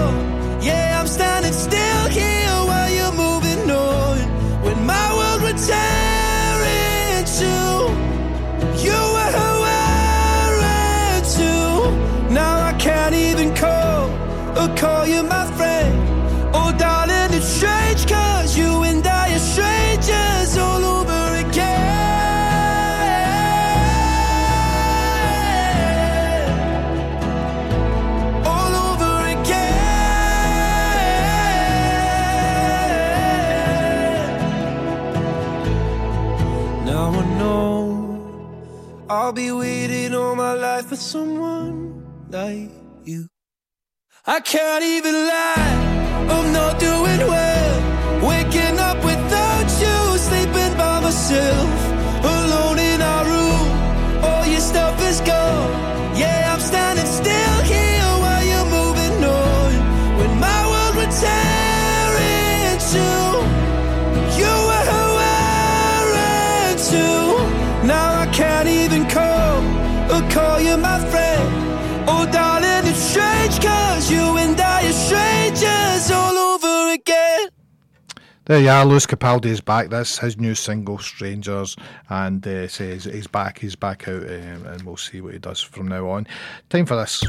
I 44.33 44.39
can't 44.39 44.81
even 44.81 45.13
lie, 45.13 46.25
I'm 46.29 46.53
not 46.53 46.79
doing 46.79 47.19
well. 47.27 47.75
Waking 48.29 48.79
up 48.79 49.03
without 49.03 49.67
you, 49.83 50.17
sleeping 50.17 50.73
by 50.77 51.01
myself, 51.01 51.67
There 78.51 78.59
you 78.59 78.67
are, 78.67 78.83
Lewis 78.83 79.05
Capaldi 79.05 79.45
is 79.45 79.61
back. 79.61 79.87
That's 79.87 80.17
his 80.17 80.37
new 80.37 80.55
single, 80.55 80.99
Strangers, 80.99 81.77
and 82.09 82.45
uh, 82.45 82.67
says 82.67 83.05
he's 83.05 83.25
back. 83.25 83.59
He's 83.59 83.77
back 83.77 84.09
out, 84.09 84.23
um, 84.23 84.65
and 84.65 84.81
we'll 84.81 84.97
see 84.97 85.21
what 85.21 85.31
he 85.31 85.39
does 85.39 85.61
from 85.61 85.87
now 85.87 86.09
on. 86.09 86.27
Time 86.69 86.85
for 86.85 86.97
this. 86.97 87.23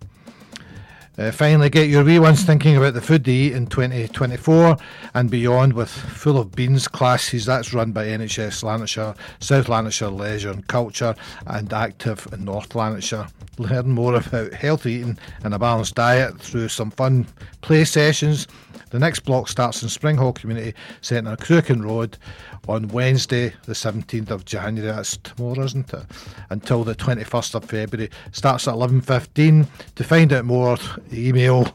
Uh, 1.17 1.31
finally, 1.31 1.67
get 1.67 1.89
your 1.89 2.03
wee 2.03 2.19
ones 2.19 2.43
thinking 2.43 2.77
about 2.77 2.93
the 2.93 3.01
food 3.01 3.23
they 3.23 3.31
eat 3.31 3.53
in 3.53 3.65
2024 3.65 4.77
and 5.15 5.31
beyond 5.31 5.73
with 5.73 5.89
Full 5.89 6.37
of 6.37 6.51
Beans 6.51 6.87
classes. 6.87 7.47
That's 7.47 7.73
run 7.73 7.91
by 7.91 8.05
NHS 8.05 8.61
Lanarkshire, 8.61 9.15
South 9.39 9.67
Lanarkshire 9.67 10.09
Leisure 10.09 10.51
and 10.51 10.67
Culture, 10.67 11.15
and 11.47 11.73
Active 11.73 12.27
in 12.31 12.45
North 12.45 12.75
Lanarkshire. 12.75 13.25
Learn 13.57 13.89
more 13.89 14.13
about 14.13 14.53
healthy 14.53 14.93
eating 14.93 15.17
and 15.43 15.55
a 15.55 15.59
balanced 15.59 15.95
diet 15.95 16.39
through 16.39 16.69
some 16.69 16.91
fun 16.91 17.25
play 17.61 17.83
sessions. 17.83 18.47
The 18.91 18.99
next 18.99 19.21
block 19.21 19.47
starts 19.47 19.81
in 19.81 19.89
Springhall 19.89 20.35
Community 20.35 20.75
Centre, 20.99 21.35
Crooken 21.37 21.83
Road, 21.83 22.19
on 22.67 22.89
Wednesday, 22.89 23.53
the 23.63 23.73
17th 23.73 24.29
of 24.29 24.45
January. 24.45 24.91
That's 24.91 25.17
tomorrow, 25.17 25.63
isn't 25.63 25.91
it? 25.93 26.03
Until 26.49 26.83
the 26.83 26.93
21st 26.93 27.55
of 27.55 27.65
February. 27.65 28.11
Starts 28.33 28.67
at 28.67 28.75
11.15. 28.75 29.65
To 29.95 30.03
find 30.03 30.33
out 30.33 30.43
more, 30.43 30.77
email 31.13 31.73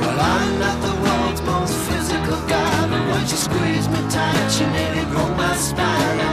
Well, 0.00 0.20
I'm 0.20 0.58
not 0.58 0.76
the 0.86 0.94
world's 1.04 1.42
most 1.42 1.74
physical 1.88 2.40
guy, 2.48 2.88
but 2.88 3.02
when 3.12 3.26
she 3.26 3.36
squeezed 3.36 3.90
me 3.90 4.00
tight, 4.08 4.48
she 4.50 4.64
nearly 4.66 5.04
broke 5.10 5.36
my 5.36 5.56
spine. 5.56 6.31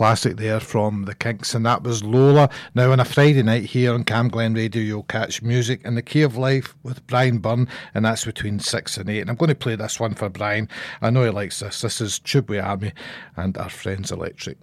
classic 0.00 0.38
there 0.38 0.60
from 0.60 1.04
the 1.04 1.14
Kinks, 1.14 1.54
and 1.54 1.66
that 1.66 1.82
was 1.82 2.02
Lola. 2.02 2.48
Now, 2.74 2.90
on 2.90 3.00
a 3.00 3.04
Friday 3.04 3.42
night 3.42 3.64
here 3.64 3.92
on 3.92 4.02
Camglen 4.02 4.56
Radio, 4.56 4.80
you'll 4.80 5.02
catch 5.02 5.42
music 5.42 5.82
in 5.84 5.94
the 5.94 6.00
key 6.00 6.22
of 6.22 6.38
life 6.38 6.74
with 6.82 7.06
Brian 7.06 7.36
Byrne, 7.36 7.68
and 7.92 8.06
that's 8.06 8.24
between 8.24 8.60
six 8.60 8.96
and 8.96 9.10
eight. 9.10 9.20
And 9.20 9.28
I'm 9.28 9.36
going 9.36 9.50
to 9.50 9.54
play 9.54 9.76
this 9.76 10.00
one 10.00 10.14
for 10.14 10.30
Brian. 10.30 10.70
I 11.02 11.10
know 11.10 11.24
he 11.24 11.28
likes 11.28 11.60
this. 11.60 11.82
This 11.82 12.00
is 12.00 12.18
Tubeway 12.18 12.64
Army 12.64 12.94
and 13.36 13.58
Are 13.58 13.68
Friends 13.68 14.10
Electric. 14.10 14.56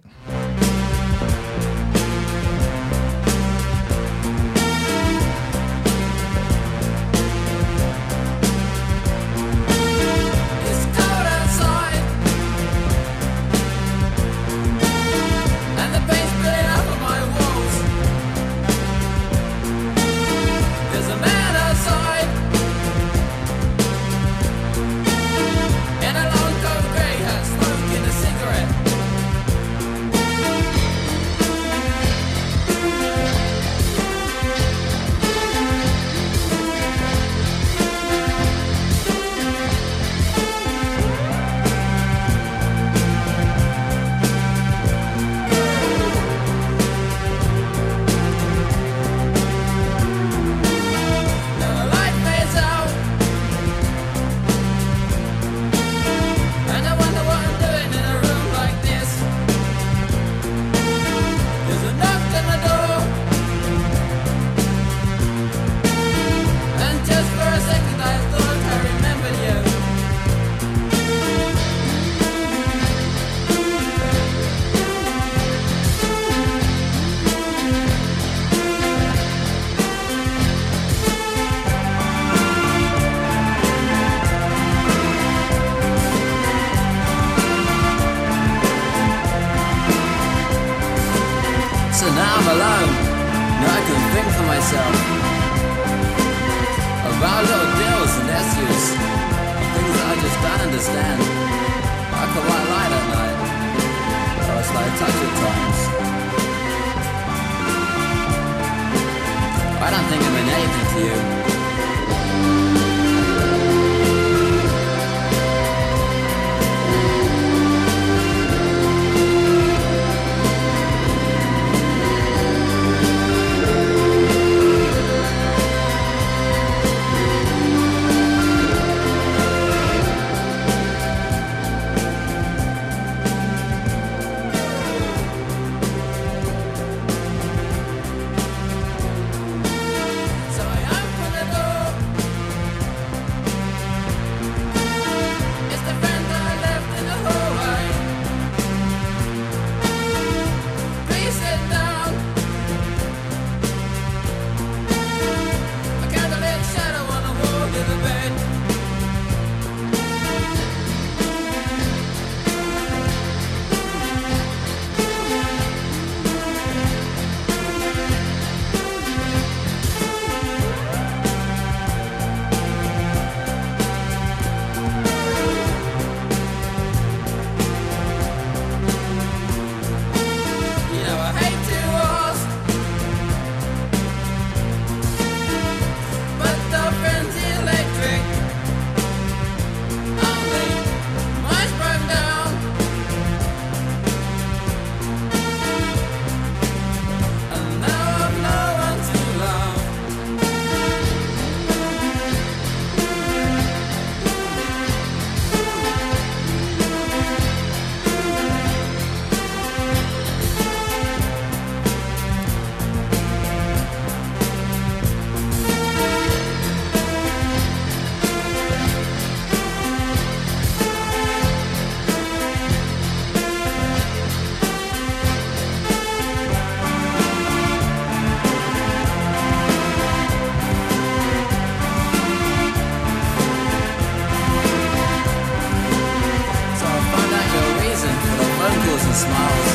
smiles. 239.18 239.68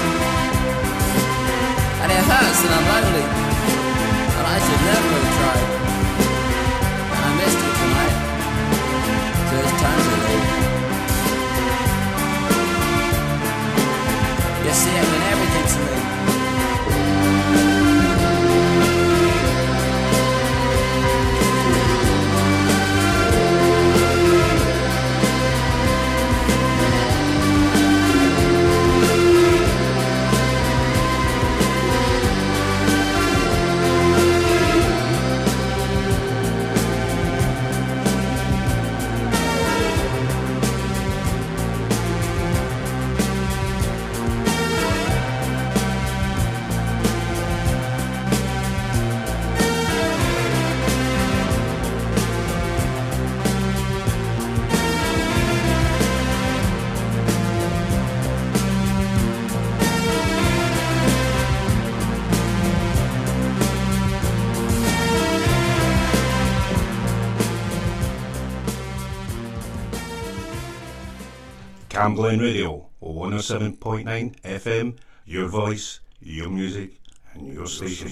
And 2.01 2.09
it 2.11 2.23
hurts 2.31 2.61
and 2.63 2.73
I'm 2.77 2.85
lonely, 2.91 3.25
and 4.37 4.45
I 4.47 4.57
should 4.65 4.81
never 4.87 5.09
have 5.19 5.35
tried. 5.37 5.82
Camglen 72.03 72.41
Radio, 72.41 72.89
107.9 73.01 74.35
FM, 74.43 74.97
your 75.25 75.47
voice, 75.47 76.01
your 76.19 76.49
music, 76.49 76.99
and 77.33 77.53
your 77.53 77.65
station. 77.65 78.09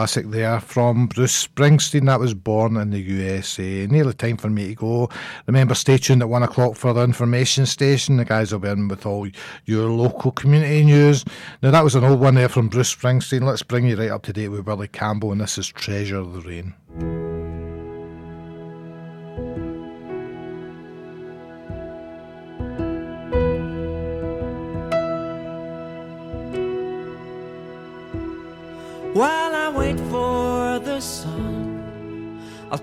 classic 0.00 0.30
there 0.30 0.58
from 0.60 1.08
Bruce 1.08 1.46
Springsteen. 1.46 2.06
That 2.06 2.20
was 2.20 2.32
born 2.32 2.78
in 2.78 2.88
the 2.88 3.00
USA. 3.00 3.86
Nearly 3.86 4.14
time 4.14 4.38
for 4.38 4.48
me 4.48 4.68
to 4.68 4.74
go. 4.74 5.10
Remember, 5.46 5.74
stay 5.74 5.98
tuned 5.98 6.22
at 6.22 6.28
one 6.30 6.42
o'clock 6.42 6.74
for 6.76 6.94
the 6.94 7.02
information 7.02 7.66
station. 7.66 8.16
The 8.16 8.24
guys 8.24 8.50
will 8.50 8.60
be 8.60 8.70
in 8.70 8.88
with 8.88 9.04
all 9.04 9.28
your 9.66 9.90
local 9.90 10.32
community 10.32 10.84
news. 10.84 11.22
Now, 11.62 11.70
that 11.72 11.84
was 11.84 11.96
an 11.96 12.04
old 12.04 12.18
one 12.18 12.34
there 12.34 12.48
from 12.48 12.68
Bruce 12.68 12.94
Springsteen. 12.94 13.42
Let's 13.42 13.62
bring 13.62 13.86
you 13.86 13.94
right 13.94 14.10
up 14.10 14.22
to 14.22 14.32
date 14.32 14.48
with 14.48 14.66
Willie 14.66 14.88
Campbell, 14.88 15.32
and 15.32 15.40
this 15.42 15.58
is 15.58 15.68
Treasure 15.68 16.16
of 16.16 16.32
the 16.32 16.40
Rain. 16.40 17.19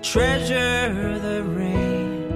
Treasure 0.02 1.18
the 1.18 1.42
rain. 1.42 2.32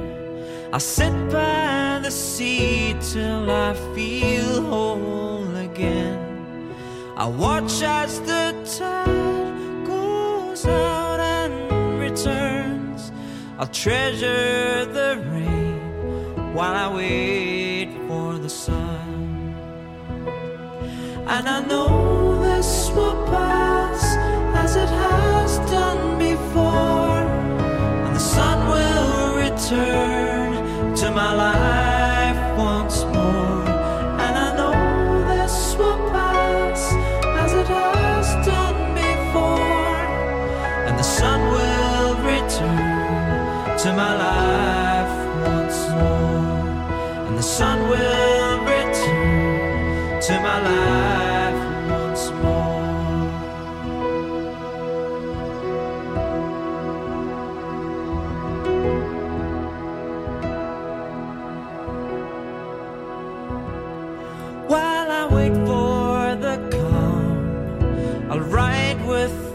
I'll 0.72 0.80
sit 0.80 1.12
by 1.30 2.00
the 2.02 2.10
sea 2.10 2.96
till 3.00 3.50
I 3.50 3.74
feel 3.94 4.62
whole 4.62 5.54
again. 5.56 6.72
I 7.16 7.26
watch 7.26 7.82
as 7.82 8.20
the 8.20 8.54
tide 8.78 9.86
goes 9.86 10.66
out 10.66 11.20
and 11.20 12.00
returns. 12.00 13.12
I'll 13.58 13.66
treasure 13.66 14.84
the 14.86 15.22
rain 15.30 16.54
while 16.54 16.74
I 16.74 16.94
wait 16.94 17.90
for 18.08 18.38
the 18.38 18.50
sun. 18.50 19.54
And 21.26 21.48
I 21.48 21.60
know 21.66 22.42
this 22.42 22.90
will 22.90 23.26
pass 23.26 24.02
as 24.64 24.76
it 24.76 24.88
has 24.88 25.58
done 25.70 26.18
before. 26.18 27.11
Return 29.72 30.94
to 30.94 31.10
my 31.10 31.32
life 31.34 32.58
once 32.58 33.04
more. 33.04 33.64
And 34.24 34.34
I 34.46 34.56
know 34.56 34.74
this 35.28 35.76
will 35.78 35.98
pass 36.10 36.92
as 37.42 37.52
it 37.54 37.66
has 37.66 38.46
done 38.46 38.94
before. 38.94 39.96
And 40.86 40.98
the 40.98 41.02
sun 41.02 41.40
will 41.54 42.14
return 42.16 43.78
to 43.78 43.92
my 43.94 44.16
life 44.16 44.41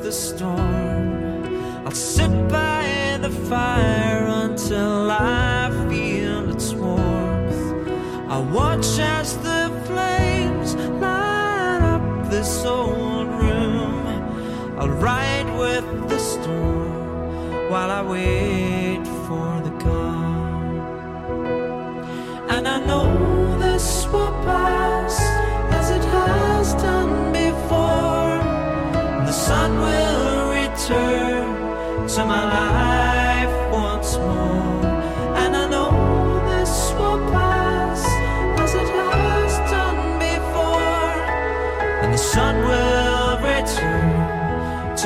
the 0.08 0.14
storm. 0.14 1.86
I'll 1.86 1.92
sit 1.92 2.32
by 2.48 3.20
the 3.22 3.30
fire 3.50 4.26
until 4.46 5.12
I 5.12 5.70
feel 5.90 6.50
its 6.50 6.72
warmth. 6.72 7.62
I 8.30 8.38
watch 8.40 8.88
as 9.00 9.36
the 9.48 9.64
flames 9.86 10.76
light 11.04 11.82
up 11.96 12.32
this 12.32 12.64
old 12.64 13.28
room. 13.44 14.08
I'll 14.80 14.96
ride 15.10 15.50
with 15.60 15.88
the 16.08 16.20
storm 16.20 17.70
while 17.70 17.92
I 17.92 18.02
wait 18.02 18.87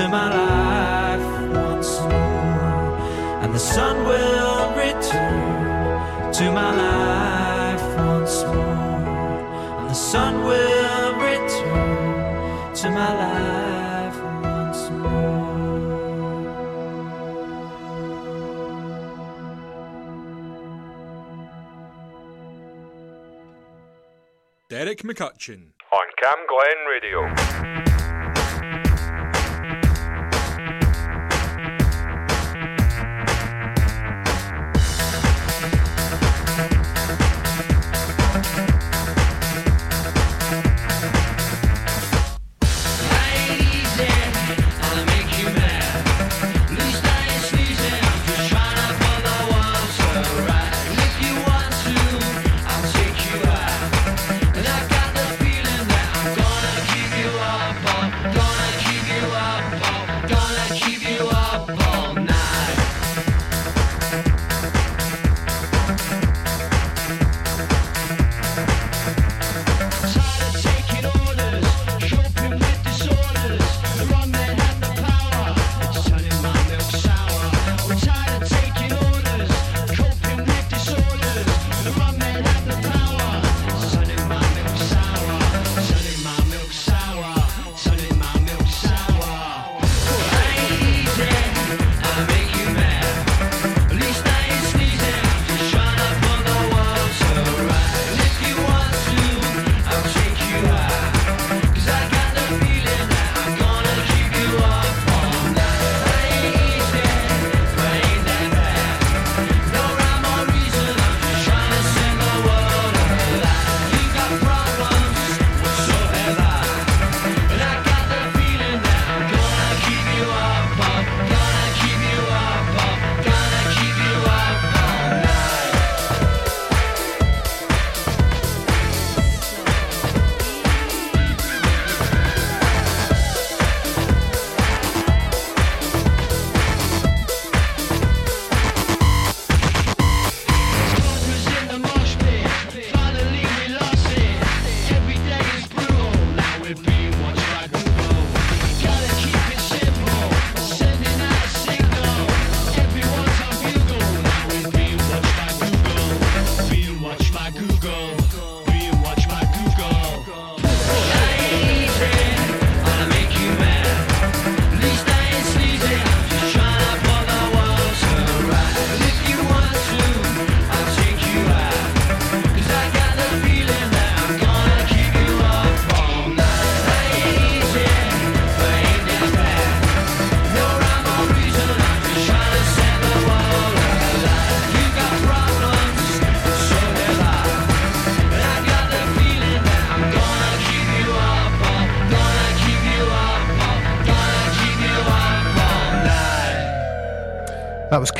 return 0.01 0.09
to 0.09 0.09
my 0.09 0.29
life 0.29 1.27
once 1.53 1.99
more. 1.99 3.41
And 3.43 3.53
the 3.53 3.59
sun 3.59 4.03
will 4.05 4.69
return 4.75 6.33
to 6.33 6.51
my 6.51 6.75
life 6.75 7.97
once 7.97 8.43
more. 8.43 9.79
And 9.79 9.89
the 9.89 9.93
sun 9.93 10.43
will 10.43 11.13
return 11.15 12.73
to 12.75 12.89
my 12.89 13.13
life 13.23 14.17
once 14.43 14.89
more. 14.89 15.21
Derek 24.69 25.03
McCutcheon. 25.03 25.73
On 25.91 26.07
Cam 26.17 26.37
Glen 26.47 26.85
Radio. 26.89 27.90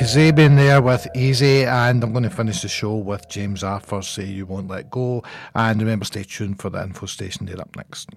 Kasabian 0.01 0.55
there 0.55 0.81
with 0.81 1.07
Easy, 1.15 1.63
and 1.63 2.03
I'm 2.03 2.11
going 2.11 2.23
to 2.23 2.29
finish 2.31 2.63
the 2.63 2.67
show 2.67 2.95
with 2.95 3.29
James 3.29 3.63
Arthur 3.63 4.01
Say 4.01 4.25
You 4.25 4.47
Won't 4.47 4.67
Let 4.67 4.89
Go. 4.89 5.23
And 5.53 5.79
remember, 5.79 6.05
stay 6.05 6.23
tuned 6.23 6.59
for 6.59 6.71
the 6.71 6.81
info 6.81 7.05
station 7.05 7.45
there 7.45 7.61
up 7.61 7.75
next. 7.75 8.09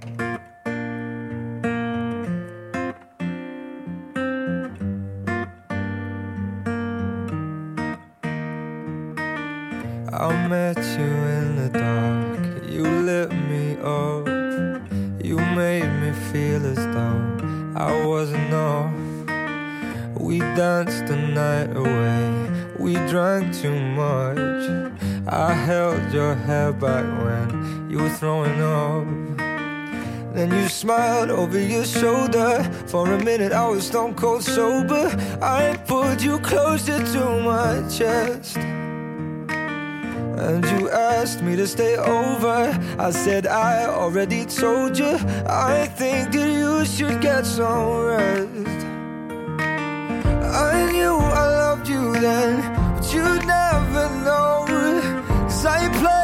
I 10.11 10.49
met 10.49 10.79
you 10.79 11.05
in 11.05 11.57
the 11.57 11.69
dark, 11.69 12.65
you 12.67 12.85
lit 12.85 13.31
me 13.31 13.77
up. 13.83 14.27
You 15.23 15.37
made 15.37 15.91
me 16.01 16.13
feel 16.33 16.65
as 16.65 16.79
though 16.95 17.75
I 17.77 18.07
wasn't 18.07 18.55
off. 18.55 19.14
We 20.25 20.39
danced 20.39 21.07
the 21.07 21.17
night 21.17 21.77
away, 21.77 22.51
we 22.79 22.95
drank 23.11 23.55
too 23.55 23.79
much. 23.79 24.39
I 25.29 25.53
held 25.53 26.15
your 26.15 26.35
hair 26.35 26.73
back 26.73 27.05
when 27.23 27.91
you 27.91 27.99
were 27.99 28.09
throwing 28.09 28.59
up. 28.63 29.05
Then 30.35 30.51
you 30.51 30.67
smiled 30.71 31.29
over 31.29 31.61
your 31.61 31.85
shoulder. 31.85 32.65
For 32.87 33.13
a 33.13 33.23
minute, 33.23 33.53
I 33.53 33.69
was 33.69 33.87
stone 33.87 34.15
cold 34.15 34.43
sober. 34.43 35.15
I 35.43 35.77
pulled 35.87 36.23
you 36.23 36.39
closer 36.39 37.05
to 37.05 37.43
my 37.43 37.87
chest. 37.91 38.57
And 40.47 40.65
you 40.65 40.89
asked 40.89 41.43
me 41.43 41.55
to 41.57 41.67
stay 41.67 41.99
over. 41.99 42.81
I 42.99 43.11
said, 43.11 43.47
I 43.47 43.85
already 43.89 44.47
told 44.47 44.97
you. 44.99 45.19
I 45.47 45.85
think 45.99 46.33
that 46.33 46.51
you 46.51 46.87
should 46.87 47.21
get 47.21 47.45
some 47.45 48.07
rest. 48.07 48.94
I 50.57 50.93
knew 50.93 51.17
I 51.17 51.47
loved 51.63 51.89
you 51.89 52.13
then, 52.13 52.61
but 52.95 53.13
you'd 53.13 53.45
never 53.45 54.09
know. 54.25 54.65
Cause 55.49 55.67
I 55.67 55.89
played 55.99 56.24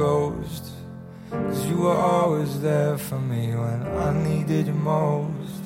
When. 0.00 0.64
Cause 1.30 1.66
you 1.66 1.76
were 1.76 2.00
always 2.14 2.60
there 2.60 2.96
for 2.96 3.20
me 3.32 3.54
when 3.54 3.80
I 4.06 4.10
needed 4.28 4.66
you 4.66 4.72
most. 4.72 5.62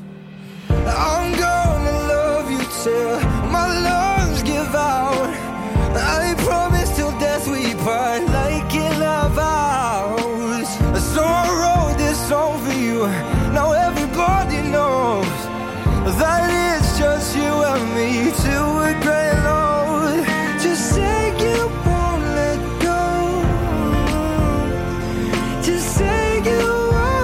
I'm 0.69 1.27
gonna 1.47 1.97
love 2.15 2.51
you 2.51 2.63
till 2.83 3.21
my 3.57 3.69
lungs 3.89 4.43
give 4.43 4.75
out. 4.75 5.31
I 5.97 6.35